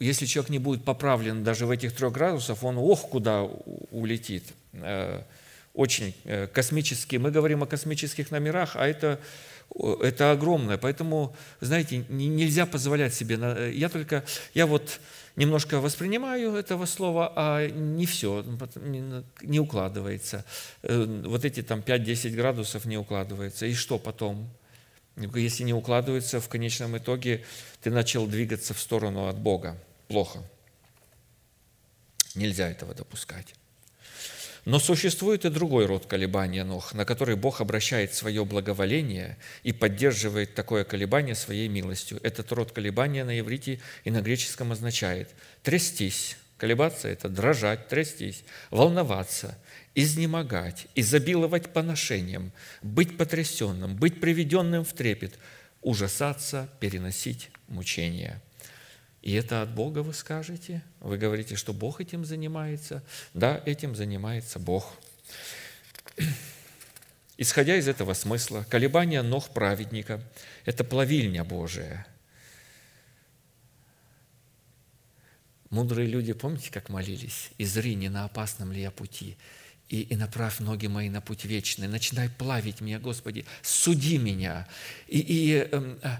если 0.00 0.26
человек 0.26 0.50
не 0.50 0.58
будет 0.58 0.84
поправлен 0.84 1.44
даже 1.44 1.66
в 1.66 1.70
этих 1.70 1.92
трех 1.94 2.12
градусах, 2.12 2.62
он 2.62 2.78
ох, 2.78 3.08
куда 3.08 3.42
улетит 3.42 4.44
очень 5.78 6.12
э, 6.24 6.48
космические. 6.48 7.20
Мы 7.20 7.30
говорим 7.30 7.62
о 7.62 7.66
космических 7.66 8.32
номерах, 8.32 8.74
а 8.74 8.84
это, 8.84 9.20
это 10.02 10.32
огромное. 10.32 10.76
Поэтому, 10.76 11.36
знаете, 11.60 12.04
нельзя 12.08 12.66
позволять 12.66 13.14
себе. 13.14 13.38
Э, 13.40 13.70
я 13.72 13.88
только, 13.88 14.24
я 14.54 14.66
вот 14.66 14.98
немножко 15.36 15.80
воспринимаю 15.80 16.54
этого 16.56 16.84
слова, 16.84 17.32
а 17.36 17.68
не 17.68 18.06
все, 18.06 18.44
не 19.40 19.60
укладывается. 19.60 20.44
Э, 20.82 21.22
вот 21.24 21.44
эти 21.44 21.62
там 21.62 21.78
5-10 21.78 22.30
градусов 22.30 22.84
не 22.84 22.98
укладывается. 22.98 23.64
И 23.66 23.74
что 23.74 24.00
потом? 24.00 24.50
Если 25.16 25.62
не 25.62 25.74
укладывается, 25.74 26.40
в 26.40 26.48
конечном 26.48 26.98
итоге 26.98 27.44
ты 27.82 27.90
начал 27.92 28.26
двигаться 28.26 28.74
в 28.74 28.80
сторону 28.80 29.28
от 29.28 29.38
Бога. 29.38 29.76
Плохо. 30.08 30.40
Нельзя 32.34 32.68
этого 32.68 32.94
допускать. 32.94 33.54
Но 34.68 34.78
существует 34.78 35.46
и 35.46 35.48
другой 35.48 35.86
род 35.86 36.04
колебания 36.04 36.62
ног, 36.62 36.92
на 36.92 37.06
который 37.06 37.36
Бог 37.36 37.62
обращает 37.62 38.12
свое 38.12 38.44
благоволение 38.44 39.38
и 39.62 39.72
поддерживает 39.72 40.54
такое 40.54 40.84
колебание 40.84 41.34
своей 41.34 41.68
милостью. 41.68 42.20
Этот 42.22 42.52
род 42.52 42.72
колебания 42.72 43.24
на 43.24 43.40
иврите 43.40 43.80
и 44.04 44.10
на 44.10 44.20
греческом 44.20 44.70
означает 44.72 45.30
трястись. 45.62 46.36
Колебаться– 46.58 47.08
это 47.08 47.30
дрожать, 47.30 47.88
трястись, 47.88 48.44
волноваться, 48.68 49.56
изнемогать, 49.94 50.86
изобиловать 50.94 51.72
поношением, 51.72 52.52
быть 52.82 53.16
потрясенным, 53.16 53.96
быть 53.96 54.20
приведенным 54.20 54.84
в 54.84 54.92
трепет, 54.92 55.38
ужасаться, 55.80 56.68
переносить 56.78 57.48
мучения– 57.68 58.42
и 59.22 59.32
это 59.32 59.62
от 59.62 59.74
Бога 59.74 60.00
вы 60.00 60.14
скажете? 60.14 60.82
Вы 61.00 61.18
говорите, 61.18 61.56
что 61.56 61.72
Бог 61.72 62.00
этим 62.00 62.24
занимается? 62.24 63.02
Да, 63.34 63.60
этим 63.66 63.94
занимается 63.94 64.58
Бог. 64.58 64.94
Исходя 67.36 67.76
из 67.76 67.88
этого 67.88 68.14
смысла, 68.14 68.64
колебания 68.68 69.22
ног 69.22 69.50
праведника– 69.50 70.22
это 70.64 70.84
плавильня 70.84 71.44
Божия. 71.44 72.06
Мудрые 75.70 76.08
люди, 76.08 76.32
помните, 76.32 76.70
как 76.70 76.88
молились? 76.88 77.50
«Изри, 77.58 77.94
не 77.94 78.08
на 78.08 78.24
опасном 78.24 78.72
ли 78.72 78.80
я 78.80 78.90
пути, 78.90 79.36
и, 79.88 80.00
и 80.00 80.16
направь 80.16 80.60
ноги 80.60 80.86
мои 80.86 81.10
на 81.10 81.20
путь 81.20 81.44
вечный, 81.44 81.88
начинай 81.88 82.30
плавить 82.30 82.80
меня, 82.80 82.98
Господи, 82.98 83.44
суди 83.62 84.16
меня». 84.16 84.66
И, 85.08 85.18
и 85.18 85.68
эм, 85.70 85.98
Э, 86.02 86.16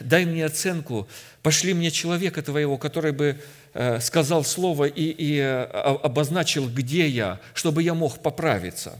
дай 0.00 0.24
мне 0.24 0.44
оценку, 0.44 1.08
пошли 1.42 1.74
мне 1.74 1.90
человека 1.90 2.42
твоего, 2.42 2.78
который 2.78 3.12
бы 3.12 3.40
э, 3.74 4.00
сказал 4.00 4.44
слово 4.44 4.86
и, 4.86 5.10
и 5.10 5.38
э, 5.38 5.64
обозначил, 5.64 6.68
где 6.68 7.06
я, 7.08 7.40
чтобы 7.54 7.82
я 7.82 7.94
мог 7.94 8.22
поправиться. 8.22 8.98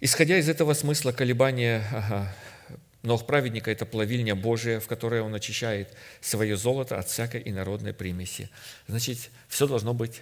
Исходя 0.00 0.38
из 0.38 0.48
этого 0.48 0.74
смысла 0.74 1.12
колебания 1.12 1.82
ага, 1.90 2.34
ног 3.02 3.26
праведника– 3.26 3.70
это 3.72 3.86
плавильня 3.86 4.34
Божия, 4.34 4.78
в 4.78 4.86
которой 4.86 5.22
он 5.22 5.34
очищает 5.34 5.88
свое 6.20 6.56
золото 6.56 6.98
от 6.98 7.08
всякой 7.08 7.42
инородной 7.46 7.94
примеси. 7.94 8.50
Значит, 8.88 9.30
все 9.48 9.66
должно 9.66 9.94
быть 9.94 10.20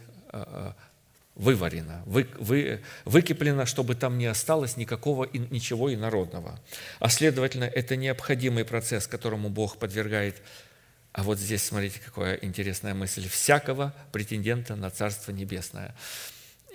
выварено, 1.34 2.02
вы, 2.06 2.28
вы, 2.38 2.80
выкиплено, 3.04 3.66
чтобы 3.66 3.94
там 3.94 4.18
не 4.18 4.26
осталось 4.26 4.76
никакого 4.76 5.28
ничего 5.32 5.92
инородного. 5.92 6.60
А 7.00 7.08
следовательно, 7.08 7.64
это 7.64 7.96
необходимый 7.96 8.64
процесс, 8.64 9.06
которому 9.06 9.48
Бог 9.48 9.78
подвергает 9.78 10.36
а 11.14 11.22
вот 11.22 11.38
здесь, 11.38 11.62
смотрите, 11.62 12.00
какая 12.04 12.34
интересная 12.42 12.92
мысль. 12.92 13.28
Всякого 13.28 13.94
претендента 14.10 14.74
на 14.74 14.90
Царство 14.90 15.30
Небесное. 15.30 15.94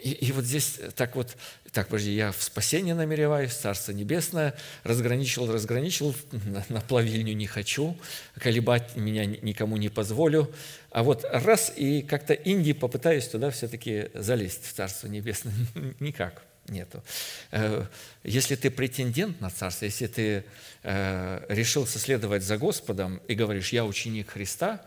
И, 0.02 0.12
и 0.12 0.32
вот 0.32 0.46
здесь 0.46 0.80
так 0.96 1.16
вот, 1.16 1.36
так, 1.72 1.88
подожди, 1.88 2.12
я 2.12 2.32
в 2.32 2.42
спасение 2.42 2.96
намереваюсь, 2.96 3.54
Царство 3.54 3.92
Небесное, 3.92 4.56
разграничил, 4.84 5.52
разграничил, 5.52 6.16
на, 6.32 6.66
на 6.70 6.82
плавильню 6.82 7.34
не 7.34 7.48
хочу, 7.48 7.98
колебать 8.40 8.96
меня 8.96 9.26
никому 9.26 9.78
не 9.78 9.90
позволю. 9.90 10.52
А 10.92 11.04
вот 11.04 11.26
раз, 11.32 11.72
и 11.76 12.02
как-то 12.02 12.34
Индии 12.34 12.74
попытаюсь 12.74 13.28
туда 13.28 13.52
все-таки 13.52 14.10
залезть, 14.14 14.66
в 14.66 14.74
Царство 14.74 15.08
Небесное. 15.08 15.54
Никак 16.00 16.44
нету. 16.70 17.04
Э, 17.52 17.86
если 18.24 18.56
ты 18.56 18.70
претендент 18.70 19.42
на 19.42 19.50
царство, 19.50 19.86
если 19.86 20.08
ты 20.08 20.44
э, 20.84 21.46
решил 21.50 21.86
следовать 21.86 22.44
за 22.44 22.58
Господом 22.58 23.22
и 23.28 23.36
говоришь, 23.36 23.74
я 23.74 23.86
ученик 23.86 24.32
Христа, 24.32 24.82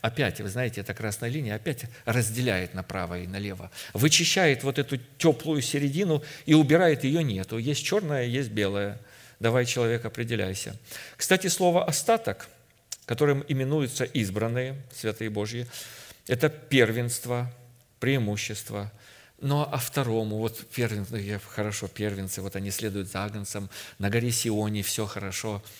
опять, 0.00 0.40
вы 0.40 0.48
знаете, 0.48 0.80
эта 0.80 0.94
красная 0.94 1.30
линия 1.30 1.54
опять 1.54 1.84
разделяет 2.04 2.74
направо 2.74 3.20
и 3.20 3.26
налево, 3.26 3.70
вычищает 3.94 4.62
вот 4.62 4.78
эту 4.78 4.98
теплую 5.18 5.62
середину 5.62 6.22
и 6.46 6.54
убирает 6.54 7.04
ее 7.04 7.22
нету. 7.22 7.58
Есть 7.58 7.84
черное, 7.84 8.24
есть 8.24 8.50
белое. 8.50 8.98
Давай, 9.40 9.66
человек, 9.66 10.04
определяйся. 10.04 10.76
Кстати, 11.16 11.46
слово 11.46 11.84
«остаток», 11.84 12.48
которым 13.06 13.44
именуются 13.48 14.04
избранные, 14.04 14.76
святые 14.92 15.30
Божьи, 15.30 15.66
это 16.26 16.48
первенство, 16.48 17.50
преимущество. 18.00 18.92
Ну, 19.40 19.62
а 19.62 19.76
второму, 19.78 20.38
вот 20.38 20.66
первенцы, 20.74 21.40
хорошо, 21.48 21.86
первенцы, 21.88 22.42
вот 22.42 22.56
они 22.56 22.70
следуют 22.70 23.08
за 23.08 23.24
Агнцем, 23.24 23.70
на 23.98 24.10
горе 24.10 24.32
Сионе 24.32 24.82
все 24.82 25.06
хорошо– 25.06 25.62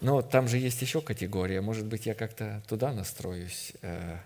но 0.00 0.22
там 0.22 0.48
же 0.48 0.58
есть 0.58 0.82
еще 0.82 1.00
категория. 1.00 1.60
Может 1.60 1.86
быть, 1.86 2.06
я 2.06 2.14
как-то 2.14 2.62
туда 2.68 2.92
настроюсь. 2.92 3.72
Э, 3.82 4.18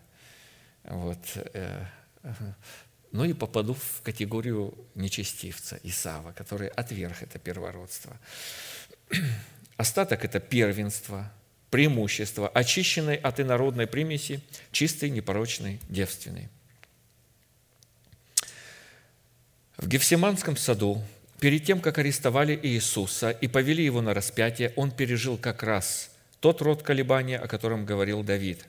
вот. 0.85 1.19
Э, 1.53 1.87
ну 3.13 3.25
и 3.25 3.33
попаду 3.33 3.75
в 3.75 4.03
категорию 4.03 4.75
нечестивца 4.95 5.79
Исава, 5.83 6.33
который 6.33 6.69
отверг 6.69 7.23
это 7.23 7.39
первородство. 7.39 8.17
Остаток– 9.77 10.25
это 10.27 10.41
первенство, 10.41 11.33
преимущество, 11.71 12.49
очищенной 12.49 13.17
от 13.17 13.41
инородной 13.41 13.87
примеси, 13.87 14.43
чистой, 14.73 15.11
непорочной, 15.11 15.81
девственной. 15.89 16.49
В 19.77 19.89
Гефсиманском 19.89 20.57
саду, 20.57 21.03
перед 21.41 21.65
тем, 21.65 21.81
как 21.81 21.99
арестовали 21.99 22.59
Иисуса 22.63 23.31
и 23.31 23.49
повели 23.49 23.85
его 23.85 24.03
на 24.03 24.15
распятие, 24.15 24.73
он 24.77 24.91
пережил 24.91 25.39
как 25.39 25.63
раз 25.63 26.11
тот 26.41 26.63
род 26.63 26.83
колебания, 26.83 27.39
о 27.39 27.49
котором 27.49 27.85
говорил 27.85 28.23
Давид, 28.23 28.65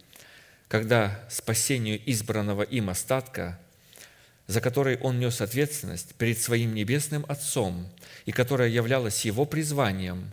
когда 0.67 1.23
спасению 1.29 2.01
избранного 2.09 2.63
им 2.63 2.89
остатка, 2.89 3.59
за 4.47 4.61
который 4.61 4.97
он 4.97 5.19
нес 5.19 5.41
ответственность 5.41 6.15
перед 6.15 6.39
своим 6.39 6.73
небесным 6.73 7.25
Отцом 7.27 7.87
и 8.25 8.31
которая 8.31 8.69
являлась 8.69 9.25
его 9.25 9.45
призванием, 9.45 10.31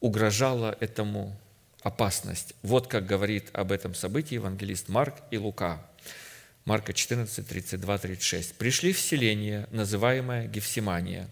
угрожала 0.00 0.76
этому 0.80 1.36
опасность. 1.82 2.54
Вот 2.62 2.86
как 2.86 3.06
говорит 3.06 3.48
об 3.52 3.72
этом 3.72 3.94
событии 3.94 4.34
евангелист 4.34 4.88
Марк 4.88 5.16
и 5.30 5.38
Лука– 5.38 5.82
Марка 6.70 6.92
14, 6.92 7.48
32, 7.48 7.98
36. 7.98 8.54
«Пришли 8.54 8.92
в 8.92 9.00
селение, 9.00 9.66
называемое 9.72 10.46
Гефсимания, 10.46 11.28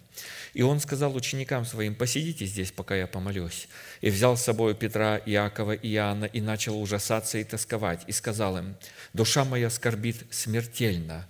и 0.53 0.63
он 0.63 0.81
сказал 0.81 1.15
ученикам 1.15 1.65
своим, 1.65 1.95
«Посидите 1.95 2.45
здесь, 2.45 2.73
пока 2.73 2.97
я 2.97 3.07
помолюсь». 3.07 3.69
И 4.01 4.11
взял 4.11 4.37
с 4.37 4.43
собой 4.43 4.75
Петра, 4.75 5.17
Иакова 5.17 5.75
и 5.77 5.93
Иоанна, 5.93 6.25
и 6.25 6.41
начал 6.41 6.83
ужасаться 6.83 7.39
и 7.39 7.45
тосковать, 7.45 8.03
и 8.09 8.11
сказал 8.11 8.59
им, 8.59 8.75
«Душа 9.13 9.45
моя 9.45 9.71
скорбит 9.71 10.17
смертельно». 10.33 11.29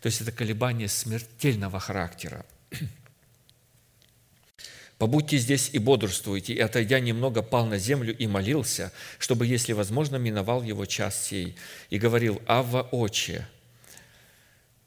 То 0.00 0.06
есть 0.06 0.20
это 0.20 0.30
колебание 0.30 0.86
смертельного 0.86 1.80
характера. 1.80 2.46
Побудьте 5.00 5.38
здесь 5.38 5.70
и 5.72 5.78
бодрствуйте, 5.78 6.52
и, 6.52 6.60
отойдя 6.60 7.00
немного, 7.00 7.40
пал 7.40 7.64
на 7.64 7.78
землю 7.78 8.14
и 8.14 8.26
молился, 8.26 8.92
чтобы, 9.18 9.46
если 9.46 9.72
возможно, 9.72 10.16
миновал 10.16 10.62
его 10.62 10.84
час 10.84 11.24
сей. 11.24 11.56
И 11.88 11.98
говорил, 11.98 12.42
«Авва, 12.46 12.82
Отче, 12.92 13.48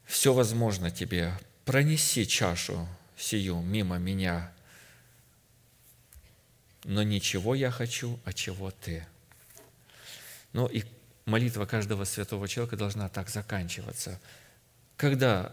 все 0.04 0.32
возможно 0.32 0.92
тебе, 0.92 1.36
пронеси 1.64 2.28
чашу 2.28 2.86
сию 3.16 3.60
мимо 3.60 3.98
меня, 3.98 4.52
но 6.84 7.02
ничего 7.02 7.56
я 7.56 7.72
хочу, 7.72 8.20
а 8.24 8.32
чего 8.32 8.70
ты». 8.70 9.04
Ну 10.52 10.66
и 10.66 10.84
молитва 11.24 11.66
каждого 11.66 12.04
святого 12.04 12.46
человека 12.46 12.76
должна 12.76 13.08
так 13.08 13.28
заканчиваться. 13.30 14.20
Когда 14.96 15.52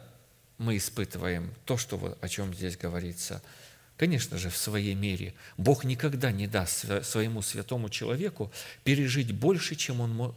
мы 0.59 0.77
испытываем 0.77 1.51
то, 1.65 1.77
что, 1.77 2.15
о 2.21 2.29
чем 2.29 2.53
здесь 2.53 2.77
говорится– 2.77 3.41
Конечно 4.01 4.39
же, 4.39 4.49
в 4.49 4.57
своей 4.57 4.95
мере. 4.95 5.35
Бог 5.57 5.83
никогда 5.83 6.31
не 6.31 6.47
даст 6.47 7.05
своему 7.05 7.43
святому 7.43 7.87
человеку 7.87 8.51
пережить 8.83 9.31
больше, 9.31 9.75
чем 9.75 10.01
он 10.01 10.35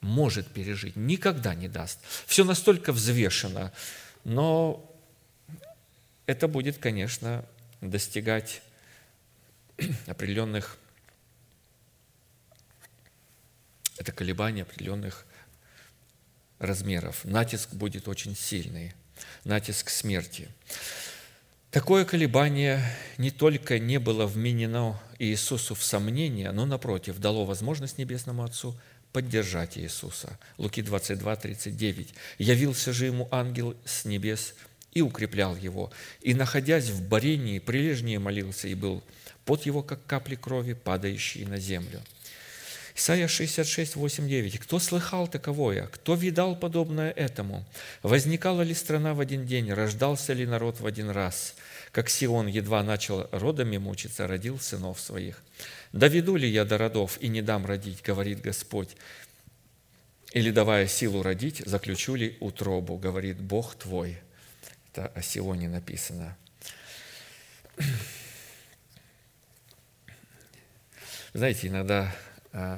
может 0.00 0.46
пережить. 0.46 0.96
Никогда 0.96 1.54
не 1.54 1.68
даст. 1.68 1.98
Все 2.24 2.44
настолько 2.44 2.94
взвешено. 2.94 3.74
Но 4.24 4.90
это 6.24 6.48
будет, 6.48 6.78
конечно, 6.78 7.44
достигать 7.82 8.62
определенных, 10.06 10.78
это 13.98 14.12
колебания 14.12 14.62
определенных 14.62 15.26
размеров. 16.58 17.22
Натиск 17.26 17.74
будет 17.74 18.08
очень 18.08 18.34
сильный, 18.34 18.94
натиск 19.44 19.90
смерти. 19.90 20.48
Такое 21.74 22.04
колебание 22.04 22.80
не 23.18 23.32
только 23.32 23.80
не 23.80 23.98
было 23.98 24.26
вменено 24.26 24.96
Иисусу 25.18 25.74
в 25.74 25.82
сомнение, 25.82 26.52
но, 26.52 26.66
напротив, 26.66 27.18
дало 27.18 27.44
возможность 27.44 27.98
Небесному 27.98 28.44
Отцу 28.44 28.76
поддержать 29.12 29.76
Иисуса. 29.76 30.38
Луки 30.56 30.82
22, 30.82 31.34
39. 31.34 32.14
«Явился 32.38 32.92
же 32.92 33.06
ему 33.06 33.26
ангел 33.32 33.76
с 33.84 34.04
небес 34.04 34.54
и 34.92 35.02
укреплял 35.02 35.56
его, 35.56 35.90
и, 36.20 36.32
находясь 36.32 36.90
в 36.90 37.08
борении, 37.08 37.58
прилежнее 37.58 38.20
молился, 38.20 38.68
и 38.68 38.74
был 38.74 39.02
под 39.44 39.66
его, 39.66 39.82
как 39.82 40.06
капли 40.06 40.36
крови, 40.36 40.74
падающие 40.74 41.44
на 41.44 41.58
землю». 41.58 42.00
Исайя 42.96 43.26
66, 43.26 43.96
8, 43.96 44.28
9. 44.28 44.58
«Кто 44.60 44.78
слыхал 44.78 45.26
таковое? 45.26 45.88
Кто 45.88 46.14
видал 46.14 46.54
подобное 46.54 47.10
этому? 47.10 47.64
Возникала 48.04 48.62
ли 48.62 48.72
страна 48.72 49.14
в 49.14 49.20
один 49.20 49.46
день? 49.46 49.72
Рождался 49.72 50.32
ли 50.32 50.46
народ 50.46 50.78
в 50.78 50.86
один 50.86 51.10
раз? 51.10 51.56
Как 51.90 52.08
Сион 52.08 52.46
едва 52.46 52.84
начал 52.84 53.28
родами 53.32 53.78
мучиться, 53.78 54.28
родил 54.28 54.60
сынов 54.60 55.00
своих. 55.00 55.42
«Доведу 55.92 56.36
ли 56.36 56.48
я 56.48 56.64
до 56.64 56.78
родов 56.78 57.18
и 57.20 57.28
не 57.28 57.42
дам 57.42 57.66
родить, 57.66 58.00
говорит 58.02 58.40
Господь, 58.40 58.96
или 60.32 60.50
давая 60.50 60.86
силу 60.86 61.22
родить, 61.22 61.62
заключу 61.66 62.14
ли 62.14 62.36
утробу, 62.40 62.96
говорит 62.96 63.40
Бог 63.40 63.74
твой». 63.74 64.18
Это 64.92 65.08
о 65.08 65.22
Сионе 65.22 65.68
написано. 65.68 66.36
Знаете, 71.32 71.66
иногда 71.66 72.14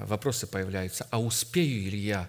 вопросы 0.05 0.47
появляются, 0.47 1.07
а 1.11 1.21
успею 1.21 1.91
ли 1.91 1.99
я 1.99 2.29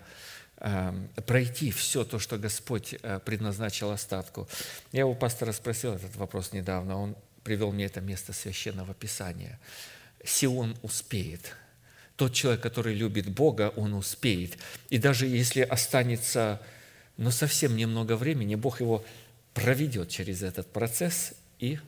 э, 0.58 0.94
пройти 1.26 1.72
все 1.72 2.04
то, 2.04 2.20
что 2.20 2.38
Господь 2.38 2.96
э, 3.02 3.20
предназначил 3.24 3.92
остатку. 3.92 4.48
Я 4.92 5.08
у 5.08 5.16
пастора 5.16 5.52
спросил 5.54 5.94
этот 5.94 6.16
вопрос 6.16 6.54
недавно, 6.54 6.98
он 6.98 7.16
привел 7.44 7.72
мне 7.72 7.86
это 7.86 8.02
место 8.02 8.34
священного 8.34 8.94
писания. 8.94 9.60
Сион 10.24 10.76
успеет. 10.82 11.56
Тот 12.18 12.34
человек, 12.34 12.62
который 12.62 12.94
любит 12.94 13.30
Бога, 13.30 13.72
он 13.76 13.94
успеет. 13.94 14.58
И 14.90 14.98
даже 14.98 15.28
если 15.28 15.62
останется 15.62 16.60
но 17.18 17.32
совсем 17.32 17.76
немного 17.76 18.16
времени, 18.16 18.56
Бог 18.56 18.80
его 18.80 19.04
проведет 19.54 20.10
через 20.10 20.44
этот 20.44 20.72
процесс 20.72 21.34
и 21.60 21.80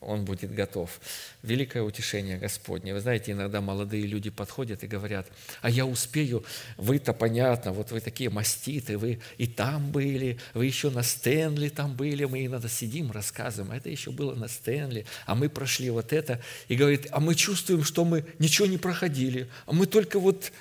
он 0.00 0.24
будет 0.24 0.54
готов. 0.54 1.00
Великое 1.42 1.82
утешение 1.82 2.38
Господне. 2.38 2.94
Вы 2.94 3.00
знаете, 3.00 3.32
иногда 3.32 3.60
молодые 3.60 4.06
люди 4.06 4.30
подходят 4.30 4.84
и 4.84 4.86
говорят, 4.86 5.26
а 5.62 5.70
я 5.70 5.86
успею, 5.86 6.44
вы-то 6.76 7.12
понятно, 7.12 7.72
вот 7.72 7.90
вы 7.90 8.00
такие 8.00 8.30
маститы, 8.30 8.98
вы 8.98 9.20
и 9.38 9.46
там 9.46 9.90
были, 9.90 10.38
вы 10.54 10.66
еще 10.66 10.90
на 10.90 11.02
Стэнли 11.02 11.68
там 11.68 11.94
были, 11.94 12.24
мы 12.24 12.46
иногда 12.46 12.68
сидим, 12.68 13.10
рассказываем, 13.10 13.72
а 13.72 13.76
это 13.76 13.88
еще 13.88 14.10
было 14.10 14.34
на 14.34 14.48
Стэнли, 14.48 15.06
а 15.26 15.34
мы 15.34 15.48
прошли 15.48 15.90
вот 15.90 16.12
это, 16.12 16.40
и 16.68 16.76
говорит, 16.76 17.08
а 17.10 17.20
мы 17.20 17.34
чувствуем, 17.34 17.84
что 17.84 18.04
мы 18.04 18.24
ничего 18.38 18.66
не 18.66 18.78
проходили, 18.78 19.48
а 19.66 19.72
мы 19.72 19.86
только 19.86 20.18
вот 20.18 20.52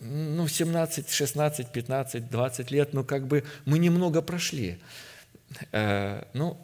ну, 0.00 0.48
17, 0.48 1.10
16, 1.10 1.72
15, 1.72 2.30
20 2.30 2.70
лет, 2.70 2.92
ну, 2.94 3.04
как 3.04 3.26
бы 3.26 3.44
мы 3.66 3.78
немного 3.78 4.22
прошли. 4.22 4.78
Э, 5.72 6.24
ну, 6.32 6.58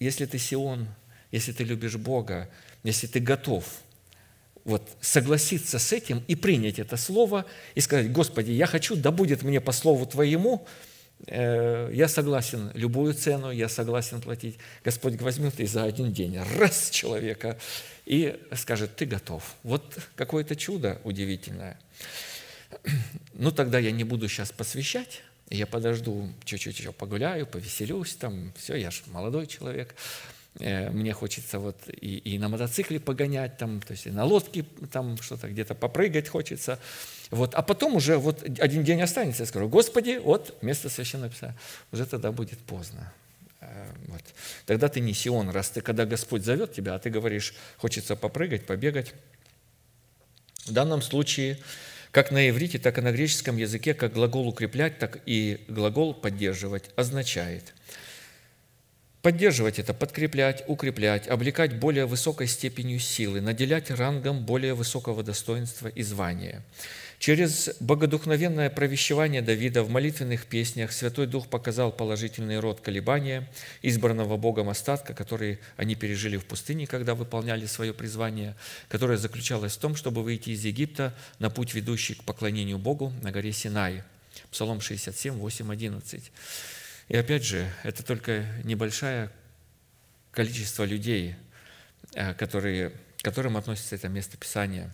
если 0.00 0.26
ты 0.26 0.38
Сион, 0.38 0.88
если 1.30 1.52
ты 1.52 1.64
любишь 1.64 1.96
Бога, 1.96 2.48
если 2.82 3.06
ты 3.06 3.20
готов 3.20 3.64
вот, 4.64 4.86
согласиться 5.00 5.78
с 5.78 5.92
этим 5.92 6.22
и 6.28 6.34
принять 6.34 6.78
это 6.78 6.96
слово 6.96 7.46
и 7.74 7.80
сказать, 7.80 8.12
Господи, 8.12 8.50
я 8.50 8.66
хочу, 8.66 8.96
да 8.96 9.10
будет 9.10 9.42
мне 9.42 9.60
по 9.60 9.72
слову 9.72 10.04
Твоему, 10.06 10.66
э, 11.26 11.90
я 11.92 12.06
согласен 12.06 12.70
любую 12.74 13.14
цену, 13.14 13.50
я 13.50 13.68
согласен 13.68 14.20
платить. 14.20 14.58
Господь 14.84 15.20
возьмет 15.20 15.58
и 15.58 15.66
за 15.66 15.84
один 15.84 16.12
день 16.12 16.38
раз 16.58 16.90
человека 16.90 17.58
и 18.04 18.38
скажет, 18.54 18.94
ты 18.96 19.06
готов. 19.06 19.42
Вот 19.62 19.98
какое-то 20.16 20.54
чудо 20.54 21.00
удивительное. 21.04 21.78
Ну, 23.40 23.52
тогда 23.52 23.78
я 23.78 23.92
не 23.92 24.02
буду 24.02 24.28
сейчас 24.28 24.50
посвящать, 24.50 25.22
я 25.48 25.66
подожду, 25.66 26.28
чуть-чуть 26.44 26.76
еще 26.76 26.92
погуляю, 26.92 27.46
повеселюсь, 27.46 28.14
там, 28.16 28.52
все, 28.58 28.74
я 28.74 28.90
же 28.90 29.02
молодой 29.06 29.46
человек. 29.46 29.94
Э, 30.60 30.90
мне 30.90 31.12
хочется 31.12 31.58
вот 31.58 31.76
и, 31.88 32.18
и 32.18 32.38
на 32.38 32.48
мотоцикле 32.48 32.98
погонять, 32.98 33.58
там, 33.58 33.80
то 33.80 33.92
есть 33.92 34.06
и 34.06 34.10
на 34.10 34.24
лодке 34.24 34.64
там 34.92 35.16
что-то 35.18 35.48
где-то 35.48 35.74
попрыгать 35.74 36.28
хочется. 36.28 36.78
Вот. 37.30 37.54
А 37.54 37.62
потом 37.62 37.96
уже 37.96 38.16
вот 38.16 38.42
один 38.58 38.82
день 38.82 39.00
останется, 39.00 39.42
я 39.42 39.46
скажу, 39.46 39.68
Господи, 39.68 40.18
вот 40.22 40.60
место 40.62 40.88
Священного 40.88 41.30
Писания. 41.30 41.56
Уже 41.92 42.06
тогда 42.06 42.32
будет 42.32 42.58
поздно. 42.58 43.12
Э, 43.60 43.86
вот. 44.08 44.22
Тогда 44.66 44.88
ты 44.88 45.00
не 45.00 45.14
Сион, 45.14 45.50
раз 45.50 45.70
ты, 45.70 45.80
когда 45.80 46.06
Господь 46.06 46.44
зовет 46.44 46.72
тебя, 46.72 46.94
а 46.94 46.98
ты 46.98 47.10
говоришь, 47.10 47.54
хочется 47.76 48.16
попрыгать, 48.16 48.66
побегать. 48.66 49.14
В 50.66 50.72
данном 50.72 51.02
случае, 51.02 51.58
как 52.10 52.32
на 52.32 52.48
иврите, 52.48 52.78
так 52.78 52.98
и 52.98 53.00
на 53.00 53.12
греческом 53.12 53.56
языке, 53.58 53.94
как 53.94 54.12
глагол 54.12 54.48
«укреплять», 54.48 54.98
так 54.98 55.20
и 55.24 55.64
глагол 55.68 56.14
«поддерживать» 56.14 56.90
означает– 56.96 57.74
Поддерживать 59.28 59.78
это, 59.78 59.92
подкреплять, 59.92 60.64
укреплять, 60.68 61.28
облекать 61.28 61.78
более 61.78 62.06
высокой 62.06 62.46
степенью 62.46 62.98
силы, 62.98 63.42
наделять 63.42 63.90
рангом 63.90 64.42
более 64.42 64.72
высокого 64.72 65.22
достоинства 65.22 65.88
и 65.88 66.02
звания. 66.02 66.62
Через 67.18 67.68
богодухновенное 67.78 68.70
провещевание 68.70 69.42
Давида 69.42 69.82
в 69.82 69.90
молитвенных 69.90 70.46
песнях 70.46 70.92
Святой 70.92 71.26
Дух 71.26 71.46
показал 71.48 71.92
положительный 71.92 72.58
род 72.58 72.80
колебания 72.80 73.46
избранного 73.82 74.38
Богом 74.38 74.70
остатка, 74.70 75.12
который 75.12 75.58
они 75.76 75.94
пережили 75.94 76.38
в 76.38 76.46
пустыне, 76.46 76.86
когда 76.86 77.14
выполняли 77.14 77.66
свое 77.66 77.92
призвание, 77.92 78.56
которое 78.88 79.18
заключалось 79.18 79.76
в 79.76 79.78
том, 79.78 79.94
чтобы 79.94 80.22
выйти 80.22 80.50
из 80.50 80.64
Египта 80.64 81.14
на 81.38 81.50
путь, 81.50 81.74
ведущий 81.74 82.14
к 82.14 82.24
поклонению 82.24 82.78
Богу 82.78 83.12
на 83.22 83.30
горе 83.30 83.52
Синай. 83.52 84.04
Псалом 84.50 84.80
67, 84.80 85.34
8, 85.34 85.70
11. 85.70 86.32
И 87.08 87.16
опять 87.16 87.44
же, 87.44 87.70
это 87.84 88.04
только 88.04 88.44
небольшое 88.64 89.30
количество 90.30 90.84
людей, 90.84 91.34
э, 92.14 92.34
которые, 92.34 92.90
к 92.90 93.22
которым 93.22 93.56
относится 93.56 93.94
это 93.94 94.08
место 94.08 94.36
Писания. 94.36 94.92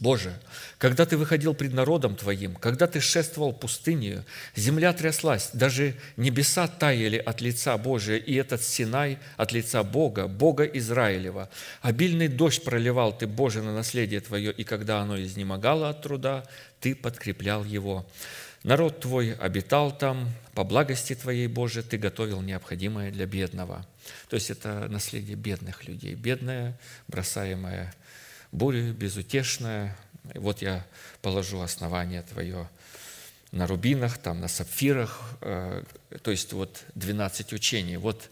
Боже, 0.00 0.32
когда 0.78 1.04
Ты 1.04 1.18
выходил 1.18 1.52
пред 1.52 1.74
народом 1.74 2.16
Твоим, 2.16 2.56
когда 2.56 2.86
Ты 2.86 3.00
шествовал 3.00 3.52
пустынью, 3.52 4.24
земля 4.56 4.94
тряслась, 4.94 5.50
даже 5.52 5.94
небеса 6.16 6.68
таяли 6.68 7.18
от 7.18 7.42
лица 7.42 7.76
Божия, 7.76 8.16
и 8.16 8.34
этот 8.34 8.62
Синай 8.62 9.18
от 9.36 9.52
лица 9.52 9.82
Бога, 9.82 10.26
Бога 10.26 10.64
Израилева. 10.64 11.50
Обильный 11.82 12.28
дождь 12.28 12.64
проливал 12.64 13.16
Ты, 13.16 13.26
Боже, 13.26 13.62
на 13.62 13.74
наследие 13.74 14.20
Твое, 14.20 14.52
и 14.52 14.64
когда 14.64 15.00
оно 15.00 15.20
изнемогало 15.20 15.90
от 15.90 16.00
труда, 16.02 16.46
Ты 16.80 16.94
подкреплял 16.94 17.64
его. 17.64 18.06
Народ 18.62 19.00
Твой 19.00 19.32
обитал 19.34 19.96
там, 19.96 20.28
по 20.54 20.64
благости 20.64 21.14
Твоей, 21.14 21.46
Боже, 21.46 21.82
Ты 21.82 21.96
готовил 21.96 22.42
необходимое 22.42 23.10
для 23.10 23.24
бедного. 23.24 23.86
То 24.28 24.34
есть 24.34 24.50
это 24.50 24.86
наследие 24.88 25.36
бедных 25.36 25.84
людей, 25.84 26.14
бедное, 26.14 26.78
бросаемое 27.08 27.94
бурю, 28.52 28.92
безутешное. 28.92 29.96
Вот 30.34 30.60
я 30.60 30.86
положу 31.22 31.60
основание 31.60 32.20
Твое 32.22 32.68
на 33.50 33.66
рубинах, 33.66 34.18
там, 34.18 34.40
на 34.40 34.48
сапфирах, 34.48 35.38
э, 35.40 35.82
то 36.22 36.30
есть 36.30 36.52
вот 36.52 36.82
12 36.94 37.54
учений. 37.54 37.96
Вот, 37.96 38.28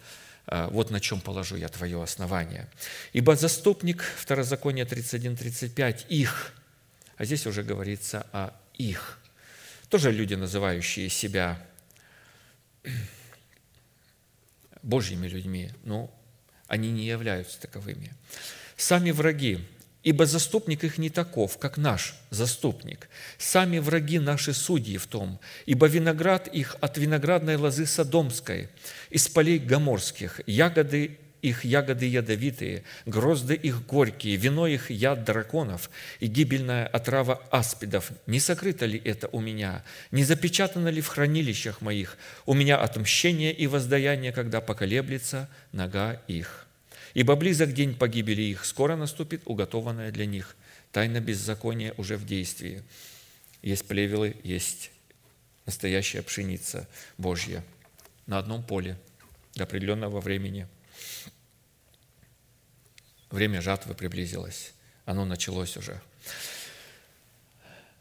э, 0.46 0.68
вот 0.70 0.90
на 0.90 1.00
чем 1.00 1.22
положу 1.22 1.56
я 1.56 1.68
Твое 1.68 2.02
основание. 2.02 2.68
Ибо 3.14 3.34
заступник, 3.34 4.02
Второзаконие 4.18 4.84
31-35, 4.84 6.06
их, 6.08 6.52
а 7.16 7.24
здесь 7.24 7.46
уже 7.46 7.62
говорится 7.62 8.26
о 8.32 8.52
их– 8.74 9.17
тоже 9.88 10.12
люди, 10.12 10.34
называющие 10.34 11.08
себя 11.08 11.58
Божьими 14.82 15.28
людьми, 15.28 15.70
но 15.84 16.10
они 16.66 16.90
не 16.90 17.06
являются 17.06 17.60
таковыми. 17.60 18.12
Сами 18.76 19.10
враги, 19.10 19.58
ибо 20.02 20.26
заступник 20.26 20.84
их 20.84 20.98
не 20.98 21.10
таков, 21.10 21.58
как 21.58 21.76
наш 21.76 22.14
заступник. 22.30 23.08
Сами 23.38 23.78
враги 23.78 24.18
наши 24.18 24.52
судьи 24.52 24.96
в 24.96 25.06
том, 25.06 25.40
ибо 25.66 25.86
виноград 25.86 26.48
их 26.48 26.76
от 26.80 26.98
виноградной 26.98 27.56
лозы 27.56 27.86
Содомской, 27.86 28.68
из 29.10 29.28
полей 29.28 29.58
Гоморских, 29.58 30.40
ягоды 30.46 31.18
их 31.42 31.64
ягоды 31.64 32.06
ядовитые, 32.06 32.84
грозды 33.06 33.54
их 33.54 33.86
горькие, 33.86 34.36
вино 34.36 34.66
их 34.66 34.90
яд 34.90 35.24
драконов 35.24 35.90
и 36.20 36.26
гибельная 36.26 36.86
отрава 36.86 37.42
аспидов. 37.50 38.10
Не 38.26 38.40
сокрыто 38.40 38.86
ли 38.86 39.00
это 39.04 39.28
у 39.28 39.40
меня? 39.40 39.84
Не 40.10 40.24
запечатано 40.24 40.88
ли 40.88 41.00
в 41.00 41.06
хранилищах 41.08 41.80
моих? 41.80 42.18
У 42.46 42.54
меня 42.54 42.76
отмщение 42.78 43.52
и 43.52 43.66
воздаяние, 43.66 44.32
когда 44.32 44.60
поколеблется 44.60 45.48
нога 45.72 46.20
их. 46.26 46.66
Ибо 47.14 47.36
близок 47.36 47.72
день 47.72 47.94
погибели 47.94 48.42
их, 48.42 48.64
скоро 48.64 48.96
наступит 48.96 49.42
уготованное 49.44 50.10
для 50.10 50.26
них. 50.26 50.56
Тайна 50.92 51.20
беззакония 51.20 51.94
уже 51.96 52.16
в 52.16 52.26
действии. 52.26 52.82
Есть 53.62 53.86
плевелы, 53.86 54.36
есть 54.42 54.90
настоящая 55.66 56.22
пшеница 56.22 56.88
Божья 57.18 57.64
на 58.26 58.38
одном 58.38 58.62
поле 58.62 58.98
до 59.54 59.64
определенного 59.64 60.20
времени– 60.20 60.66
Время 63.30 63.60
жатвы 63.60 63.94
приблизилось. 63.94 64.72
Оно 65.04 65.24
началось 65.24 65.76
уже. 65.76 66.00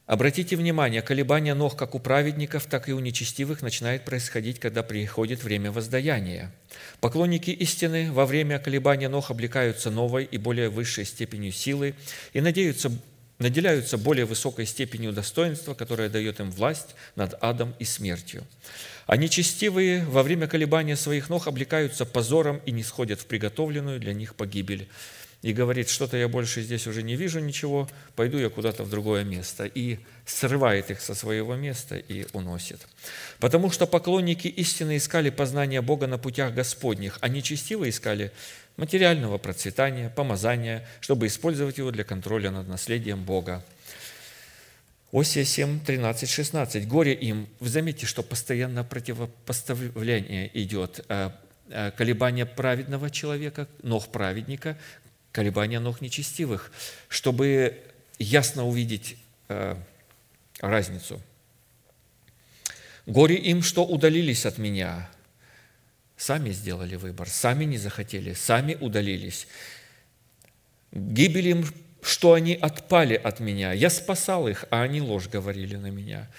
Обратите 0.08 0.56
внимание, 0.56 1.02
колебания 1.02 1.54
ног 1.54 1.76
как 1.76 1.94
у 1.94 2.00
праведников, 2.00 2.66
так 2.66 2.88
и 2.88 2.94
у 2.94 3.00
нечестивых 3.00 3.62
начинает 3.62 4.06
происходить, 4.06 4.58
когда 4.58 4.82
приходит 4.82 5.44
время 5.44 5.70
воздаяния. 5.70 6.54
Поклонники 7.02 7.52
истины 7.52 8.10
во 8.14 8.26
время 8.26 8.58
колебания 8.58 9.10
ног 9.10 9.30
облекаются 9.32 9.92
новой 9.92 10.24
и 10.24 10.38
более 10.38 10.70
высшей 10.70 11.04
степенью 11.04 11.52
силы 11.52 11.94
и 12.32 12.40
надеются, 12.40 12.90
наделяются 13.40 13.98
более 13.98 14.26
высокой 14.26 14.66
степенью 14.66 15.14
достоинства, 15.14 15.74
которая 15.74 16.10
дает 16.10 16.40
им 16.40 16.52
власть 16.52 16.96
над 17.16 17.36
адом 17.42 17.74
и 17.80 17.86
смертью. 17.86 18.44
А 19.06 19.16
нечестивые 19.16 20.06
во 20.06 20.24
время 20.24 20.48
колебания 20.48 20.96
своих 20.96 21.30
ног 21.30 21.48
облекаются 21.48 22.06
позором 22.06 22.62
и 22.66 22.72
не 22.72 22.84
сходят 22.84 23.22
в 23.22 23.26
приготовленную 23.26 24.00
для 24.00 24.14
них 24.14 24.36
погибель 24.36 24.90
и 25.44 25.54
говорит, 25.54 25.88
что-то 25.88 26.18
я 26.18 26.28
больше 26.28 26.62
здесь 26.62 26.88
уже 26.88 27.04
не 27.04 27.16
вижу 27.16 27.40
ничего, 27.40 27.88
пойду 28.16 28.38
я 28.38 28.50
куда-то 28.50 28.84
в 28.84 28.90
другое 28.90 29.24
место. 29.24 29.66
И 29.66 30.00
срывает 30.26 30.90
их 30.90 31.00
со 31.00 31.14
своего 31.14 31.56
места 31.56 31.96
и 31.98 32.26
уносит. 32.34 32.82
Потому 33.40 33.70
что 33.70 33.86
поклонники 33.86 34.48
истины 34.48 34.98
искали 34.98 35.30
познания 35.30 35.82
Бога 35.82 36.08
на 36.08 36.18
путях 36.18 36.54
Господних, 36.54 37.18
а 37.22 37.30
нечестиво 37.30 37.88
искали 37.88 38.32
материального 38.78 39.38
процветания, 39.38 40.10
помазания, 40.10 40.88
чтобы 41.02 41.28
использовать 41.28 41.78
его 41.78 41.92
для 41.92 42.04
контроля 42.04 42.52
над 42.52 42.68
наследием 42.68 43.24
Бога. 43.24 43.64
Осия 45.12 45.44
7, 45.44 45.80
13, 45.82 46.30
16. 46.30 46.88
«Горе 46.88 47.14
им». 47.14 47.48
Вы 47.60 47.70
заметите, 47.70 48.06
что 48.06 48.24
постоянно 48.24 48.84
противопоставление 48.84 50.50
идет 50.54 51.06
э, 51.10 51.32
э, 51.70 51.92
колебания 51.92 52.46
праведного 52.46 53.10
человека, 53.10 53.68
ног 53.84 54.08
праведника 54.08 54.78
колебания 55.38 55.80
ног 55.80 56.02
нечестивых, 56.02 56.72
чтобы 57.10 57.78
ясно 58.18 58.66
увидеть 58.66 59.18
э, 59.50 59.76
разницу. 60.60 61.22
Горе 63.06 63.36
им, 63.36 63.62
что 63.62 63.86
удалились 63.86 64.48
от 64.48 64.58
меня. 64.58 65.08
Сами 66.18 66.50
сделали 66.50 66.96
выбор, 66.96 67.30
сами 67.30 67.64
не 67.66 67.78
захотели, 67.78 68.34
сами 68.34 68.76
удалились. 68.82 69.48
Гибель 70.92 71.64
что 72.02 72.34
они 72.34 72.54
отпали 72.54 73.16
от 73.16 73.40
меня. 73.40 73.74
Я 73.74 73.90
спасал 73.90 74.48
их, 74.48 74.66
а 74.72 74.82
они 74.82 75.02
ложь 75.02 75.28
говорили 75.28 75.76
на 75.76 75.88
меня. 75.88 76.30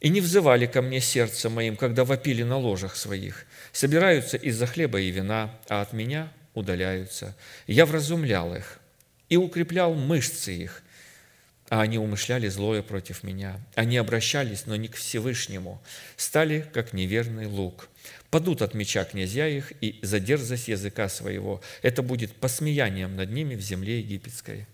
И 0.00 0.08
не 0.08 0.20
взывали 0.20 0.66
ко 0.66 0.82
мне 0.82 1.00
сердце 1.00 1.48
моим, 1.50 1.76
когда 1.76 2.04
вопили 2.04 2.42
на 2.42 2.56
ложах 2.56 2.96
своих. 2.96 3.46
Собираются 3.72 4.36
из-за 4.36 4.66
хлеба 4.66 5.00
и 5.00 5.10
вина, 5.10 5.54
а 5.68 5.82
от 5.82 5.92
меня 5.92 6.32
удаляются. 6.54 7.36
Я 7.66 7.86
вразумлял 7.86 8.54
их 8.54 8.80
и 9.28 9.36
укреплял 9.36 9.94
мышцы 9.94 10.54
их, 10.54 10.82
а 11.68 11.82
они 11.82 11.98
умышляли 11.98 12.48
злое 12.48 12.82
против 12.82 13.22
меня. 13.22 13.60
Они 13.74 13.96
обращались, 13.96 14.66
но 14.66 14.76
не 14.76 14.88
к 14.88 14.96
Всевышнему, 14.96 15.80
стали, 16.16 16.66
как 16.72 16.92
неверный 16.92 17.46
лук. 17.46 17.88
Падут 18.32 18.62
от 18.62 18.74
меча 18.74 19.04
князья 19.04 19.46
их 19.46 19.72
и 19.80 20.00
за 20.02 20.18
языка 20.66 21.08
своего. 21.08 21.60
Это 21.82 22.02
будет 22.02 22.34
посмеянием 22.34 23.14
над 23.14 23.30
ними 23.30 23.54
в 23.54 23.60
земле 23.60 24.00
египетской. 24.00 24.66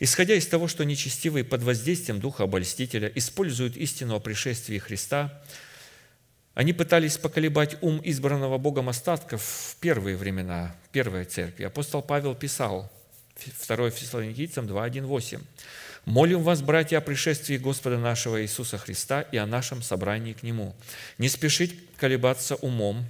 Исходя 0.00 0.34
из 0.34 0.48
того, 0.48 0.66
что 0.66 0.84
нечестивые 0.84 1.44
под 1.44 1.62
воздействием 1.62 2.18
Духа 2.18 2.42
Обольстителя 2.42 3.12
используют 3.14 3.76
истину 3.76 4.16
о 4.16 4.20
пришествии 4.20 4.78
Христа– 4.78 5.40
они 6.54 6.72
пытались 6.72 7.16
поколебать 7.16 7.76
ум 7.80 8.02
избранного 8.04 8.58
Богом 8.58 8.88
остатков 8.88 9.42
в 9.42 9.76
первые 9.76 10.16
времена, 10.16 10.74
первой 10.92 11.24
церкви. 11.24 11.64
Апостол 11.64 12.02
Павел 12.02 12.34
писал, 12.34 12.92
2 13.66 13.90
Фессалоникийцам 13.90 14.66
2.1.8. 14.66 15.40
«Молим 16.04 16.42
вас, 16.42 16.62
братья, 16.62 16.98
о 16.98 17.00
пришествии 17.00 17.56
Господа 17.56 17.98
нашего 17.98 18.42
Иисуса 18.42 18.78
Христа 18.78 19.20
и 19.20 19.36
о 19.36 19.46
нашем 19.46 19.82
собрании 19.82 20.32
к 20.32 20.42
Нему. 20.42 20.74
Не 21.18 21.28
спешить 21.28 21.78
колебаться 21.96 22.56
умом, 22.56 23.06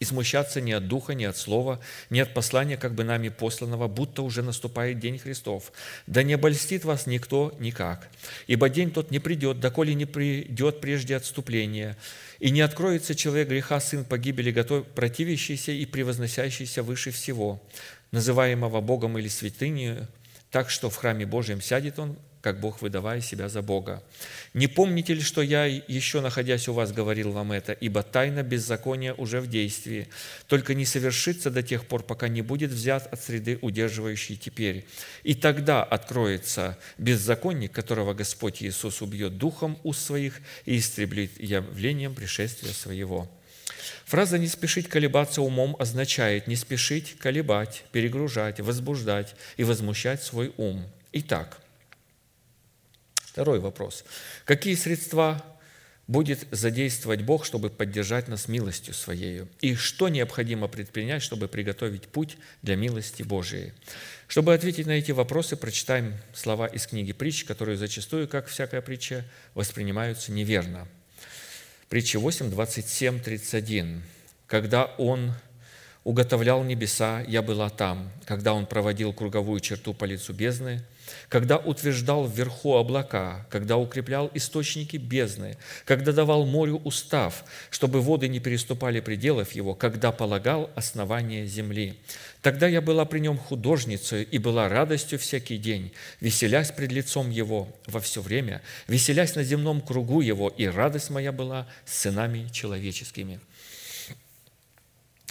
и 0.00 0.04
смущаться 0.06 0.62
ни 0.62 0.72
от 0.72 0.88
духа, 0.88 1.12
ни 1.12 1.24
от 1.24 1.36
слова, 1.36 1.78
ни 2.08 2.18
от 2.20 2.32
послания, 2.32 2.78
как 2.78 2.94
бы 2.94 3.04
нами 3.04 3.28
посланного, 3.28 3.86
будто 3.86 4.22
уже 4.22 4.42
наступает 4.42 4.98
день 4.98 5.18
Христов. 5.18 5.72
Да 6.06 6.22
не 6.22 6.32
обольстит 6.32 6.86
вас 6.86 7.06
никто 7.06 7.54
никак, 7.60 8.08
ибо 8.46 8.70
день 8.70 8.90
тот 8.90 9.10
не 9.10 9.18
придет, 9.18 9.60
доколе 9.60 9.94
не 9.94 10.06
придет 10.06 10.80
прежде 10.80 11.16
отступления, 11.16 11.98
и 12.38 12.50
не 12.50 12.62
откроется 12.62 13.14
человек 13.14 13.48
греха, 13.48 13.78
сын 13.78 14.06
погибели, 14.06 14.50
готов, 14.50 14.86
противящийся 14.86 15.72
и 15.72 15.84
превозносящийся 15.84 16.82
выше 16.82 17.10
всего, 17.10 17.62
называемого 18.10 18.80
Богом 18.80 19.18
или 19.18 19.28
святыней, 19.28 20.06
так 20.50 20.70
что 20.70 20.90
в 20.90 20.96
храме 20.96 21.26
Божьем 21.26 21.60
сядет 21.60 21.98
он 21.98 22.16
как 22.40 22.60
Бог, 22.60 22.80
выдавая 22.80 23.20
себя 23.20 23.48
за 23.48 23.62
Бога. 23.62 24.02
Не 24.54 24.66
помните 24.66 25.14
ли, 25.14 25.20
что 25.20 25.42
я, 25.42 25.66
еще 25.66 26.20
находясь 26.20 26.68
у 26.68 26.72
вас, 26.72 26.92
говорил 26.92 27.32
вам 27.32 27.52
это, 27.52 27.72
ибо 27.72 28.02
тайна 28.02 28.42
беззакония 28.42 29.14
уже 29.14 29.40
в 29.40 29.48
действии, 29.48 30.08
только 30.46 30.74
не 30.74 30.86
совершится 30.86 31.50
до 31.50 31.62
тех 31.62 31.86
пор, 31.86 32.02
пока 32.02 32.28
не 32.28 32.42
будет 32.42 32.70
взят 32.70 33.12
от 33.12 33.22
среды, 33.22 33.58
удерживающей 33.60 34.36
теперь. 34.36 34.86
И 35.22 35.34
тогда 35.34 35.84
откроется 35.84 36.78
беззаконник, 36.98 37.72
которого 37.72 38.14
Господь 38.14 38.62
Иисус 38.62 39.02
убьет 39.02 39.36
духом 39.36 39.78
уст 39.82 40.04
своих 40.04 40.40
и 40.64 40.78
истреблит 40.78 41.40
явлением 41.40 42.14
пришествия 42.14 42.72
своего». 42.72 43.28
Фраза 44.04 44.38
«не 44.38 44.46
спешить 44.46 44.88
колебаться 44.88 45.42
умом» 45.42 45.76
означает 45.78 46.46
не 46.46 46.56
спешить 46.56 47.16
колебать, 47.18 47.84
перегружать, 47.92 48.60
возбуждать 48.60 49.34
и 49.56 49.64
возмущать 49.64 50.22
свой 50.22 50.52
ум. 50.56 50.86
Итак, 51.12 51.60
второй 53.14 53.60
вопрос. 53.60 54.04
Какие 54.44 54.74
средства 54.74 55.44
будет 56.06 56.46
задействовать 56.50 57.22
Бог, 57.22 57.44
чтобы 57.44 57.70
поддержать 57.70 58.28
нас 58.28 58.48
милостью 58.48 58.94
Своей? 58.94 59.42
И 59.60 59.74
что 59.76 60.08
необходимо 60.08 60.66
предпринять, 60.66 61.22
чтобы 61.22 61.48
приготовить 61.48 62.08
путь 62.08 62.36
для 62.62 62.76
милости 62.76 63.22
Божией? 63.22 63.72
Чтобы 64.26 64.54
ответить 64.54 64.86
на 64.86 64.92
эти 64.92 65.12
вопросы, 65.12 65.56
прочитаем 65.56 66.14
слова 66.34 66.66
из 66.66 66.86
книги 66.86 67.12
притч, 67.12 67.44
которые 67.44 67.76
зачастую, 67.76 68.28
как 68.28 68.48
всякая 68.48 68.80
притча, 68.80 69.24
воспринимаются 69.54 70.32
неверно– 70.32 70.88
Притча 71.90 72.20
8, 72.20 72.50
27, 72.50 73.18
31. 73.18 74.04
«Когда 74.46 74.84
Он 74.96 75.32
уготовлял 76.04 76.62
небеса, 76.62 77.24
я 77.26 77.42
была 77.42 77.68
там, 77.68 78.12
когда 78.26 78.54
Он 78.54 78.64
проводил 78.64 79.12
круговую 79.12 79.58
черту 79.58 79.92
по 79.92 80.04
лицу 80.04 80.32
бездны, 80.32 80.84
когда 81.28 81.56
утверждал 81.56 82.28
вверху 82.28 82.76
облака, 82.76 83.44
когда 83.50 83.76
укреплял 83.76 84.30
источники 84.34 84.98
бездны, 84.98 85.56
когда 85.84 86.12
давал 86.12 86.46
морю 86.46 86.80
устав, 86.84 87.44
чтобы 87.70 88.00
воды 88.00 88.28
не 88.28 88.38
переступали 88.38 89.00
пределов 89.00 89.50
его, 89.50 89.74
когда 89.74 90.12
полагал 90.12 90.70
основание 90.76 91.44
земли. 91.44 91.98
Тогда 92.42 92.66
я 92.66 92.80
была 92.80 93.04
при 93.04 93.18
нем 93.18 93.36
художницей 93.36 94.22
и 94.22 94.38
была 94.38 94.68
радостью 94.68 95.18
всякий 95.18 95.58
день, 95.58 95.92
веселясь 96.20 96.70
пред 96.70 96.90
лицом 96.90 97.30
его 97.30 97.68
во 97.86 98.00
все 98.00 98.22
время, 98.22 98.62
веселясь 98.88 99.34
на 99.34 99.44
земном 99.44 99.80
кругу 99.82 100.22
его, 100.22 100.48
и 100.48 100.66
радость 100.66 101.10
моя 101.10 101.32
была 101.32 101.66
с 101.84 101.98
сынами 101.98 102.48
человеческими». 102.52 103.40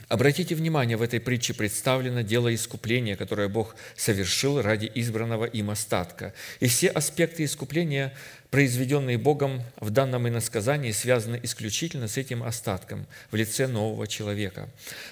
Обратите 0.09 0.55
внимание, 0.55 0.97
в 0.97 1.03
этой 1.03 1.19
притче 1.19 1.53
представлено 1.53 2.21
дело 2.21 2.53
искупления, 2.53 3.15
которое 3.15 3.47
Бог 3.47 3.75
совершил 3.95 4.59
ради 4.59 4.91
избранного 4.95 5.45
им 5.45 5.69
остатка. 5.69 6.33
И 6.59 6.67
все 6.67 6.87
аспекты 6.87 7.43
искупления, 7.43 8.11
произведенные 8.49 9.19
Богом 9.19 9.61
в 9.79 9.91
данном 9.91 10.27
иносказании, 10.27 10.91
связаны 10.91 11.39
исключительно 11.43 12.07
с 12.07 12.17
этим 12.17 12.41
остатком 12.41 13.05
в 13.29 13.35
лице 13.35 13.67
нового 13.67 14.07
человека. 14.07 14.67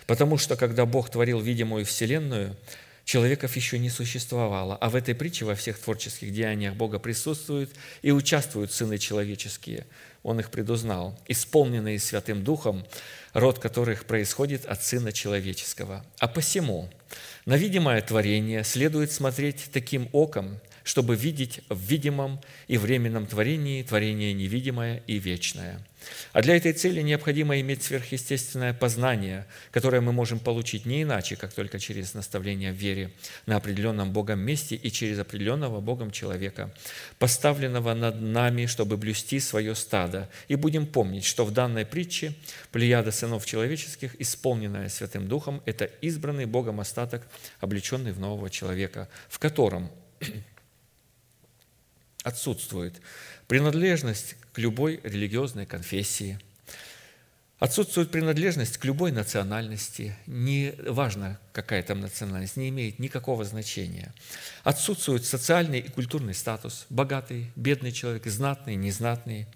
Потому 0.07 0.39
что, 0.39 0.55
когда 0.55 0.87
Бог 0.87 1.11
творил 1.11 1.39
видимую 1.39 1.85
Вселенную, 1.85 2.55
человеков 3.08 3.55
еще 3.55 3.80
не 3.80 3.89
существовало, 3.89 4.76
а 4.76 4.89
в 4.89 4.95
этой 4.95 5.16
притче 5.16 5.45
во 5.45 5.55
всех 5.55 5.80
творческих 5.80 6.34
деяниях 6.34 6.76
Бога 6.76 6.99
присутствуют 6.99 7.72
и 8.01 8.12
участвуют 8.12 8.74
сыны 8.74 8.97
человеческие. 8.97 9.88
Он 10.24 10.41
их 10.41 10.51
предузнал. 10.51 11.18
Исполненные 11.30 11.99
Святым 11.99 12.43
Духом, 12.43 12.86
род 13.32 13.60
которых 13.60 14.05
происходит 14.05 14.66
от 14.66 14.84
Сына 14.84 15.14
Человеческого. 15.14 16.05
А 16.20 16.28
посему 16.28 16.89
на 17.45 17.55
видимое 17.55 18.01
творение 18.01 18.66
следует 18.66 19.14
смотреть 19.14 19.70
таким 19.72 20.10
оком, 20.12 20.60
чтобы 20.88 21.17
видеть 21.17 21.59
в 21.67 21.77
видимом 21.81 22.39
и 22.69 22.77
временном 22.77 23.27
творении 23.27 23.83
творение 23.83 24.33
невидимое 24.33 25.03
и 25.05 25.19
вечное– 25.19 25.85
а 26.33 26.41
для 26.41 26.55
этой 26.55 26.73
цели 26.73 27.01
необходимо 27.01 27.59
иметь 27.59 27.83
сверхъестественное 27.83 28.73
познание, 28.73 29.45
которое 29.71 30.01
мы 30.01 30.11
можем 30.11 30.39
получить 30.39 30.85
не 30.85 31.03
иначе, 31.03 31.35
как 31.35 31.53
только 31.53 31.79
через 31.79 32.13
наставление 32.13 32.71
в 32.71 32.75
вере 32.75 33.11
на 33.45 33.57
определенном 33.57 34.11
Богом 34.11 34.39
месте 34.39 34.75
и 34.75 34.91
через 34.91 35.19
определенного 35.19 35.81
Богом 35.81 36.11
человека, 36.11 36.73
поставленного 37.19 37.93
над 37.93 38.21
нами, 38.21 38.65
чтобы 38.65 38.97
блюсти 38.97 39.39
свое 39.39 39.75
стадо. 39.75 40.29
И 40.47 40.55
будем 40.55 40.85
помнить, 40.85 41.25
что 41.25 41.45
в 41.45 41.51
данной 41.51 41.85
притче 41.85 42.33
плеяда 42.71 43.11
сынов 43.11 43.45
человеческих, 43.45 44.19
исполненная 44.19 44.89
Святым 44.89 45.27
Духом, 45.27 45.61
это 45.65 45.85
избранный 46.01 46.45
Богом 46.45 46.79
остаток, 46.79 47.27
облеченный 47.59 48.11
в 48.11 48.19
нового 48.19 48.49
человека, 48.49 49.09
в 49.29 49.39
котором 49.39 49.91
отсутствует 52.28 53.01
принадлежность 53.47 54.36
к 54.51 54.59
любой 54.59 54.99
религиозной 55.03 55.65
конфессии, 55.65 56.38
отсутствует 57.57 58.11
принадлежность 58.11 58.78
к 58.78 58.84
любой 58.84 59.13
национальности, 59.13 60.13
не 60.28 60.73
важно, 60.86 61.39
какая 61.53 61.82
там 61.84 62.01
национальность, 62.01 62.57
не 62.57 62.67
имеет 62.67 62.99
никакого 62.99 63.45
значения. 63.45 64.13
Отсутствует 64.63 65.23
социальный 65.23 65.80
и 65.80 65.89
культурный 65.89 66.34
статус, 66.34 66.86
богатый, 66.89 67.49
бедный 67.55 67.93
человек, 67.93 68.25
знатный, 68.25 68.75
незнатный. 68.75 69.47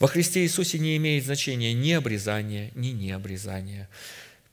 Во 0.00 0.08
Христе 0.08 0.42
Иисусе 0.42 0.78
не 0.78 0.96
имеет 0.96 1.24
значения 1.24 1.74
ни 1.74 1.92
обрезания, 1.92 2.70
ни 2.74 2.88
необрезания. 2.88 3.88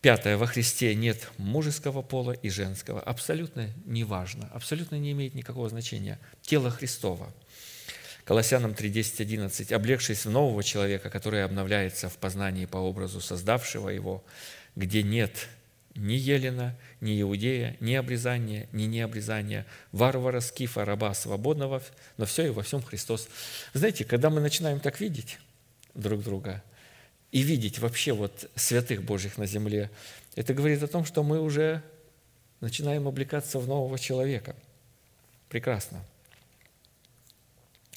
Пятое. 0.02 0.36
Во 0.36 0.48
Христе 0.48 0.94
нет 0.96 1.30
мужеского 1.38 2.02
пола 2.02 2.34
и 2.34 2.50
женского. 2.50 3.00
Абсолютно 3.00 3.70
неважно, 3.86 4.50
абсолютно 4.54 4.98
не 4.98 5.14
имеет 5.14 5.34
никакого 5.34 5.70
значения. 5.70 6.20
Тело 6.42 6.70
Христова– 6.70 7.34
Колоссянам 8.26 8.74
3, 8.74 8.90
10, 8.90 9.22
11. 9.22 9.72
«Облегшись 9.72 10.26
в 10.26 10.30
нового 10.30 10.64
человека, 10.64 11.10
который 11.10 11.44
обновляется 11.44 12.08
в 12.08 12.18
познании 12.18 12.66
по 12.66 12.78
образу 12.78 13.20
создавшего 13.20 13.90
его, 13.90 14.24
где 14.76 15.04
нет 15.04 15.50
ни 15.96 16.14
Елена, 16.14 16.76
ни 17.02 17.22
Иудея, 17.22 17.76
ни 17.80 17.94
обрезания, 17.94 18.68
ни 18.72 18.84
необрезания, 18.84 19.66
варвара, 19.92 20.40
скифа, 20.40 20.86
раба, 20.86 21.14
свободного, 21.14 21.84
но 22.18 22.26
все 22.26 22.48
и 22.48 22.50
во 22.50 22.64
всем 22.64 22.82
Христос». 22.82 23.28
Знаете, 23.74 24.06
когда 24.06 24.30
мы 24.30 24.40
начинаем 24.40 24.80
так 24.80 25.02
видеть 25.02 25.38
друг 25.94 26.24
друга 26.24 26.64
и 27.32 27.42
видеть 27.42 27.80
вообще 27.80 28.14
вот 28.14 28.50
святых 28.56 29.04
Божьих 29.04 29.38
на 29.38 29.46
земле, 29.46 29.92
это 30.36 30.54
говорит 30.54 30.82
о 30.82 30.88
том, 30.88 31.04
что 31.04 31.24
мы 31.24 31.42
уже 31.42 31.84
начинаем 32.62 33.06
облекаться 33.06 33.60
в 33.60 33.68
нового 33.68 34.00
человека. 34.00 34.56
Прекрасно. 35.50 36.04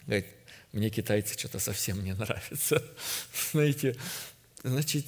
Говорит, 0.06 0.26
мне 0.72 0.90
китайцы 0.90 1.38
что-то 1.38 1.58
совсем 1.58 2.02
не 2.04 2.14
нравятся. 2.14 2.82
Знаете, 3.52 3.96
значит, 4.62 5.06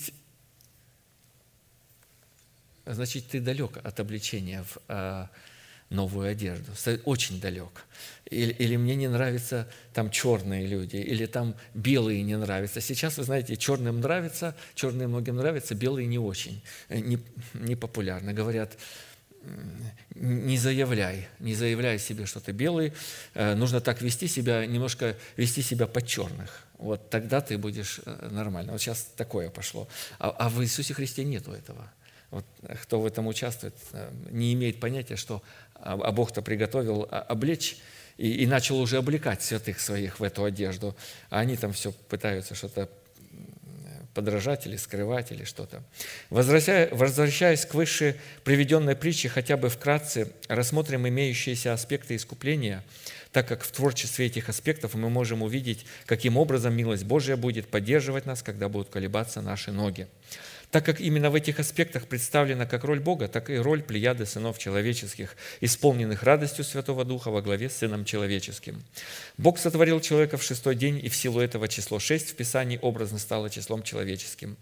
значит, 2.86 3.28
ты 3.28 3.40
далек 3.40 3.78
от 3.84 4.00
обличения 4.00 4.62
в 4.64 4.78
а, 4.88 5.30
новую 5.90 6.30
одежду, 6.30 6.72
очень 7.04 7.40
далек. 7.40 7.84
Или, 8.26 8.52
или 8.52 8.76
мне 8.76 8.94
не 8.94 9.08
нравятся 9.08 9.68
там 9.94 10.10
черные 10.10 10.66
люди, 10.66 10.96
или 10.96 11.26
там 11.26 11.54
белые 11.74 12.22
не 12.22 12.36
нравятся. 12.36 12.80
Сейчас, 12.80 13.16
вы 13.16 13.24
знаете, 13.24 13.56
черным 13.56 14.00
нравится, 14.00 14.56
черные 14.74 15.08
многим 15.08 15.36
нравятся, 15.36 15.74
белые 15.74 16.06
не 16.06 16.18
очень, 16.18 16.62
э, 16.88 16.98
не, 16.98 17.18
не 17.54 17.74
популярны. 17.74 18.32
Говорят, 18.32 18.76
не 20.14 20.58
заявляй, 20.58 21.28
не 21.38 21.54
заявляй 21.54 21.98
себе, 21.98 22.26
что 22.26 22.40
ты 22.40 22.52
белый. 22.52 22.92
Э, 23.34 23.54
нужно 23.54 23.80
так 23.80 24.02
вести 24.02 24.26
себя, 24.26 24.66
немножко 24.66 25.16
вести 25.36 25.62
себя 25.62 25.86
под 25.86 26.06
черных. 26.06 26.66
Вот 26.78 27.10
тогда 27.10 27.40
ты 27.40 27.56
будешь 27.58 28.00
э, 28.04 28.28
нормально. 28.30 28.72
Вот 28.72 28.80
сейчас 28.80 29.10
такое 29.16 29.50
пошло. 29.50 29.88
А, 30.18 30.30
а 30.30 30.48
в 30.48 30.62
Иисусе 30.62 30.94
Христе 30.94 31.24
нету 31.24 31.52
этого. 31.52 31.90
Вот 32.30 32.44
кто 32.82 33.00
в 33.00 33.06
этом 33.06 33.26
участвует, 33.26 33.74
э, 33.92 34.10
не 34.30 34.52
имеет 34.54 34.80
понятия, 34.80 35.16
что 35.16 35.42
а, 35.74 35.94
а 35.94 36.12
Бог-то 36.12 36.42
приготовил 36.42 37.08
облечь 37.10 37.78
и, 38.16 38.42
и 38.42 38.46
начал 38.46 38.78
уже 38.80 38.98
облекать 38.98 39.42
святых 39.42 39.80
своих 39.80 40.20
в 40.20 40.22
эту 40.22 40.44
одежду. 40.44 40.96
А 41.30 41.40
они 41.40 41.56
там 41.56 41.72
все 41.72 41.92
пытаются 41.92 42.54
что-то 42.54 42.88
подражать 44.18 44.66
или 44.66 44.74
скрывать 44.74 45.30
или 45.30 45.44
что-то. 45.44 45.84
Возвращаясь 46.28 47.64
к 47.64 47.74
выше 47.74 48.16
приведенной 48.42 48.96
притче, 48.96 49.28
хотя 49.28 49.56
бы 49.56 49.68
вкратце 49.68 50.32
рассмотрим 50.48 51.06
имеющиеся 51.06 51.72
аспекты 51.72 52.16
искупления, 52.16 52.82
так 53.30 53.46
как 53.46 53.62
в 53.62 53.70
творчестве 53.70 54.26
этих 54.26 54.48
аспектов 54.48 54.94
мы 54.94 55.08
можем 55.08 55.42
увидеть, 55.42 55.86
каким 56.04 56.36
образом 56.36 56.74
милость 56.74 57.04
Божия 57.04 57.36
будет 57.36 57.68
поддерживать 57.68 58.26
нас, 58.26 58.42
когда 58.42 58.68
будут 58.68 58.88
колебаться 58.88 59.40
наши 59.40 59.70
ноги 59.70 60.08
так 60.70 60.84
как 60.84 61.00
именно 61.00 61.30
в 61.30 61.34
этих 61.34 61.58
аспектах 61.60 62.06
представлена 62.06 62.66
как 62.66 62.84
роль 62.84 63.00
Бога, 63.00 63.28
так 63.28 63.50
и 63.50 63.56
роль 63.56 63.82
плеяды 63.82 64.26
сынов 64.26 64.58
человеческих, 64.58 65.36
исполненных 65.60 66.22
радостью 66.22 66.64
Святого 66.64 67.04
Духа 67.04 67.30
во 67.30 67.42
главе 67.42 67.70
с 67.70 67.76
Сыном 67.76 68.04
Человеческим. 68.04 68.82
Бог 69.36 69.58
сотворил 69.58 70.00
человека 70.00 70.36
в 70.36 70.42
шестой 70.42 70.74
день, 70.74 71.00
и 71.02 71.08
в 71.08 71.16
силу 71.16 71.40
этого 71.40 71.68
число 71.68 71.98
шесть 71.98 72.30
в 72.30 72.36
Писании 72.36 72.78
образно 72.82 73.18
стало 73.18 73.50
числом 73.50 73.82
человеческим. 73.82 74.56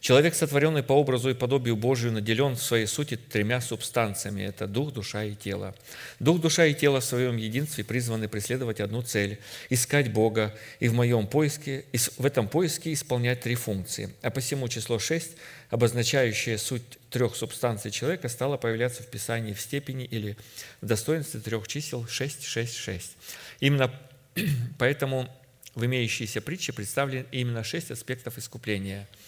Человек, 0.00 0.34
сотворенный 0.34 0.82
по 0.82 0.94
образу 0.94 1.28
и 1.28 1.34
подобию 1.34 1.76
Божию, 1.76 2.12
наделен 2.12 2.56
в 2.56 2.62
своей 2.62 2.86
сути 2.86 3.18
тремя 3.18 3.60
субстанциями– 3.60 4.40
это 4.48 4.66
дух, 4.66 4.94
душа 4.94 5.24
и 5.24 5.34
тело. 5.34 5.74
Дух, 6.18 6.40
душа 6.40 6.64
и 6.64 6.74
тело 6.74 7.00
в 7.00 7.04
своем 7.04 7.36
единстве 7.36 7.84
призваны 7.84 8.26
преследовать 8.26 8.80
одну 8.80 9.02
цель– 9.02 9.38
искать 9.68 10.10
Бога, 10.10 10.54
и 10.78 10.88
в 10.88 10.94
моем 10.94 11.26
поиске, 11.26 11.84
в 12.16 12.24
этом 12.24 12.48
поиске 12.48 12.94
исполнять 12.94 13.42
три 13.42 13.56
функции. 13.56 14.14
А 14.22 14.30
посему 14.30 14.68
число 14.68 14.98
шесть, 14.98 15.32
обозначающее 15.68 16.56
суть 16.56 16.82
трех 17.10 17.36
субстанций 17.36 17.90
человека, 17.90 18.30
стало 18.30 18.56
появляться 18.56 19.02
в 19.02 19.06
Писании 19.06 19.52
в 19.52 19.60
степени 19.60 20.06
или 20.06 20.38
в 20.80 20.86
достоинстве 20.86 21.40
трех 21.40 21.68
чисел 21.68 22.06
шесть, 22.06 22.44
шесть, 22.44 22.76
шесть. 22.76 23.18
Именно 23.60 23.92
поэтому 24.78 25.28
в 25.74 25.84
имеющейся 25.84 26.40
притче 26.40 26.72
представлены 26.72 27.26
именно 27.32 27.62
шесть 27.64 27.90
аспектов 27.90 28.38
искупления– 28.38 29.06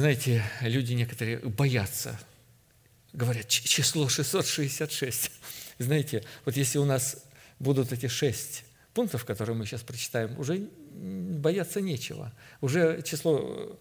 знаете, 0.00 0.44
люди 0.60 0.92
некоторые 0.92 1.38
боятся, 1.38 2.20
говорят, 3.14 3.48
число 3.48 4.10
666. 4.10 5.30
Знаете, 5.78 6.22
вот 6.44 6.54
если 6.54 6.76
у 6.76 6.84
нас 6.84 7.24
будут 7.58 7.92
эти 7.92 8.06
шесть 8.06 8.64
пунктов, 8.92 9.24
которые 9.24 9.56
мы 9.56 9.64
сейчас 9.64 9.80
прочитаем, 9.80 10.38
уже 10.38 10.68
бояться 10.92 11.80
нечего. 11.80 12.30
Уже 12.60 13.00
число 13.02 13.78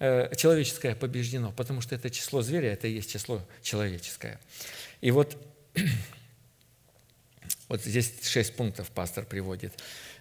э, 0.00 0.34
человеческое 0.36 0.94
побеждено, 0.94 1.50
потому 1.50 1.80
что 1.80 1.94
это 1.94 2.10
число 2.10 2.42
зверя, 2.42 2.70
это 2.70 2.86
и 2.86 2.92
есть 2.92 3.10
число 3.10 3.40
человеческое. 3.62 4.38
И 5.00 5.10
вот, 5.10 5.34
вот 7.68 7.82
здесь 7.82 8.12
шесть 8.22 8.54
пунктов 8.54 8.90
пастор 8.90 9.24
приводит 9.24 9.72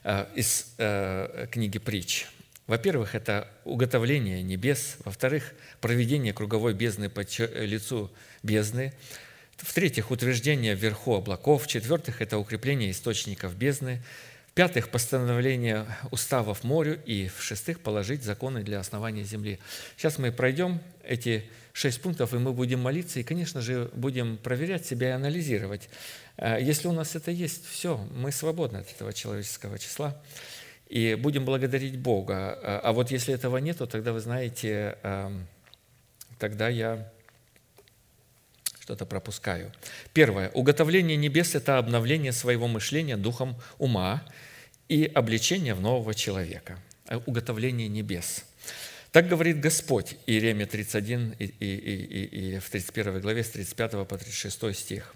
э, 0.06 0.26
из 0.36 0.74
э, 0.78 1.48
книги 1.52 1.80
«Притч». 1.80 2.28
Во-первых, 2.68 3.14
это 3.14 3.50
уготовление 3.66 4.42
небес. 4.42 4.96
Во-вторых, 5.04 5.54
проведение 5.82 6.34
круговой 6.34 6.74
бездны 6.74 7.10
по 7.10 7.22
лицу 7.22 8.10
бездны. 8.42 8.94
В-третьих, 9.58 10.12
утверждение 10.12 10.74
вверху 10.74 11.16
облаков. 11.16 11.64
В-четвертых, 11.64 12.22
это 12.22 12.38
укрепление 12.38 12.92
источников 12.92 13.56
бездны. 13.56 14.02
В-пятых, 14.52 14.90
постановление 14.90 15.86
уставов 16.12 16.64
морю. 16.64 17.02
И 17.06 17.28
в-шестых, 17.28 17.82
положить 17.82 18.24
законы 18.24 18.64
для 18.64 18.80
основания 18.80 19.24
земли. 19.24 19.60
Сейчас 19.98 20.18
мы 20.18 20.32
пройдем 20.32 20.80
эти 21.04 21.50
шесть 21.74 22.02
пунктов, 22.02 22.34
и 22.34 22.38
мы 22.38 22.54
будем 22.54 22.80
молиться, 22.80 23.20
и, 23.20 23.24
конечно 23.24 23.60
же, 23.60 23.90
будем 23.94 24.38
проверять 24.38 24.86
себя 24.86 25.10
и 25.10 25.12
анализировать. 25.12 25.90
Э, 26.38 26.58
если 26.62 26.88
у 26.88 26.94
нас 26.94 27.16
это 27.16 27.32
есть, 27.32 27.66
все, 27.68 27.98
мы 28.16 28.32
свободны 28.32 28.78
от 28.78 28.92
этого 28.92 29.12
человеческого 29.12 29.78
числа 29.80 30.22
и 30.94 31.16
будем 31.16 31.44
благодарить 31.44 31.98
Бога. 31.98 32.60
А, 32.62 32.82
а 32.84 32.92
вот 32.92 33.10
если 33.10 33.34
этого 33.34 33.58
нет, 33.58 33.80
то 33.80 33.88
тогда 33.88 34.14
вы 34.14 34.20
знаете, 34.20 34.98
тогда 36.38 36.70
я 36.70 37.12
что-то 38.80 39.06
пропускаю. 39.06 39.72
Первое. 40.14 40.50
Уготовление 40.50 41.18
небес– 41.18 41.56
это 41.56 41.80
обновление 41.80 42.32
своего 42.32 42.68
мышления 42.68 43.18
духом 43.18 43.56
ума 43.80 44.24
и 44.88 45.06
обличение 45.06 45.74
в 45.74 45.82
нового 45.82 46.14
человека. 46.14 46.78
Э, 47.08 47.18
уготовление 47.26 47.88
небес. 47.88 48.46
Так 49.12 49.28
говорит 49.28 49.62
Господь, 49.62 50.18
Иеремия 50.28 50.68
31 50.68 51.36
и, 51.40 51.46
и, 51.46 51.66
и, 51.66 52.56
и 52.56 52.60
в 52.60 52.70
31 52.70 53.22
главе 53.22 53.44
с 53.44 53.50
35 53.50 54.08
по 54.08 54.18
36 54.18 54.76
стих. 54.76 55.16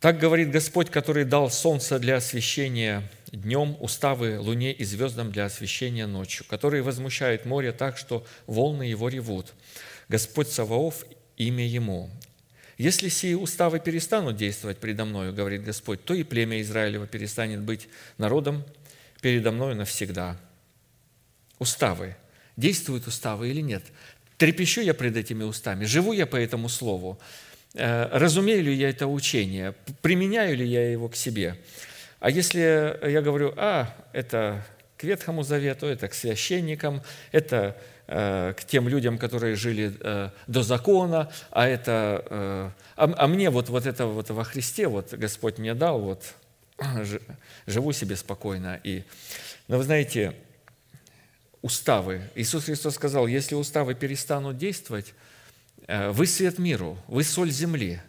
Так 0.00 0.20
говорит 0.20 0.52
Господь, 0.52 0.90
который 0.90 1.24
дал 1.24 1.50
солнце 1.50 1.98
для 1.98 2.16
освещения 2.16 3.02
днем, 3.32 3.76
уставы 3.80 4.38
луне 4.38 4.72
и 4.72 4.84
звездам 4.84 5.32
для 5.32 5.46
освещения 5.46 6.06
ночью, 6.06 6.46
который 6.48 6.82
возмущает 6.82 7.44
море 7.46 7.72
так, 7.72 7.98
что 7.98 8.24
волны 8.46 8.84
его 8.84 9.08
ревут. 9.08 9.54
Господь 10.08 10.48
Саваоф, 10.48 11.04
имя 11.36 11.66
ему. 11.66 12.10
Если 12.78 13.08
сии 13.08 13.34
уставы 13.34 13.80
перестанут 13.80 14.36
действовать 14.36 14.78
предо 14.78 15.04
мною, 15.04 15.34
говорит 15.34 15.64
Господь, 15.64 16.04
то 16.04 16.14
и 16.14 16.22
племя 16.22 16.60
Израилева 16.60 17.08
перестанет 17.08 17.60
быть 17.60 17.88
народом 18.18 18.64
передо 19.20 19.50
мною 19.50 19.74
навсегда. 19.74 20.36
Уставы. 21.58 22.16
Действуют 22.56 23.08
уставы 23.08 23.50
или 23.50 23.60
нет? 23.60 23.82
Трепещу 24.36 24.80
я 24.80 24.94
пред 24.94 25.16
этими 25.16 25.42
устами, 25.42 25.84
живу 25.84 26.12
я 26.12 26.24
по 26.24 26.36
этому 26.36 26.68
слову. 26.68 27.18
Э, 27.74 28.08
разумею 28.12 28.64
ли 28.64 28.74
я 28.74 28.88
это 28.90 29.06
учение, 29.06 29.74
применяю 30.00 30.56
ли 30.56 30.66
я 30.66 30.90
его 30.90 31.08
к 31.08 31.16
себе. 31.16 31.56
А 32.18 32.30
если 32.30 32.60
я 33.08 33.20
говорю, 33.20 33.52
а, 33.56 33.94
это 34.12 34.64
к 34.96 35.04
Ветхому 35.04 35.42
Завету, 35.42 35.86
это 35.86 36.08
к 36.08 36.14
священникам, 36.14 37.02
это 37.30 37.76
э, 38.08 38.54
к 38.56 38.64
тем 38.64 38.88
людям, 38.88 39.18
которые 39.18 39.54
жили 39.54 39.92
э, 40.00 40.30
до 40.48 40.62
закона, 40.62 41.30
а 41.50 41.68
это, 41.68 42.24
а, 42.30 42.72
а 42.96 43.26
мне 43.28 43.50
вот, 43.50 43.68
вот 43.68 43.86
это 43.86 44.06
вот 44.06 44.30
во 44.30 44.42
Христе, 44.42 44.88
вот 44.88 45.14
Господь 45.14 45.58
мне 45.58 45.74
дал, 45.74 46.00
вот 46.00 46.34
живу 47.66 47.92
себе 47.92 48.16
спокойно. 48.16 48.80
И, 48.82 49.04
но 49.68 49.76
вы 49.76 49.84
знаете, 49.84 50.34
уставы, 51.62 52.22
Иисус 52.34 52.64
Христос 52.64 52.94
сказал, 52.94 53.26
если 53.26 53.54
уставы 53.54 53.94
перестанут 53.94 54.58
действовать, 54.58 55.14
вы 55.88 56.26
свет 56.26 56.58
миру, 56.58 56.98
вы 57.08 57.24
соль 57.24 57.50
земли. 57.50 58.00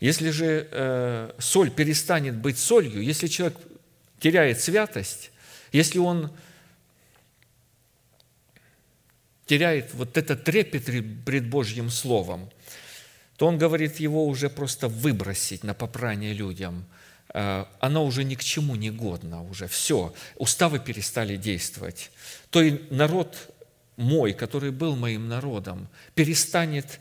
Если 0.00 0.30
же 0.30 0.68
э, 0.70 1.32
соль 1.38 1.70
перестанет 1.70 2.36
быть 2.36 2.58
солью, 2.58 3.02
если 3.02 3.26
человек 3.26 3.58
теряет 4.20 4.60
святость, 4.60 5.30
если 5.72 5.98
он 5.98 6.30
теряет 9.46 9.94
вот 9.94 10.18
этот 10.18 10.44
трепет 10.44 10.84
пред 11.24 11.48
Божьим 11.48 11.88
Словом, 11.88 12.50
то 13.36 13.46
он 13.46 13.56
говорит 13.56 13.98
его 13.98 14.26
уже 14.26 14.50
просто 14.50 14.88
выбросить 14.88 15.64
на 15.64 15.72
попрание 15.72 16.32
людям. 16.34 16.84
Э, 17.32 17.64
оно 17.80 18.04
уже 18.04 18.24
ни 18.24 18.34
к 18.34 18.44
чему 18.44 18.76
не 18.76 18.90
годно, 18.90 19.42
уже 19.42 19.68
все. 19.68 20.14
Уставы 20.36 20.80
перестали 20.80 21.36
действовать. 21.36 22.10
То 22.50 22.60
и 22.60 22.82
народ 22.90 23.53
мой, 23.96 24.32
который 24.32 24.70
был 24.70 24.96
моим 24.96 25.28
народом, 25.28 25.88
перестанет 26.14 27.00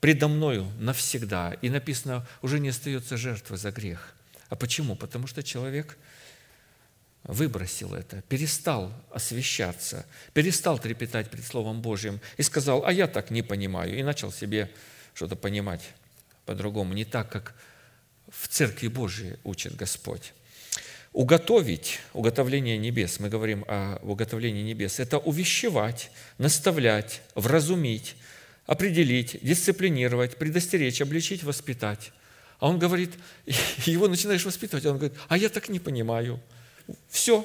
предо 0.00 0.28
мною 0.28 0.70
навсегда. 0.78 1.54
И 1.62 1.70
написано, 1.70 2.26
уже 2.42 2.60
не 2.60 2.68
остается 2.68 3.16
жертвы 3.16 3.56
за 3.56 3.70
грех. 3.70 4.14
А 4.48 4.56
почему? 4.56 4.96
Потому 4.96 5.26
что 5.26 5.42
человек 5.42 5.98
выбросил 7.24 7.94
это, 7.94 8.22
перестал 8.22 8.92
освещаться, 9.10 10.06
перестал 10.32 10.78
трепетать 10.78 11.30
пред 11.30 11.44
Словом 11.44 11.82
Божьим 11.82 12.20
и 12.36 12.42
сказал, 12.42 12.86
а 12.86 12.92
я 12.92 13.06
так 13.06 13.30
не 13.30 13.42
понимаю, 13.42 13.98
и 13.98 14.02
начал 14.02 14.32
себе 14.32 14.70
что-то 15.14 15.36
понимать 15.36 15.82
по-другому, 16.46 16.94
не 16.94 17.04
так, 17.04 17.30
как 17.30 17.54
в 18.30 18.48
Церкви 18.48 18.88
Божией 18.88 19.36
учит 19.44 19.76
Господь. 19.76 20.32
Уготовить, 21.18 21.98
уготовление 22.12 22.78
небес, 22.78 23.18
мы 23.18 23.28
говорим 23.28 23.64
о 23.66 23.98
уготовлении 24.02 24.62
небес, 24.62 25.00
это 25.00 25.18
увещевать, 25.18 26.12
наставлять, 26.38 27.22
вразумить, 27.34 28.14
определить, 28.66 29.36
дисциплинировать, 29.42 30.36
предостеречь, 30.36 31.00
обличить, 31.00 31.42
воспитать. 31.42 32.12
А 32.60 32.68
он 32.68 32.78
говорит, 32.78 33.14
его 33.84 34.06
начинаешь 34.06 34.44
воспитывать, 34.44 34.86
а 34.86 34.90
он 34.90 34.98
говорит, 34.98 35.18
а 35.26 35.36
я 35.36 35.48
так 35.48 35.68
не 35.68 35.80
понимаю. 35.80 36.40
Все. 37.08 37.44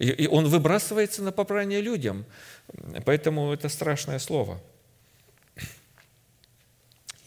И 0.00 0.26
он 0.26 0.48
выбрасывается 0.48 1.22
на 1.22 1.30
попрание 1.30 1.80
людям. 1.80 2.24
Поэтому 3.04 3.52
это 3.52 3.68
страшное 3.68 4.18
слово. 4.18 4.60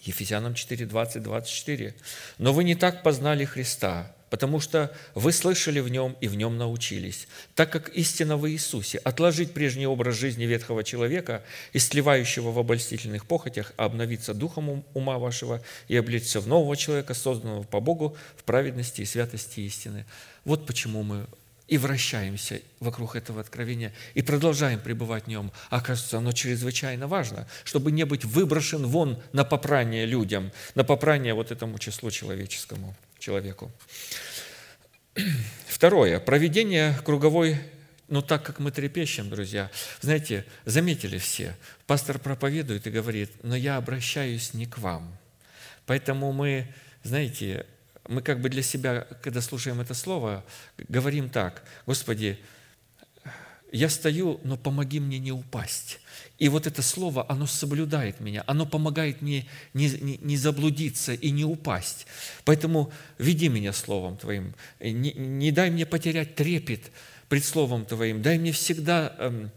Ефесянам 0.01 0.55
4, 0.55 0.87
20, 0.87 1.23
24. 1.23 1.95
«Но 2.37 2.51
вы 2.51 2.65
не 2.65 2.75
так 2.75 3.01
познали 3.01 3.45
Христа, 3.45 4.13
потому 4.29 4.59
что 4.59 4.95
вы 5.13 5.31
слышали 5.31 5.79
в 5.79 5.89
нем 5.89 6.15
и 6.21 6.27
в 6.27 6.35
нем 6.35 6.57
научились, 6.57 7.27
так 7.53 7.71
как 7.71 7.89
истина 7.89 8.37
в 8.37 8.49
Иисусе, 8.49 8.97
отложить 8.99 9.53
прежний 9.53 9.87
образ 9.87 10.15
жизни 10.15 10.45
ветхого 10.45 10.83
человека, 10.83 11.43
истлевающего 11.73 12.51
в 12.51 12.59
обольстительных 12.59 13.25
похотях, 13.25 13.73
а 13.77 13.85
обновиться 13.85 14.33
духом 14.33 14.83
ума 14.93 15.17
вашего 15.19 15.61
и 15.87 15.95
облечься 15.95 16.39
в 16.39 16.47
нового 16.47 16.75
человека, 16.75 17.13
созданного 17.13 17.63
по 17.63 17.79
Богу 17.79 18.17
в 18.35 18.43
праведности 18.43 19.01
и 19.01 19.05
святости 19.05 19.61
истины. 19.61 20.05
Вот 20.43 20.65
почему 20.65 21.03
мы 21.03 21.25
и 21.67 21.77
вращаемся 21.77 22.61
вокруг 22.79 23.15
этого 23.15 23.41
откровения 23.41 23.91
и 24.13 24.21
продолжаем 24.21 24.79
пребывать 24.79 25.25
в 25.25 25.27
нем. 25.27 25.51
Оказывается, 25.69 26.19
оно 26.19 26.31
чрезвычайно 26.31 27.07
важно, 27.07 27.47
чтобы 27.63 27.91
не 27.91 28.05
быть 28.05 28.23
выброшен 28.23 28.85
вон 28.85 29.19
на 29.33 29.43
попрание 29.43 30.05
людям, 30.05 30.51
на 30.75 30.83
попрание 30.83 31.33
вот 31.33 31.51
этому 31.51 31.79
числу 31.79 32.11
человеческому 32.11 32.95
человеку. 33.25 33.71
Второе. 35.67 36.19
Проведение 36.19 36.95
круговой 37.03 37.57
ну, 38.07 38.21
так 38.21 38.43
как 38.43 38.59
мы 38.59 38.69
трепещем, 38.69 39.31
друзья, 39.31 39.71
знаете, 39.99 40.45
заметили 40.65 41.17
все, 41.17 41.55
пастор 41.87 42.19
проповедует 42.19 42.85
и 42.85 42.91
говорит, 42.91 43.31
но 43.41 43.55
я 43.55 43.77
обращаюсь 43.77 44.53
не 44.53 44.67
к 44.67 44.77
вам. 44.77 45.17
Поэтому 45.87 46.31
мы, 46.31 46.71
знаете, 47.01 47.65
мы 48.07 48.21
как 48.21 48.41
бы 48.41 48.49
для 48.49 48.61
себя, 48.61 49.07
когда 49.23 49.41
слушаем 49.41 49.81
это 49.81 49.95
слово, 49.95 50.45
говорим 50.87 51.31
так, 51.31 51.63
Господи, 51.87 52.37
я 53.75 53.89
стою, 53.89 54.39
но 54.43 54.57
помоги 54.57 54.99
мне 54.99 55.19
не 55.19 55.31
упасть. 55.31 55.99
И 56.37 56.49
вот 56.49 56.67
это 56.67 56.81
слово, 56.81 57.25
оно 57.29 57.45
соблюдает 57.45 58.19
меня, 58.19 58.43
оно 58.47 58.65
помогает 58.65 59.21
мне 59.21 59.47
не, 59.73 59.89
не, 59.89 60.17
не 60.17 60.37
заблудиться 60.37 61.13
и 61.13 61.31
не 61.31 61.45
упасть. 61.45 62.07
Поэтому 62.43 62.91
веди 63.17 63.49
меня 63.49 63.73
Словом 63.73 64.17
Твоим, 64.17 64.53
не, 64.79 65.13
не 65.13 65.51
дай 65.51 65.69
мне 65.69 65.85
потерять 65.85 66.35
трепет 66.35 66.91
пред 67.29 67.45
Словом 67.45 67.85
Твоим, 67.85 68.21
дай 68.21 68.37
мне 68.37 68.51
всегда 68.51 69.15
э, 69.17 69.49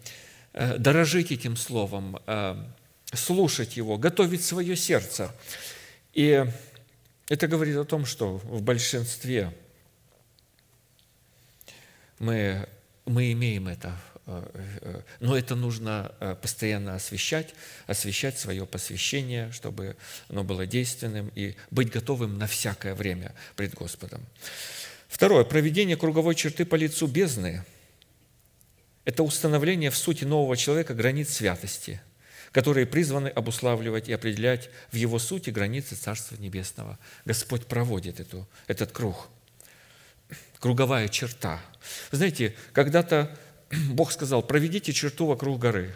э, 0.53 0.79
дорожить 0.79 1.33
этим 1.33 1.57
Словом, 1.57 2.21
э, 2.27 2.57
слушать 3.13 3.77
его, 3.77 3.99
готовить 3.99 4.45
свое 4.45 4.77
сердце. 4.77 5.35
И 6.13 6.45
это 7.29 7.47
говорит 7.49 7.77
о 7.77 7.85
том, 7.85 8.07
что 8.07 8.39
в 8.39 8.63
большинстве 8.63 9.53
мы, 12.19 12.69
мы 13.09 13.33
имеем 13.33 13.69
это 13.69 13.99
Э, 14.29 14.43
э, 14.83 15.01
но 15.21 15.37
это 15.39 15.55
нужно 15.55 16.13
э, 16.21 16.37
постоянно 16.41 16.95
освещать, 16.95 17.55
освещать 17.87 18.39
свое 18.39 18.67
посвящение, 18.67 19.51
чтобы 19.53 19.97
оно 20.29 20.45
было 20.45 20.67
действенным 20.67 21.33
и 21.35 21.57
быть 21.71 21.91
готовым 21.91 22.37
на 22.37 22.47
всякое 22.47 22.95
время 22.95 23.35
пред 23.57 23.73
Господом. 23.73 24.21
Второе. 25.09 25.45
Проведение 25.45 25.97
круговой 25.97 26.35
черты 26.35 26.67
по 26.67 26.75
лицу 26.75 27.07
бездны– 27.07 27.65
это 29.07 29.23
установление 29.23 29.91
в 29.91 29.97
сути 29.97 30.25
нового 30.25 30.59
человека 30.59 30.93
границ 30.93 31.31
святости, 31.31 32.03
которые 32.53 32.85
призваны 32.85 33.29
обуславливать 33.29 34.11
и 34.11 34.13
определять 34.13 34.69
в 34.93 34.97
его 34.97 35.19
сути 35.19 35.49
границы 35.49 35.95
Царства 35.95 36.37
Небесного. 36.37 36.99
Господь 37.25 37.65
проводит 37.65 38.21
эту, 38.21 38.47
этот 38.67 38.93
круг. 38.93 39.31
Круговая 40.61 41.09
черта. 41.09 41.61
Вы 42.11 42.19
знаете, 42.19 42.55
когда-то 42.73 43.37
Бог 43.91 44.13
сказал, 44.13 44.43
проведите 44.43 44.93
черту 44.93 45.27
вокруг 45.27 45.59
горы. 45.59 45.95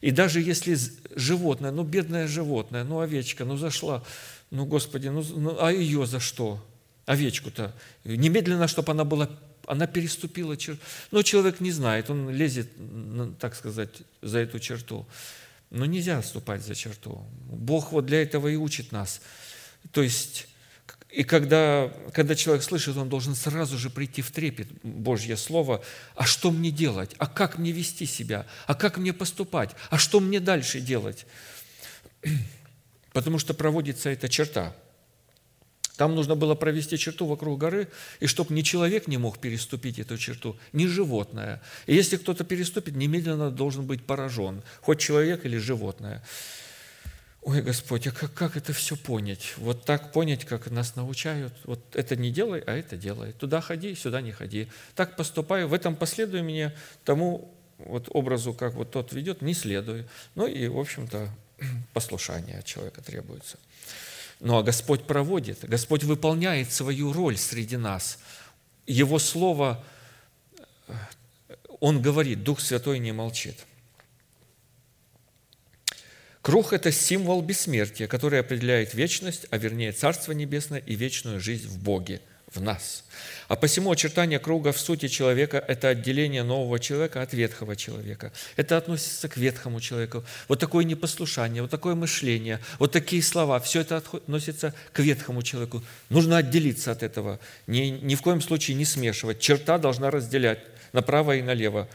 И 0.00 0.10
даже 0.10 0.40
если 0.40 0.76
животное, 1.14 1.70
ну, 1.70 1.84
бедное 1.84 2.26
животное, 2.26 2.84
ну, 2.84 3.00
овечка, 3.00 3.44
ну, 3.44 3.56
зашла, 3.56 4.02
ну, 4.50 4.66
Господи, 4.66 5.08
ну, 5.08 5.22
ну 5.22 5.56
а 5.60 5.72
ее 5.72 6.06
за 6.06 6.20
что? 6.20 6.64
Овечку-то. 7.06 7.74
Немедленно, 8.04 8.68
чтобы 8.68 8.92
она 8.92 9.04
была, 9.04 9.30
она 9.66 9.86
переступила 9.86 10.56
черту. 10.56 10.80
Но 11.10 11.22
человек 11.22 11.60
не 11.60 11.70
знает, 11.70 12.10
он 12.10 12.30
лезет, 12.30 12.68
так 13.38 13.54
сказать, 13.54 14.02
за 14.20 14.38
эту 14.38 14.58
черту. 14.58 15.06
Но 15.70 15.86
нельзя 15.86 16.22
ступать 16.22 16.62
за 16.62 16.74
черту. 16.74 17.24
Бог 17.46 17.92
вот 17.92 18.06
для 18.06 18.22
этого 18.22 18.48
и 18.48 18.56
учит 18.56 18.92
нас. 18.92 19.22
То 19.92 20.02
есть 20.02 20.48
и 21.12 21.24
когда, 21.24 21.92
когда 22.14 22.34
человек 22.34 22.64
слышит, 22.64 22.96
он 22.96 23.10
должен 23.10 23.34
сразу 23.34 23.76
же 23.76 23.90
прийти 23.90 24.22
в 24.22 24.30
трепет 24.30 24.68
Божье 24.82 25.36
Слово. 25.36 25.84
А 26.14 26.24
что 26.24 26.50
мне 26.50 26.70
делать? 26.70 27.14
А 27.18 27.26
как 27.26 27.58
мне 27.58 27.70
вести 27.70 28.06
себя? 28.06 28.46
А 28.66 28.74
как 28.74 28.96
мне 28.96 29.12
поступать? 29.12 29.72
А 29.90 29.98
что 29.98 30.20
мне 30.20 30.40
дальше 30.40 30.80
делать? 30.80 31.26
Потому 33.12 33.38
что 33.38 33.52
проводится 33.52 34.08
эта 34.08 34.30
черта. 34.30 34.74
Там 35.98 36.14
нужно 36.14 36.34
было 36.34 36.54
провести 36.54 36.96
черту 36.96 37.26
вокруг 37.26 37.60
горы, 37.60 37.88
и 38.20 38.26
чтобы 38.26 38.54
ни 38.54 38.62
человек 38.62 39.06
не 39.06 39.18
мог 39.18 39.38
переступить 39.38 39.98
эту 39.98 40.16
черту, 40.16 40.56
ни 40.72 40.86
животное. 40.86 41.60
И 41.84 41.94
если 41.94 42.16
кто-то 42.16 42.42
переступит, 42.42 42.96
немедленно 42.96 43.50
должен 43.50 43.86
быть 43.86 44.02
поражен, 44.02 44.62
хоть 44.80 44.98
человек 44.98 45.44
или 45.44 45.58
животное. 45.58 46.24
Ой, 47.42 47.60
Господь, 47.60 48.06
а 48.06 48.12
как, 48.12 48.32
как 48.32 48.56
это 48.56 48.72
все 48.72 48.96
понять? 48.96 49.54
Вот 49.56 49.84
так 49.84 50.12
понять, 50.12 50.44
как 50.44 50.70
нас 50.70 50.94
научают. 50.94 51.52
Вот 51.64 51.80
это 51.96 52.14
не 52.14 52.30
делай, 52.30 52.60
а 52.60 52.76
это 52.76 52.96
делай. 52.96 53.32
Туда 53.32 53.60
ходи, 53.60 53.96
сюда 53.96 54.20
не 54.20 54.30
ходи. 54.30 54.68
Так 54.94 55.16
поступай, 55.16 55.64
в 55.64 55.74
этом 55.74 55.96
последуй 55.96 56.42
мне 56.42 56.72
тому 57.04 57.52
вот 57.78 58.06
образу, 58.10 58.54
как 58.54 58.74
вот 58.74 58.92
тот 58.92 59.12
ведет, 59.12 59.42
не 59.42 59.54
следуй. 59.54 60.06
Ну 60.36 60.46
и, 60.46 60.68
в 60.68 60.78
общем-то, 60.78 61.30
послушание 61.92 62.60
от 62.60 62.64
человека 62.64 63.02
требуется. 63.02 63.58
Ну 64.38 64.56
а 64.58 64.62
Господь 64.62 65.04
проводит, 65.04 65.64
Господь 65.64 66.04
выполняет 66.04 66.70
свою 66.70 67.12
роль 67.12 67.36
среди 67.36 67.76
нас. 67.76 68.20
Его 68.86 69.18
Слово, 69.18 69.84
Он 71.80 72.00
говорит, 72.00 72.44
Дух 72.44 72.60
Святой 72.60 73.00
не 73.00 73.10
молчит– 73.10 73.56
Круг– 76.42 76.72
это 76.74 76.90
символ 76.90 77.40
бессмертия, 77.40 78.08
который 78.08 78.40
определяет 78.40 78.94
вечность, 78.94 79.46
а 79.50 79.58
вернее 79.58 79.92
Царство 79.92 80.32
Небесное 80.32 80.80
и 80.80 80.96
вечную 80.96 81.38
жизнь 81.38 81.68
в 81.68 81.78
Боге, 81.78 82.20
в 82.52 82.60
нас. 82.60 83.04
А 83.46 83.54
посему 83.54 83.92
очертание 83.92 84.40
круга 84.40 84.72
в 84.72 84.80
сути 84.80 85.06
человека– 85.06 85.64
это 85.68 85.90
отделение 85.90 86.42
нового 86.42 86.80
человека 86.80 87.22
от 87.22 87.32
ветхого 87.32 87.76
человека. 87.76 88.32
Это 88.56 88.76
относится 88.76 89.28
к 89.28 89.36
ветхому 89.36 89.80
человеку. 89.80 90.24
Вот 90.48 90.58
такое 90.58 90.84
непослушание, 90.84 91.62
вот 91.62 91.70
такое 91.70 91.94
мышление, 91.94 92.58
вот 92.80 92.90
такие 92.90 93.22
слова– 93.22 93.60
все 93.60 93.82
это 93.82 93.98
относится 93.98 94.74
к 94.92 94.98
ветхому 94.98 95.44
человеку. 95.44 95.80
Нужно 96.08 96.38
отделиться 96.38 96.90
от 96.90 97.04
этого, 97.04 97.38
ни, 97.68 98.00
ни 98.02 98.16
в 98.16 98.20
коем 98.20 98.40
случае 98.40 98.76
не 98.76 98.84
смешивать. 98.84 99.38
Черта 99.38 99.78
должна 99.78 100.10
разделять 100.10 100.58
направо 100.92 101.36
и 101.36 101.42
налево 101.42 101.88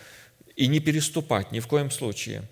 и 0.57 0.67
не 0.67 0.79
переступать 0.79 1.51
ни 1.51 1.59
в 1.59 1.67
коем 1.67 1.91
случае. 1.91 2.43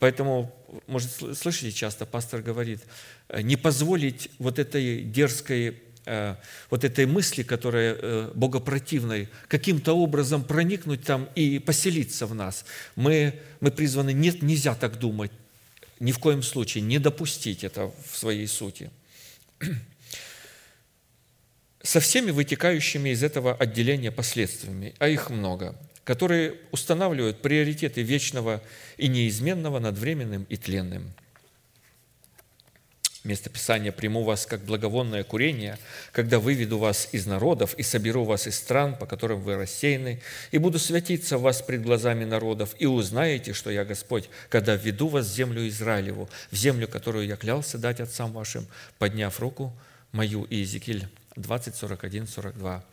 Поэтому, 0.00 0.52
может, 0.86 1.10
слышите, 1.36 1.72
часто 1.72 2.06
пастор 2.06 2.42
говорит, 2.42 2.80
э, 3.28 3.42
не 3.42 3.56
позволить 3.56 4.30
вот 4.38 4.58
этой 4.58 5.02
дерзкой 5.02 5.76
э, 6.06 6.36
вот 6.70 6.84
этой 6.84 7.06
мысли, 7.06 7.42
которая 7.42 7.94
э, 7.94 8.30
богопротивной, 8.34 9.28
каким-то 9.48 9.92
образом 9.92 10.44
проникнуть 10.44 11.04
там 11.04 11.28
и 11.34 11.58
поселиться 11.58 12.26
в 12.26 12.34
нас. 12.34 12.64
Мы, 12.96 13.38
мы 13.60 13.70
призваны, 13.70 14.12
нет, 14.12 14.42
нельзя 14.42 14.74
так 14.74 14.98
думать, 14.98 15.30
ни 16.00 16.12
в 16.12 16.18
коем 16.18 16.42
случае, 16.42 16.82
не 16.82 16.98
допустить 16.98 17.64
это 17.64 17.92
в 18.10 18.16
своей 18.16 18.46
сути. 18.46 18.90
Со 21.82 22.00
всеми 22.00 22.30
вытекающими 22.30 23.10
из 23.10 23.22
этого 23.22 23.54
отделения 23.54 24.12
последствиями, 24.12 24.94
а 24.98 25.08
их 25.08 25.30
много– 25.30 25.76
которые 26.04 26.56
устанавливают 26.70 27.42
приоритеты 27.42 28.02
вечного 28.02 28.62
и 28.96 29.08
неизменного 29.08 29.78
над 29.78 29.96
временным 29.96 30.44
и 30.48 30.56
тленным. 30.56 31.12
Место 33.24 33.50
Писания 33.50 33.92
«Приму 33.92 34.24
вас, 34.24 34.46
как 34.46 34.62
благовонное 34.62 35.22
курение, 35.22 35.78
когда 36.10 36.40
выведу 36.40 36.78
вас 36.78 37.08
из 37.12 37.24
народов 37.24 37.72
и 37.74 37.84
соберу 37.84 38.24
вас 38.24 38.48
из 38.48 38.56
стран, 38.56 38.96
по 38.96 39.06
которым 39.06 39.42
вы 39.42 39.54
рассеяны, 39.54 40.20
и 40.50 40.58
буду 40.58 40.80
святиться 40.80 41.38
в 41.38 41.42
вас 41.42 41.62
пред 41.62 41.82
глазами 41.82 42.24
народов, 42.24 42.74
и 42.80 42.86
узнаете, 42.86 43.52
что 43.52 43.70
я 43.70 43.84
Господь, 43.84 44.28
когда 44.48 44.74
введу 44.74 45.06
вас 45.06 45.26
в 45.26 45.34
землю 45.34 45.68
Израилеву, 45.68 46.28
в 46.50 46.56
землю, 46.56 46.88
которую 46.88 47.26
я 47.28 47.36
клялся 47.36 47.78
дать 47.78 48.00
отцам 48.00 48.32
вашим, 48.32 48.66
подняв 48.98 49.38
руку 49.38 49.72
мою». 50.10 50.44
Иезекииль 50.50 51.06
20, 51.36 51.74
41, 51.74 52.26
42. 52.26 52.84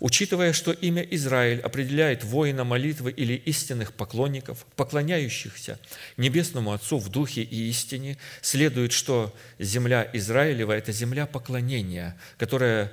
Учитывая, 0.00 0.52
что 0.52 0.72
имя 0.72 1.02
Израиль 1.02 1.60
определяет 1.60 2.24
воина 2.24 2.64
молитвы 2.64 3.10
или 3.10 3.34
истинных 3.34 3.92
поклонников, 3.92 4.66
поклоняющихся 4.76 5.78
Небесному 6.16 6.72
Отцу 6.72 6.98
в 6.98 7.08
духе 7.08 7.42
и 7.42 7.68
истине, 7.68 8.18
следует, 8.42 8.92
что 8.92 9.34
земля 9.58 10.08
Израилева– 10.12 10.72
это 10.74 10.92
земля 10.92 11.26
поклонения, 11.26 12.16
которая 12.38 12.92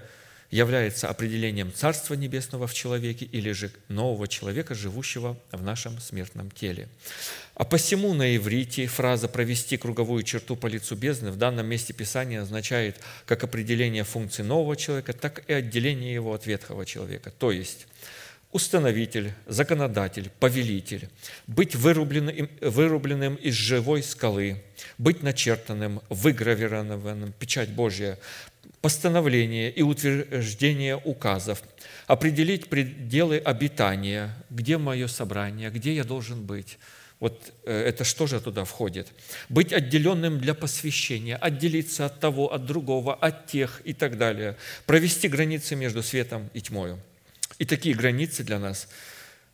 является 0.53 1.09
определением 1.09 1.73
Царства 1.73 2.13
Небесного 2.13 2.67
в 2.67 2.75
человеке 2.75 3.25
или 3.25 3.51
же 3.53 3.71
нового 3.87 4.27
человека, 4.27 4.75
живущего 4.75 5.35
в 5.51 5.63
нашем 5.63 5.99
смертном 5.99 6.51
теле. 6.51 6.89
А 7.55 7.63
посему 7.63 8.13
на 8.13 8.35
иврите 8.35 8.85
фраза 8.85 9.27
«провести 9.27 9.77
круговую 9.77 10.21
черту 10.21 10.55
по 10.55 10.67
лицу 10.67 10.95
бездны» 10.95 11.31
в 11.31 11.37
данном 11.37 11.65
месте 11.65 11.91
Писания 11.93 12.43
означает 12.43 12.99
как 13.25 13.43
определение 13.43 14.03
функции 14.03 14.43
нового 14.43 14.75
человека, 14.75 15.13
так 15.13 15.43
и 15.47 15.53
отделение 15.53 16.13
его 16.13 16.35
от 16.35 16.45
ветхого 16.45 16.85
человека. 16.85 17.31
То 17.31 17.51
есть 17.51 17.87
установитель, 18.51 19.33
законодатель, 19.47 20.29
повелитель, 20.39 21.09
быть 21.47 21.75
вырубленным, 21.75 22.47
вырубленным 22.61 23.35
из 23.35 23.55
живой 23.55 24.03
скалы, 24.03 24.63
быть 24.99 25.23
начертанным, 25.23 26.01
выгравированным, 26.09 27.33
печать 27.33 27.69
Божья, 27.69 28.19
постановление 28.83 29.71
и 29.71 29.81
утверждение 29.81 30.97
указов, 30.97 31.63
определить 32.05 32.67
пределы 32.69 33.37
обитания, 33.37 34.35
где 34.49 34.77
мое 34.77 35.07
собрание, 35.07 35.69
где 35.69 35.95
я 35.95 36.03
должен 36.03 36.45
быть. 36.45 36.77
Вот 37.21 37.53
э, 37.63 37.71
это 37.71 38.03
что 38.03 38.27
же 38.27 38.41
туда 38.41 38.65
входит? 38.65 39.07
Быть 39.47 39.71
отделенным 39.71 40.37
для 40.37 40.53
посвящения, 40.53 41.37
отделиться 41.37 42.07
от 42.07 42.19
того, 42.19 42.53
от 42.53 42.65
другого, 42.65 43.15
от 43.15 43.47
тех 43.47 43.81
и 43.85 43.93
так 43.93 44.17
далее. 44.17 44.57
Провести 44.85 45.29
границы 45.29 45.77
между 45.77 46.03
светом 46.03 46.49
и 46.53 46.59
тьмою. 46.59 46.99
И 47.59 47.65
такие 47.65 47.95
границы 47.95 48.43
для 48.43 48.59
нас 48.59 48.89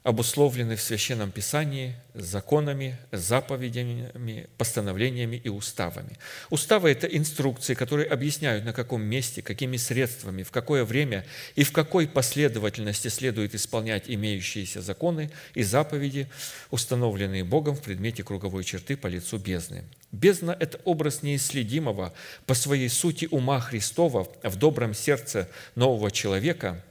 обусловлены 0.10 0.76
в 0.76 0.82
Священном 0.82 1.30
Писании 1.30 1.96
законами, 2.16 2.98
заповедями, 3.12 4.48
постановлениями 4.58 5.36
и 5.36 5.50
уставами. 5.50 6.18
Уставы– 6.50 6.90
это 6.92 7.06
инструкции, 7.06 7.76
которые 7.76 8.08
объясняют, 8.08 8.66
на 8.66 8.74
каком 8.74 9.04
месте, 9.04 9.44
какими 9.44 9.78
средствами, 9.78 10.42
в 10.42 10.50
какое 10.50 10.84
время 10.84 11.28
и 11.56 11.64
в 11.64 11.72
какой 11.72 12.08
последовательности 12.08 13.10
следует 13.10 13.54
исполнять 13.54 14.06
имеющиеся 14.08 14.82
законы 14.82 15.30
и 15.54 15.62
заповеди, 15.62 16.28
установленные 16.72 17.44
Богом 17.44 17.76
в 17.76 17.84
предмете 17.84 18.24
круговой 18.24 18.64
черты 18.64 18.98
по 18.98 19.06
лицу 19.06 19.38
бездны. 19.38 19.84
Бездна– 20.12 20.58
это 20.60 20.80
образ 20.86 21.22
неисследимого 21.22 22.16
по 22.48 22.56
своей 22.56 22.90
сути 22.90 23.28
ума 23.30 23.60
Христова 23.60 24.28
в 24.42 24.56
добром 24.56 24.96
сердце 24.96 25.48
нового 25.76 26.10
человека– 26.10 26.84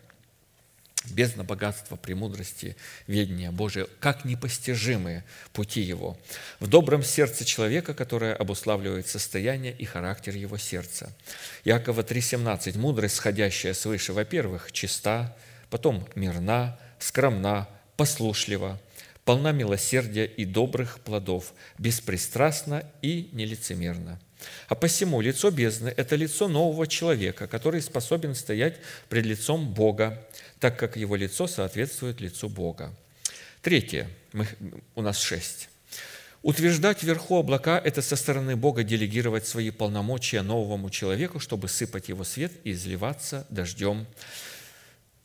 бездна 1.13 1.45
богатства, 1.45 1.97
премудрости, 1.97 2.77
ведения 3.07 3.51
Божия, 3.51 3.87
как 4.01 4.25
непостижимые 4.25 5.25
пути 5.53 5.81
Его, 5.81 6.19
в 6.61 6.67
добром 6.67 7.03
сердце 7.03 7.45
человека, 7.45 7.95
которое 7.95 8.35
обуславливает 8.35 9.09
состояние 9.09 9.73
и 9.73 9.85
характер 9.85 10.35
его 10.35 10.59
сердца. 10.59 11.13
Якова 11.65 12.03
3,17. 12.03 12.79
Мудрость, 12.79 13.17
сходящая 13.17 13.75
свыше, 13.75 14.13
во-первых, 14.13 14.73
чиста, 14.73 15.37
потом 15.71 16.07
мирна, 16.15 16.79
скромна, 16.99 17.69
послушлива, 17.97 18.81
полна 19.25 19.53
милосердия 19.53 20.25
и 20.25 20.45
добрых 20.45 21.01
плодов, 21.01 21.53
беспристрастна 21.79 22.85
и 23.03 23.29
нелицемерна. 23.33 24.21
А 24.69 24.75
посему 24.75 25.21
лицо 25.21 25.51
бездны– 25.51 25.93
это 25.97 26.17
лицо 26.17 26.49
нового 26.49 26.87
человека, 26.87 27.47
который 27.47 27.83
способен 27.83 28.35
стоять 28.35 28.77
пред 29.09 29.27
лицом 29.27 29.73
Бога, 29.73 30.25
так 30.61 30.79
как 30.79 30.97
его 30.97 31.17
лицо 31.17 31.47
соответствует 31.47 32.21
лицу 32.21 32.49
Бога. 32.49 32.95
Третье, 33.63 34.09
мы, 34.33 34.47
у 34.95 35.03
нас 35.03 35.19
шесть. 35.19 35.69
Утверждать 36.43 37.03
вверху 37.03 37.37
облака– 37.37 37.81
это 37.85 38.01
со 38.01 38.15
стороны 38.15 38.55
Бога 38.55 38.85
делегировать 38.85 39.47
свои 39.47 39.71
полномочия 39.71 40.43
новому 40.43 40.89
человеку, 40.89 41.41
чтобы 41.41 41.69
сыпать 41.69 42.09
его 42.09 42.23
свет 42.23 42.53
и 42.63 42.73
изливаться 42.73 43.45
дождем. 43.51 44.07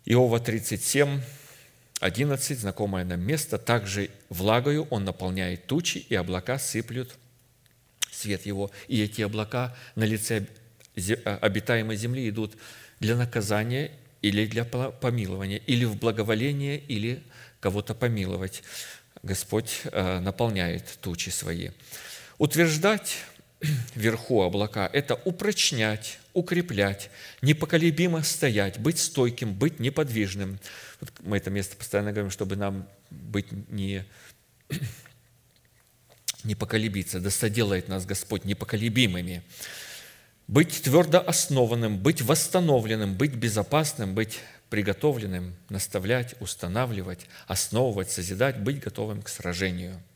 Иова 0.06 0.40
37, 0.40 1.22
11, 2.00 2.60
знакомое 2.60 3.06
нам 3.06 3.22
место. 3.22 3.58
«Также 3.58 4.10
влагою 4.30 4.88
он 4.90 5.06
наполняет 5.06 5.68
тучи, 5.68 6.00
и 6.00 6.16
облака 6.16 6.58
сыплют 6.58 7.16
свет 8.14 8.46
его». 8.46 8.72
И 8.88 9.02
эти 9.02 9.22
облака 9.22 9.76
на 9.96 10.04
лице 10.04 10.48
обитаемой 10.96 11.96
земли 11.96 12.30
идут 12.30 12.56
для 13.00 13.16
наказания 13.16 13.92
или 14.22 14.46
для 14.46 14.64
помилования, 14.64 15.58
или 15.58 15.86
в 15.86 15.98
благоволение, 15.98 16.80
или 16.80 17.22
кого-то 17.60 17.94
помиловать. 17.94 18.64
Господь 19.22 19.82
э, 19.86 20.20
наполняет 20.20 20.98
тучи 21.02 21.30
свои. 21.30 21.70
Утверждать 22.38 23.18
вверху 23.96 24.42
облака– 24.42 24.90
это 24.94 25.16
упрочнять, 25.26 26.20
укреплять, 26.34 27.10
непоколебимо 27.42 28.24
стоять, 28.24 28.80
быть 28.80 29.00
стойким, 29.00 29.54
быть 29.54 29.80
неподвижным. 29.80 30.60
Вот 31.00 31.12
мы 31.22 31.38
это 31.38 31.50
место 31.50 31.76
постоянно 31.76 32.12
говорим, 32.12 32.32
чтобы 32.32 32.56
нам 32.56 32.88
быть 33.10 33.52
не, 33.70 34.06
не 36.44 36.56
поколебиться. 36.56 37.20
Да 37.20 37.30
соделает 37.30 37.88
нас 37.88 38.06
Господь 38.06 38.46
непоколебимыми 38.46 39.44
быть 40.48 40.84
твердо 40.84 41.24
основанным, 41.26 41.98
быть 41.98 42.22
восстановленным, 42.22 43.16
быть 43.16 43.34
безопасным, 43.34 44.14
быть 44.14 44.40
приготовленным, 44.70 45.56
наставлять, 45.70 46.36
устанавливать, 46.42 47.28
основывать, 47.48 48.12
созидать, 48.12 48.60
быть 48.60 48.80
готовым 48.80 49.22
к 49.22 49.30
сражению– 49.30 50.02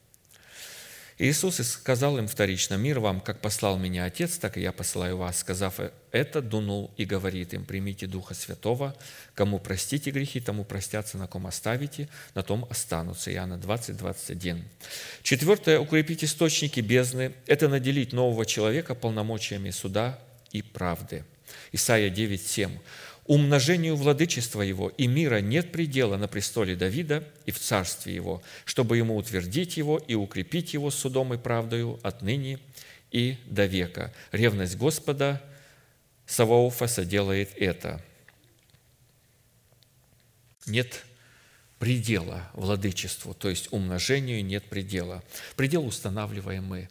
Иисус 1.19 1.57
сказал 1.57 2.19
им 2.19 2.27
вторично, 2.27 2.75
«Мир 2.75 2.99
вам, 2.99 3.21
как 3.21 3.41
послал 3.41 3.79
меня 3.79 4.05
Отец, 4.05 4.37
так 4.37 4.55
и 4.55 4.61
я 4.61 4.71
посылаю 4.71 5.17
вас». 5.17 5.39
Сказав 5.39 5.79
это, 6.11 6.41
дунул 6.43 6.91
и 6.95 7.05
говорит 7.05 7.55
им, 7.55 7.65
«Примите 7.65 8.05
Духа 8.05 8.35
Святого, 8.35 8.95
кому 9.33 9.57
простите 9.57 10.11
грехи, 10.11 10.39
тому 10.39 10.63
простятся, 10.63 11.17
на 11.17 11.25
ком 11.25 11.47
оставите, 11.47 12.07
на 12.35 12.43
том 12.43 12.67
останутся». 12.69 13.33
Иоанна 13.33 13.57
20, 13.57 13.97
21. 13.97 14.63
Четвертое, 15.23 15.79
укрепить 15.79 16.23
источники 16.23 16.81
бездны– 16.81 17.33
это 17.47 17.67
наделить 17.67 18.13
нового 18.13 18.45
человека 18.45 18.93
полномочиями 18.93 19.71
суда 19.71 20.19
и 20.51 20.61
правды. 20.61 21.25
Исайя 21.71 22.11
9, 22.11 22.45
7 22.45 22.77
умножению 23.27 23.95
владычества 23.95 24.61
его 24.61 24.89
и 24.89 25.07
мира 25.07 25.41
нет 25.41 25.71
предела 25.71 26.17
на 26.17 26.27
престоле 26.27 26.75
Давида 26.75 27.23
и 27.45 27.51
в 27.51 27.59
царстве 27.59 28.15
его, 28.15 28.41
чтобы 28.65 28.97
ему 28.97 29.15
утвердить 29.15 29.77
его 29.77 29.97
и 29.97 30.15
укрепить 30.15 30.73
его 30.73 30.89
судом 30.89 31.33
и 31.33 31.37
правдою 31.37 31.99
отныне 32.03 32.59
и 33.11 33.37
до 33.45 33.65
века. 33.65 34.13
Ревность 34.31 34.77
Господа 34.77 35.41
Саваофа 36.25 36.87
соделает 36.87 37.51
это. 37.55 38.01
Нет 40.65 41.05
предела 41.79 42.49
владычеству, 42.53 43.33
то 43.33 43.49
есть 43.49 43.71
умножению 43.71 44.43
нет 44.43 44.63
предела. 44.65 45.23
Предел 45.55 45.85
устанавливаем 45.85 46.65
мы. 46.65 46.89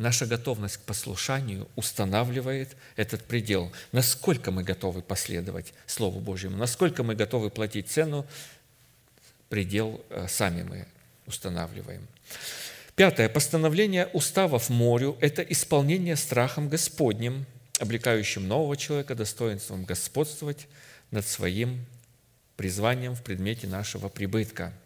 Наша 0.00 0.24
готовность 0.24 0.78
к 0.78 0.80
послушанию 0.80 1.68
устанавливает 1.76 2.74
этот 2.96 3.22
предел. 3.22 3.70
Насколько 3.92 4.50
мы 4.50 4.62
готовы 4.62 5.02
последовать 5.02 5.74
Слову 5.84 6.20
Божьему, 6.20 6.56
насколько 6.56 7.02
мы 7.02 7.14
готовы 7.14 7.50
платить 7.50 7.90
цену, 7.90 8.26
предел 9.50 10.02
э, 10.08 10.26
сами 10.26 10.62
мы 10.62 10.86
устанавливаем. 11.26 12.08
Пятое. 12.96 13.28
Постановление 13.28 14.06
уставов 14.14 14.70
морю– 14.70 15.18
это 15.20 15.42
исполнение 15.42 16.16
страхом 16.16 16.70
Господним, 16.70 17.44
облекающим 17.78 18.48
нового 18.48 18.78
человека 18.78 19.14
достоинством 19.14 19.84
господствовать 19.84 20.66
над 21.10 21.28
своим 21.28 21.84
призванием 22.56 23.14
в 23.14 23.22
предмете 23.22 23.66
нашего 23.66 24.08
прибытка– 24.08 24.72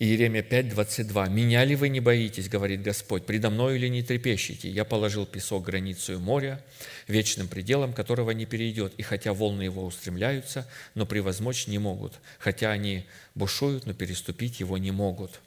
Иеремия 0.00 0.44
5, 0.44 0.68
22. 0.68 1.26
«Меня 1.26 1.64
ли 1.64 1.74
вы 1.74 1.88
не 1.88 1.98
боитесь, 1.98 2.48
говорит 2.48 2.82
Господь, 2.82 3.26
предо 3.26 3.50
мною 3.50 3.74
или 3.74 3.88
не 3.88 4.04
трепещете? 4.04 4.70
Я 4.70 4.84
положил 4.84 5.26
песок 5.26 5.64
границу 5.64 6.20
моря, 6.20 6.64
вечным 7.08 7.48
пределом 7.48 7.92
которого 7.92 8.30
не 8.30 8.46
перейдет, 8.46 8.94
и 8.96 9.02
хотя 9.02 9.32
волны 9.32 9.62
его 9.62 9.84
устремляются, 9.84 10.70
но 10.94 11.04
превозмочь 11.04 11.66
не 11.66 11.78
могут, 11.78 12.14
хотя 12.38 12.70
они 12.70 13.06
бушуют, 13.34 13.86
но 13.86 13.92
переступить 13.92 14.60
его 14.60 14.78
не 14.78 14.92
могут». 14.92 15.40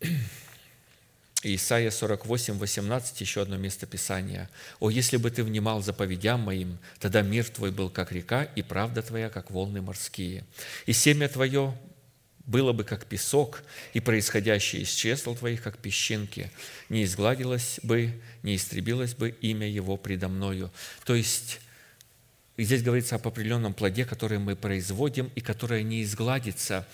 Исайя 1.44 1.92
48, 1.92 2.58
18, 2.58 3.20
еще 3.20 3.42
одно 3.42 3.56
место 3.56 3.86
Писания. 3.86 4.50
«О, 4.80 4.90
если 4.90 5.16
бы 5.16 5.30
ты 5.30 5.44
внимал 5.44 5.80
заповедям 5.80 6.40
моим, 6.40 6.76
тогда 6.98 7.22
мир 7.22 7.44
твой 7.44 7.70
был, 7.70 7.88
как 7.88 8.10
река, 8.10 8.42
и 8.42 8.62
правда 8.62 9.00
твоя, 9.00 9.30
как 9.30 9.52
волны 9.52 9.80
морские. 9.80 10.42
И 10.86 10.92
семя 10.92 11.28
твое 11.28 11.72
было 12.46 12.72
бы 12.72 12.84
как 12.84 13.06
песок, 13.06 13.62
и 13.92 14.00
происходящее 14.00 14.82
из 14.82 14.90
чесл 14.90 15.34
твоих, 15.34 15.62
как 15.62 15.78
песчинки, 15.78 16.50
не 16.88 17.04
изгладилось 17.04 17.80
бы, 17.82 18.20
не 18.42 18.56
истребилось 18.56 19.14
бы 19.14 19.30
имя 19.40 19.68
его 19.68 19.96
предо 19.96 20.28
мною». 20.28 20.70
То 21.04 21.14
есть 21.14 21.60
здесь 22.56 22.82
говорится 22.82 23.16
об 23.16 23.26
определенном 23.26 23.74
плоде, 23.74 24.04
который 24.04 24.38
мы 24.38 24.54
производим, 24.54 25.30
и 25.34 25.40
которое 25.40 25.82
не 25.82 26.02
изгладится, 26.02 26.86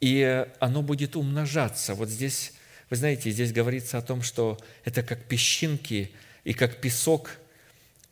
и 0.00 0.46
оно 0.60 0.82
будет 0.82 1.16
умножаться. 1.16 1.94
Вот 1.94 2.08
здесь, 2.08 2.52
вы 2.88 2.96
знаете, 2.96 3.30
здесь 3.30 3.52
говорится 3.52 3.98
о 3.98 4.02
том, 4.02 4.22
что 4.22 4.58
это 4.84 5.02
как 5.02 5.24
песчинки 5.24 6.12
и 6.44 6.54
как 6.54 6.80
песок, 6.80 7.30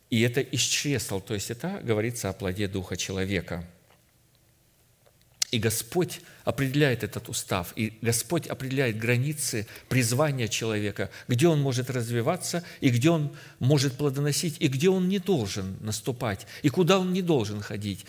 и 0.09 0.21
это 0.21 0.43
чесел, 0.57 1.21
то 1.21 1.33
есть 1.33 1.51
это 1.51 1.79
говорится 1.83 2.29
о 2.29 2.33
плоде 2.33 2.67
Духа 2.67 2.97
человека– 2.97 3.65
и 5.51 5.59
Господь 5.59 6.21
определяет 6.45 7.03
этот 7.03 7.29
устав, 7.29 7.73
и 7.75 7.93
Господь 8.01 8.47
определяет 8.47 8.97
границы 8.97 9.67
призвания 9.89 10.47
человека, 10.47 11.11
где 11.27 11.47
он 11.47 11.61
может 11.61 11.89
развиваться, 11.89 12.63
и 12.79 12.89
где 12.89 13.09
он 13.09 13.35
может 13.59 13.97
плодоносить, 13.97 14.55
и 14.59 14.67
где 14.67 14.89
он 14.89 15.09
не 15.09 15.19
должен 15.19 15.77
наступать, 15.81 16.47
и 16.63 16.69
куда 16.69 16.99
он 16.99 17.11
не 17.11 17.21
должен 17.21 17.61
ходить. 17.61 18.05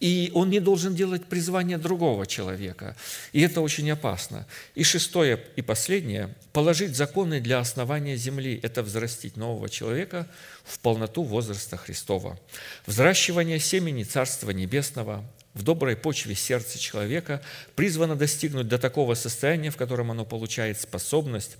И 0.00 0.30
он 0.34 0.50
не 0.50 0.60
должен 0.60 0.94
делать 0.94 1.24
призвание 1.24 1.78
другого 1.78 2.26
человека. 2.26 2.96
И 3.32 3.40
это 3.40 3.60
очень 3.60 3.90
опасно. 3.90 4.46
И 4.74 4.82
шестое 4.82 5.42
и 5.56 5.62
последнее– 5.62 6.34
положить 6.52 6.94
законы 6.94 7.40
для 7.40 7.58
основания 7.58 8.16
земли– 8.16 8.60
это 8.62 8.82
взрастить 8.82 9.36
нового 9.36 9.68
человека 9.68 10.26
в 10.64 10.78
полноту 10.80 11.22
возраста 11.22 11.76
Христова. 11.76 12.38
Взращивание 12.86 13.58
семени 13.58 14.02
Царства 14.02 14.50
Небесного, 14.50 15.24
в 15.54 15.62
доброй 15.62 15.96
почве 15.96 16.34
сердца 16.34 16.78
человека 16.78 17.40
призвано 17.76 18.16
достигнуть 18.16 18.68
до 18.68 18.78
такого 18.78 19.14
состояния, 19.14 19.70
в 19.70 19.76
котором 19.76 20.10
оно 20.10 20.24
получает 20.24 20.80
способность 20.80 21.56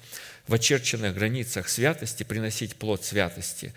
в 0.46 0.54
очерченных 0.54 1.14
границах 1.14 1.68
святости 1.68 2.24
приносить 2.24 2.76
плод 2.76 3.04
святости. 3.04 3.72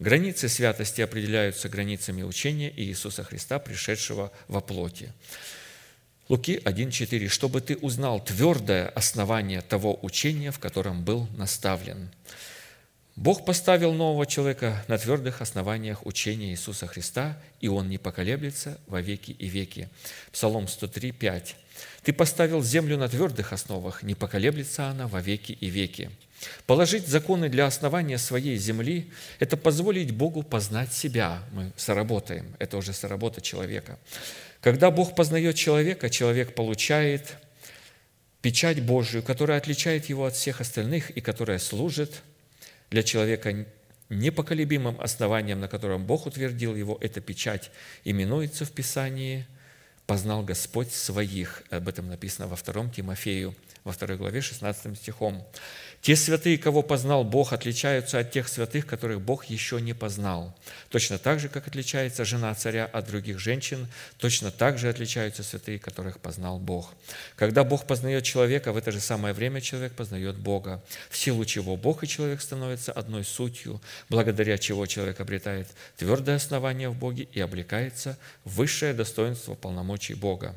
Границы 0.00 0.48
святости 0.48 1.02
определяются 1.02 1.68
границами 1.68 2.22
учения 2.22 2.72
Иисуса 2.74 3.22
Христа, 3.22 3.58
пришедшего 3.58 4.32
во 4.48 4.60
плоти. 4.60 5.12
Луки 6.28 6.60
1.4. 6.64 7.28
«Чтобы 7.28 7.60
ты 7.60 7.76
узнал 7.76 8.24
твердое 8.24 8.88
основание 8.88 9.60
того 9.62 9.98
учения, 10.02 10.52
в 10.52 10.58
котором 10.58 11.04
был 11.04 11.28
наставлен». 11.36 12.08
Бог 13.20 13.44
поставил 13.44 13.92
нового 13.92 14.24
человека 14.24 14.82
на 14.88 14.96
твердых 14.96 15.42
основаниях 15.42 16.06
учения 16.06 16.52
Иисуса 16.52 16.86
Христа, 16.86 17.36
и 17.60 17.68
он 17.68 17.90
не 17.90 17.98
поколеблется 17.98 18.80
во 18.86 19.02
веки 19.02 19.32
и 19.32 19.46
веки. 19.46 19.90
Псалом 20.32 20.66
103, 20.66 21.12
5. 21.12 21.56
«Ты 22.02 22.14
поставил 22.14 22.62
землю 22.62 22.96
на 22.96 23.10
твердых 23.10 23.52
основах, 23.52 24.02
не 24.02 24.14
поколеблется 24.14 24.86
она 24.86 25.06
во 25.06 25.20
веки 25.20 25.52
и 25.52 25.66
веки». 25.66 26.10
Положить 26.64 27.08
законы 27.08 27.50
для 27.50 27.66
основания 27.66 28.16
своей 28.16 28.56
земли– 28.56 29.12
это 29.38 29.58
позволить 29.58 30.12
Богу 30.12 30.42
познать 30.42 30.94
себя. 30.94 31.42
Мы 31.52 31.72
соработаем, 31.76 32.56
это 32.58 32.78
уже 32.78 32.94
соработа 32.94 33.42
человека. 33.42 33.98
Когда 34.62 34.90
Бог 34.90 35.14
познает 35.14 35.56
человека, 35.56 36.08
человек 36.08 36.54
получает 36.54 37.36
печать 38.40 38.80
Божию, 38.80 39.22
которая 39.22 39.58
отличает 39.58 40.06
его 40.06 40.24
от 40.24 40.36
всех 40.36 40.62
остальных 40.62 41.10
и 41.10 41.20
которая 41.20 41.58
служит 41.58 42.22
для 42.90 43.02
человека 43.02 43.66
непоколебимым 44.08 45.00
основанием, 45.00 45.60
на 45.60 45.68
котором 45.68 46.04
Бог 46.04 46.26
утвердил 46.26 46.74
его, 46.74 46.98
эта 47.00 47.20
печать 47.20 47.70
именуется 48.04 48.64
в 48.64 48.72
Писании 48.72 49.46
«Познал 50.06 50.42
Господь 50.42 50.92
своих». 50.92 51.62
Об 51.70 51.88
этом 51.88 52.08
написано 52.08 52.48
во 52.48 52.56
2 52.56 52.90
Тимофею, 52.90 53.54
во 53.84 53.92
2 53.92 54.16
главе 54.16 54.40
16 54.40 54.98
стихом. 54.98 55.46
Те 56.02 56.16
святые, 56.16 56.56
кого 56.56 56.82
познал 56.82 57.24
Бог, 57.24 57.52
отличаются 57.52 58.18
от 58.18 58.30
тех 58.30 58.48
святых, 58.48 58.86
которых 58.86 59.20
Бог 59.20 59.44
еще 59.44 59.82
не 59.82 59.92
познал. 59.92 60.56
Точно 60.88 61.18
так 61.18 61.40
же, 61.40 61.50
как 61.50 61.68
отличается 61.68 62.24
жена 62.24 62.54
царя 62.54 62.86
от 62.86 63.06
других 63.06 63.38
женщин, 63.38 63.86
точно 64.16 64.50
так 64.50 64.78
же 64.78 64.88
отличаются 64.88 65.42
святые, 65.42 65.78
которых 65.78 66.18
познал 66.18 66.58
Бог. 66.58 66.94
Когда 67.36 67.64
Бог 67.64 67.86
познает 67.86 68.24
человека, 68.24 68.72
в 68.72 68.78
это 68.78 68.92
же 68.92 69.00
самое 69.00 69.34
время 69.34 69.60
человек 69.60 69.92
познает 69.92 70.36
Бога, 70.36 70.82
в 71.10 71.18
силу 71.18 71.44
чего 71.44 71.76
Бог 71.76 72.02
и 72.02 72.08
человек 72.08 72.40
становятся 72.40 72.92
одной 72.92 73.22
сутью, 73.22 73.78
благодаря 74.08 74.56
чего 74.56 74.86
человек 74.86 75.20
обретает 75.20 75.68
твердое 75.98 76.36
основание 76.36 76.88
в 76.88 76.96
Боге 76.96 77.28
и 77.30 77.40
облекается 77.40 78.18
в 78.44 78.54
высшее 78.54 78.94
достоинство 78.94 79.54
полномочий 79.54 80.14
Бога. 80.14 80.56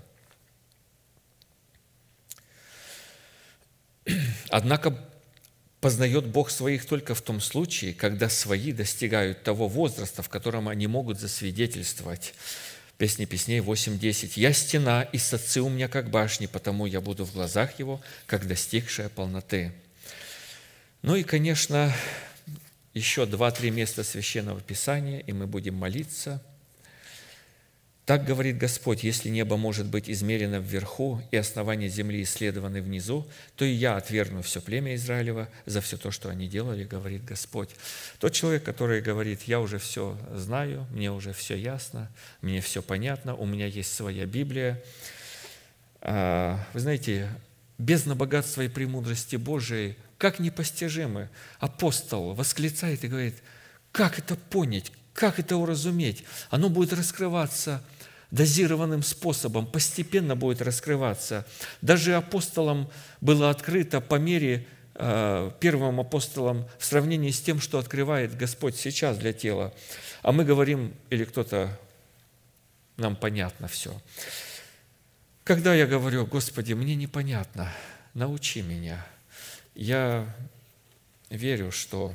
Однако 4.49 4.97
Познает 5.83 6.25
Бог 6.27 6.49
своих 6.49 6.85
только 6.85 7.13
в 7.13 7.21
том 7.21 7.41
случае, 7.41 7.93
когда 7.93 8.29
свои 8.29 8.71
достигают 8.71 9.43
того 9.43 9.67
возраста, 9.67 10.23
в 10.23 10.29
котором 10.29 10.69
они 10.69 10.87
могут 10.87 11.19
засвидетельствовать. 11.19 12.35
Песни 12.97 13.25
песней 13.25 13.59
8.10. 13.59 14.31
«Я 14.37 14.53
стена, 14.53 15.03
и 15.03 15.17
садцы 15.17 15.59
у 15.59 15.67
меня, 15.67 15.89
как 15.89 16.09
башни, 16.09 16.45
потому 16.45 16.85
я 16.85 17.01
буду 17.01 17.25
в 17.25 17.33
глазах 17.33 17.79
его, 17.79 17.99
как 18.27 18.47
достигшая 18.47 19.09
полноты». 19.09 19.73
Ну 21.01 21.17
и, 21.17 21.23
конечно, 21.23 21.93
еще 22.93 23.25
два-три 23.25 23.69
места 23.69 24.05
Священного 24.05 24.61
Писания, 24.61 25.19
и 25.19 25.33
мы 25.33 25.47
будем 25.47 25.75
молиться– 25.75 26.41
так 28.05 28.25
говорит 28.25 28.57
Господь, 28.57 29.03
если 29.03 29.29
небо 29.29 29.55
может 29.55 29.85
быть 29.85 30.09
измерено 30.09 30.57
вверху 30.57 31.21
и 31.31 31.37
основания 31.37 31.87
земли 31.87 32.23
исследованы 32.23 32.81
внизу, 32.81 33.25
то 33.55 33.63
и 33.63 33.71
я 33.71 33.95
отвергну 33.95 34.41
все 34.41 34.61
племя 34.61 34.95
Израилева 34.95 35.47
за 35.65 35.79
все 35.79 35.95
то, 35.95 36.11
что 36.11 36.29
они 36.29 36.47
делали, 36.47 36.83
говорит 36.83 37.23
Господь. 37.23 37.69
Тот 38.19 38.33
человек, 38.33 38.63
который 38.63 39.01
говорит, 39.01 39.43
я 39.43 39.61
уже 39.61 39.77
все 39.77 40.17
знаю, 40.33 40.85
мне 40.91 41.13
уже 41.13 41.31
все 41.31 41.55
ясно, 41.55 42.11
мне 42.41 42.59
все 42.59 42.81
понятно, 42.81 43.35
у 43.35 43.45
меня 43.45 43.67
есть 43.67 43.95
своя 43.95 44.25
Библия. 44.25 44.83
А, 46.01 46.59
вы 46.73 46.81
знаете, 46.81 47.29
бездна 47.77 48.15
богатства 48.15 48.63
и 48.63 48.67
премудрости 48.67 49.37
Божией, 49.37 49.95
как 50.17 50.39
непостижимы. 50.39 51.29
Апостол 51.59 52.33
восклицает 52.33 53.05
и 53.05 53.07
говорит, 53.07 53.35
как 53.93 54.19
это 54.19 54.35
понять, 54.35 54.91
как 55.13 55.39
это 55.39 55.57
уразуметь? 55.57 56.23
Оно 56.49 56.69
будет 56.69 56.93
раскрываться 56.93 57.81
дозированным 58.31 59.03
способом, 59.03 59.67
постепенно 59.67 60.35
будет 60.35 60.61
раскрываться. 60.61 61.45
Даже 61.81 62.15
апостолам 62.15 62.89
было 63.21 63.51
открыто 63.51 64.01
по 64.01 64.15
мере 64.15 64.65
э, 64.95 65.51
первым 65.59 65.99
апостолам 65.99 66.67
в 66.79 66.85
сравнении 66.85 67.29
с 67.29 67.39
тем, 67.39 67.61
что 67.61 67.77
открывает 67.77 68.35
Господь 68.35 68.75
сейчас 68.75 69.19
для 69.19 69.33
тела. 69.33 69.71
А 70.23 70.31
мы 70.31 70.45
говорим, 70.45 70.95
или 71.11 71.25
кто-то, 71.25 71.79
нам 72.97 73.15
понятно 73.15 73.67
все. 73.67 74.01
Когда 75.43 75.75
я 75.75 75.85
говорю, 75.85 76.25
Господи, 76.25 76.73
мне 76.73 76.95
непонятно, 76.95 77.71
научи 78.15 78.63
меня, 78.63 79.05
я 79.75 80.25
верю, 81.29 81.71
что 81.71 82.13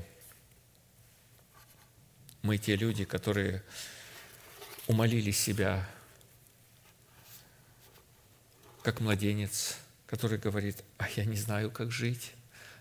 мы 2.48 2.56
те 2.56 2.76
люди, 2.76 3.04
которые 3.04 3.62
умолили 4.86 5.32
себя 5.32 5.86
как 8.82 9.00
младенец, 9.00 9.76
который 10.06 10.38
говорит, 10.38 10.82
а 10.96 11.10
я 11.14 11.26
не 11.26 11.36
знаю, 11.36 11.70
как 11.70 11.92
жить, 11.92 12.32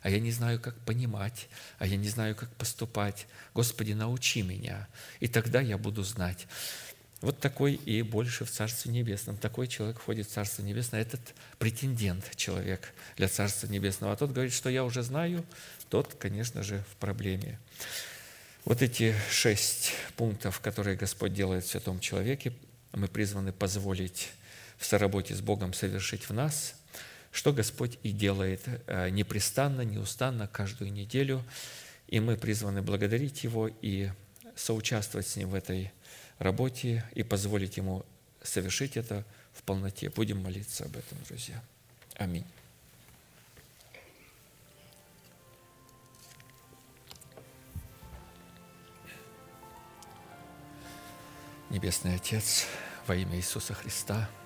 а 0.03 0.09
я 0.09 0.21
не 0.21 0.31
знаю, 0.31 0.61
как 0.61 0.79
понимать, 0.85 1.49
а 1.79 1.85
я 1.85 1.97
не 1.97 2.07
знаю, 2.07 2.33
как 2.33 2.49
поступать. 2.55 3.27
Господи, 3.53 3.91
научи 3.91 4.41
меня, 4.41 4.87
и 5.19 5.27
тогда 5.27 5.59
я 5.59 5.77
буду 5.77 6.01
знать. 6.03 6.47
Вот 7.19 7.41
такой 7.41 7.73
и 7.73 8.03
больше 8.03 8.45
в 8.45 8.49
Царстве 8.49 8.93
Небесном. 8.93 9.35
Такой 9.35 9.67
человек 9.67 9.99
входит 9.99 10.27
в 10.27 10.31
Царство 10.31 10.61
Небесное. 10.61 11.01
Этот 11.01 11.33
претендент 11.59 12.37
человек 12.37 12.93
для 13.17 13.27
Царства 13.27 13.67
Небесного. 13.67 14.13
А 14.13 14.15
тот 14.15 14.31
говорит, 14.31 14.53
что 14.53 14.69
я 14.69 14.85
уже 14.85 15.03
знаю, 15.03 15.43
тот, 15.89 16.13
конечно 16.13 16.63
же, 16.63 16.85
в 16.89 16.95
проблеме. 16.95 17.59
Вот 18.67 18.81
эти 18.81 19.15
шесть 19.31 19.93
пунктов, 20.17 20.59
которые 20.59 20.97
Господь 20.97 21.33
делает 21.33 21.63
в 21.63 21.69
святом 21.69 22.01
человеке, 22.01 22.51
мы 22.91 23.07
призваны 23.07 23.53
позволить 23.53 24.33
в 24.77 24.85
соработе 24.85 25.35
с 25.35 25.39
Богом 25.39 25.71
совершить 25.71 26.27
в 26.27 26.33
нас, 26.33 26.75
что 27.31 27.53
Господь 27.53 27.97
и 28.03 28.11
делает 28.11 28.59
э, 28.87 29.07
непрестанно, 29.09 29.83
неустанно, 29.83 30.49
каждую 30.49 30.91
неделю. 30.91 31.45
И 32.09 32.19
мы 32.19 32.35
призваны 32.35 32.81
благодарить 32.81 33.45
Его 33.45 33.69
и 33.81 34.09
соучаствовать 34.57 35.27
с 35.27 35.37
Ним 35.37 35.51
в 35.51 35.55
этой 35.55 35.93
работе 36.37 37.05
и 37.15 37.23
позволить 37.23 37.77
Ему 37.77 38.05
совершить 38.43 38.97
это 38.97 39.23
в 39.53 39.63
полноте. 39.63 40.09
Будем 40.09 40.43
молиться 40.43 40.83
об 40.83 40.97
этом, 40.97 41.17
друзья. 41.29 41.63
Аминь. 42.15 42.43
Небесный 51.69 52.15
Отец, 52.15 52.65
во 53.05 53.15
имя 53.15 53.35
Иисуса 53.35 53.73
Христа– 53.73 54.29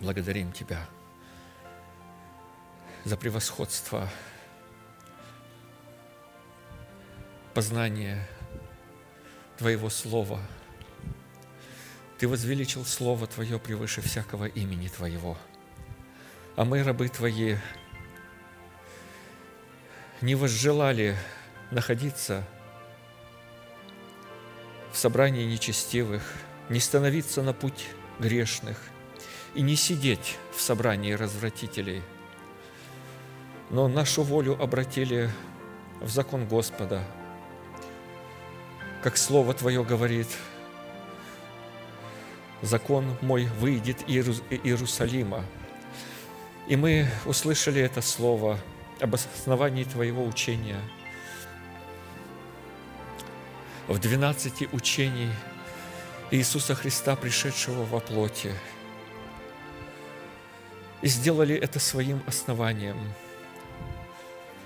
благодарим 0.00 0.52
Тебя 0.52 0.86
за 3.04 3.16
превосходство 3.16 4.08
познания 7.54 8.26
Твоего 9.56 9.90
Слова. 9.90 10.40
Ты 12.18 12.28
возвеличил 12.28 12.84
Слово 12.84 13.26
Твое 13.26 13.58
превыше 13.58 14.00
всякого 14.02 14.46
имени 14.46 14.88
Твоего. 14.88 15.36
А 16.56 16.64
мы, 16.64 16.82
рабы 16.82 17.08
Твои, 17.08 17.56
не 20.20 20.34
возжелали 20.34 21.16
находиться 21.70 22.44
в 24.92 24.96
собрании 24.98 25.44
нечестивых, 25.44 26.22
не 26.68 26.80
становиться 26.80 27.42
на 27.42 27.52
путь 27.52 27.86
грешных– 28.18 28.78
и 29.54 29.62
не 29.62 29.76
сидеть 29.76 30.36
в 30.54 30.60
собрании 30.60 31.12
развратителей, 31.12 32.02
но 33.70 33.88
нашу 33.88 34.22
волю 34.22 34.60
обратили 34.60 35.30
в 36.00 36.08
закон 36.08 36.46
Господа, 36.46 37.02
как 39.02 39.16
Слово 39.16 39.54
Твое 39.54 39.84
говорит, 39.84 40.28
закон 42.62 43.16
мой 43.20 43.46
выйдет 43.58 44.08
из 44.08 44.42
Иерусалима. 44.50 45.44
И 46.66 46.76
мы 46.76 47.08
услышали 47.24 47.80
это 47.80 48.00
Слово 48.02 48.58
об 49.00 49.14
основании 49.14 49.84
Твоего 49.84 50.24
учения. 50.24 50.80
В 53.88 53.98
двенадцати 53.98 54.68
учений 54.72 55.30
Иисуса 56.30 56.74
Христа, 56.74 57.16
пришедшего 57.16 57.84
во 57.84 58.00
плоти– 58.00 58.52
и 61.02 61.08
сделали 61.08 61.54
это 61.54 61.78
своим 61.78 62.22
основанием, 62.26 62.96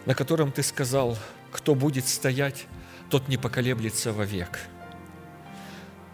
на 0.06 0.14
котором 0.14 0.52
Ты 0.52 0.62
сказал, 0.62 1.18
кто 1.50 1.74
будет 1.74 2.08
стоять, 2.08 2.66
тот 3.10 3.28
не 3.28 3.36
поколеблется 3.36 4.12
вовек. 4.12 4.58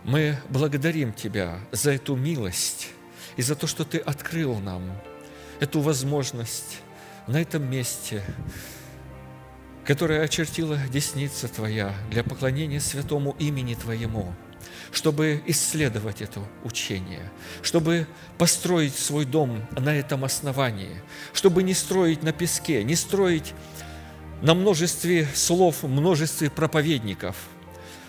Мы 0.05 0.39
благодарим 0.49 1.13
Тебя 1.13 1.61
за 1.71 1.93
эту 1.93 2.17
милость 2.17 2.89
и 3.37 3.43
за 3.43 3.55
то, 3.55 3.67
что 3.67 3.85
Ты 3.85 3.99
открыл 3.99 4.59
нам 4.59 4.83
эту 5.61 5.81
возможность 5.81 6.81
на 7.27 7.41
этом 7.41 7.71
месте, 7.71 8.23
которое 9.89 10.21
очертила 10.21 10.79
десница 10.93 11.49
Твоя 11.49 11.95
для 12.11 12.23
поклонения 12.23 12.79
святому 12.79 13.35
имени 13.39 13.75
Твоему– 13.75 14.35
чтобы 14.93 15.43
исследовать 15.47 16.23
это 16.23 16.41
учение, 16.65 17.31
чтобы 17.63 18.07
построить 18.39 18.95
свой 18.95 19.25
дом 19.25 19.63
на 19.71 19.95
этом 19.95 20.25
основании, 20.25 21.03
чтобы 21.33 21.63
не 21.63 21.75
строить 21.75 22.23
на 22.23 22.33
песке, 22.33 22.83
не 22.85 22.97
строить 22.97 23.55
на 24.43 24.55
множестве 24.55 25.27
слов, 25.35 25.83
множестве 25.83 26.51
проповедников, 26.51 27.37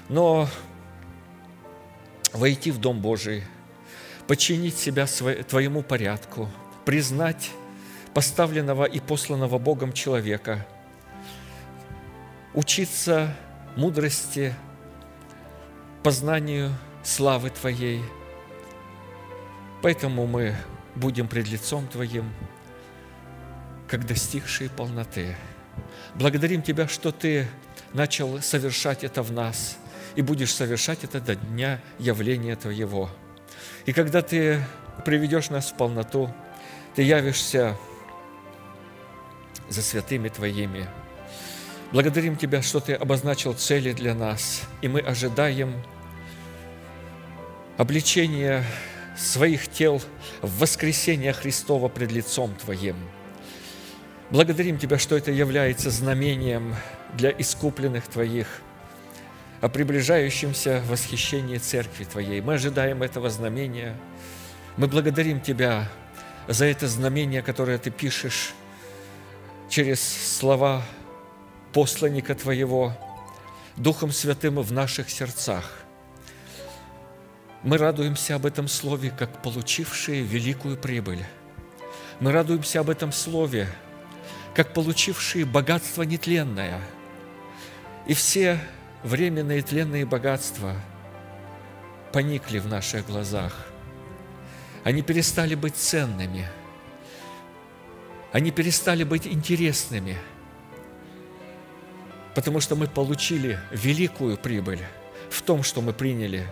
но 0.07 0.47
войти 2.31 2.71
в 2.71 2.77
Дом 2.77 3.01
Божий, 3.01 3.43
подчинить 4.25 4.77
себя 4.77 5.05
Твоему 5.49 5.81
порядку, 5.81 6.49
признать 6.85 7.51
поставленного 8.13 8.85
и 8.85 8.99
посланного 8.99 9.59
Богом 9.59 9.91
человека, 9.93 10.65
учиться 12.53 13.35
мудрости– 13.75 14.53
познанию 16.03 16.73
славы 17.03 17.49
Твоей. 17.49 18.01
Поэтому 19.81 20.27
мы 20.27 20.55
будем 20.95 21.27
пред 21.27 21.47
лицом 21.47 21.87
Твоим, 21.87 22.33
как 23.87 24.05
достигшие 24.05 24.69
полноты. 24.69 25.35
Благодарим 26.15 26.61
Тебя, 26.61 26.87
что 26.87 27.11
Ты 27.11 27.47
начал 27.93 28.41
совершать 28.41 29.03
это 29.03 29.23
в 29.23 29.31
нас 29.31 29.77
и 30.15 30.21
будешь 30.21 30.53
совершать 30.53 31.03
это 31.03 31.19
до 31.19 31.35
дня 31.35 31.79
явления 31.97 32.55
Твоего. 32.55 33.09
И 33.85 33.93
когда 33.93 34.21
Ты 34.21 34.63
приведешь 35.05 35.49
нас 35.49 35.71
в 35.71 35.77
полноту, 35.77 36.33
Ты 36.95 37.03
явишься 37.03 37.77
за 39.69 39.81
святыми 39.81 40.29
Твоими– 40.29 40.87
Благодарим 41.91 42.35
Тебя, 42.35 42.61
что 42.61 42.79
Ты 42.79 42.93
обозначил 42.93 43.53
цели 43.53 43.93
для 43.93 44.13
нас, 44.13 44.61
и 44.83 44.87
мы 44.87 44.99
ожидаем 44.99 45.73
обличения 47.77 48.63
своих 49.17 49.67
тел 49.67 49.99
в 50.43 50.59
воскресение 50.59 51.33
Христова 51.33 51.87
пред 51.87 52.11
лицом 52.11 52.53
Твоим. 52.53 52.95
Благодарим 54.29 54.77
Тебя, 54.77 54.99
что 54.99 55.17
это 55.17 55.31
является 55.31 55.89
знамением 55.89 56.75
для 57.15 57.31
искупленных 57.31 58.07
Твоих, 58.07 58.61
о 59.59 59.67
приближающемся 59.67 60.83
восхищении 60.87 61.57
Церкви 61.57 62.03
Твоей. 62.03 62.39
Мы 62.39 62.53
ожидаем 62.53 63.01
этого 63.01 63.31
знамения. 63.31 63.95
Мы 64.77 64.87
благодарим 64.87 65.41
Тебя 65.41 65.89
за 66.47 66.65
это 66.65 66.87
знамение, 66.87 67.41
которое 67.41 67.79
Ты 67.79 67.89
пишешь 67.89 68.53
через 69.69 69.99
слова 70.37 70.83
посланника 71.73 72.35
Твоего, 72.35 72.93
Духом 73.75 74.11
Святым 74.11 74.59
в 74.59 74.71
наших 74.71 75.09
сердцах. 75.09 75.71
Мы 77.63 77.77
радуемся 77.77 78.35
об 78.35 78.45
этом 78.45 78.67
Слове, 78.67 79.11
как 79.11 79.41
получившие 79.41 80.21
великую 80.21 80.77
прибыль. 80.77 81.23
Мы 82.19 82.31
радуемся 82.31 82.79
об 82.79 82.89
этом 82.89 83.11
Слове, 83.11 83.67
как 84.55 84.73
получившие 84.73 85.45
богатство 85.45 86.03
нетленное. 86.03 86.79
И 88.07 88.13
все 88.13 88.59
временные 89.03 89.61
тленные 89.61 90.05
богатства 90.05 90.73
поникли 92.11 92.59
в 92.59 92.67
наших 92.67 93.05
глазах. 93.05 93.67
Они 94.83 95.01
перестали 95.01 95.55
быть 95.55 95.75
ценными. 95.75 96.47
Они 98.31 98.51
перестали 98.51 99.03
быть 99.03 99.27
интересными– 99.27 100.17
потому 102.39 102.61
что 102.61 102.77
мы 102.77 102.87
получили 102.87 103.59
великую 103.69 104.37
прибыль 104.37 104.79
в 105.29 105.41
том, 105.41 105.61
что 105.61 105.81
мы 105.81 105.91
приняли 105.91 106.47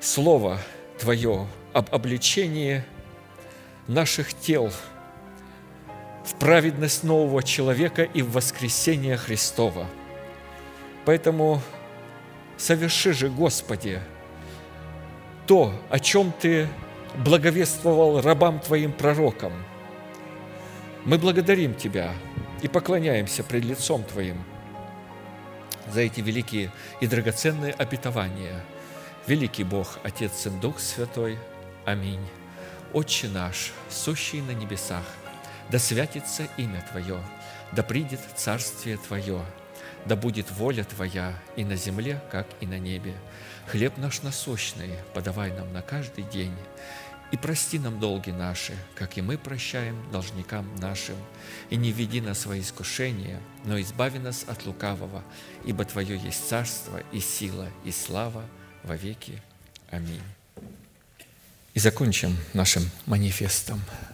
Слово 0.00 0.58
Твое 0.98 1.46
об 1.74 1.94
обличении 1.94 2.82
наших 3.88 4.32
тел 4.32 4.72
в 6.24 6.34
праведность 6.36 7.04
нового 7.04 7.42
человека 7.42 8.04
и 8.04 8.22
в 8.22 8.32
воскресение 8.32 9.18
Христова. 9.18 9.86
Поэтому 11.04 11.60
соверши 12.56 13.12
же, 13.12 13.28
Господи, 13.28 14.00
то, 15.46 15.78
о 15.90 15.98
чем 15.98 16.32
Ты 16.40 16.68
благовествовал 17.18 18.22
рабам 18.22 18.60
Твоим 18.60 18.92
пророкам. 18.92 19.52
Мы 21.04 21.18
благодарим 21.18 21.74
Тебя 21.74 22.14
и 22.62 22.68
поклоняемся 22.68 23.44
пред 23.44 23.66
лицом 23.66 24.04
Твоим– 24.04 24.42
за 25.92 26.00
эти 26.00 26.20
великие 26.20 26.70
и 27.00 27.06
драгоценные 27.06 27.72
обетования. 27.72 28.60
Великий 29.26 29.64
Бог, 29.64 29.98
Отец, 30.02 30.32
Сын, 30.34 30.60
Дух 30.60 30.80
Святой. 30.80 31.38
Аминь. 31.84 32.26
Отче 32.92 33.28
наш, 33.28 33.72
сущий 33.90 34.40
на 34.40 34.52
небесах, 34.52 35.04
да 35.70 35.78
святится 35.78 36.46
имя 36.56 36.84
Твое, 36.90 37.18
да 37.72 37.82
придет 37.82 38.20
Царствие 38.36 38.98
Твое, 38.98 39.40
да 40.06 40.14
будет 40.14 40.50
воля 40.52 40.84
Твоя 40.84 41.32
и 41.56 41.64
на 41.64 41.76
земле, 41.76 42.22
как 42.30 42.46
и 42.60 42.66
на 42.66 42.78
небе. 42.78 43.14
Хлеб 43.66 43.96
наш 43.96 44.22
насущный 44.22 44.90
подавай 45.14 45.52
нам 45.52 45.72
на 45.72 45.82
каждый 45.82 46.24
день, 46.24 46.54
и 47.34 47.36
прости 47.36 47.80
нам 47.80 47.98
долги 47.98 48.30
наши, 48.30 48.74
как 48.94 49.18
и 49.18 49.20
мы 49.20 49.36
прощаем 49.36 49.96
должникам 50.12 50.72
нашим. 50.76 51.16
И 51.68 51.74
не 51.74 51.90
веди 51.90 52.20
нас 52.20 52.46
во 52.46 52.56
искушение, 52.56 53.40
но 53.64 53.80
избави 53.80 54.20
нас 54.20 54.44
от 54.46 54.64
лукавого, 54.66 55.20
ибо 55.64 55.84
Твое 55.84 56.16
есть 56.16 56.48
царство 56.48 57.02
и 57.10 57.18
сила 57.18 57.68
и 57.84 57.90
слава 57.90 58.44
во 58.84 58.94
веки. 58.94 59.42
Аминь. 59.90 60.22
И 61.74 61.80
закончим 61.80 62.36
нашим 62.52 62.88
манифестом 63.04 63.82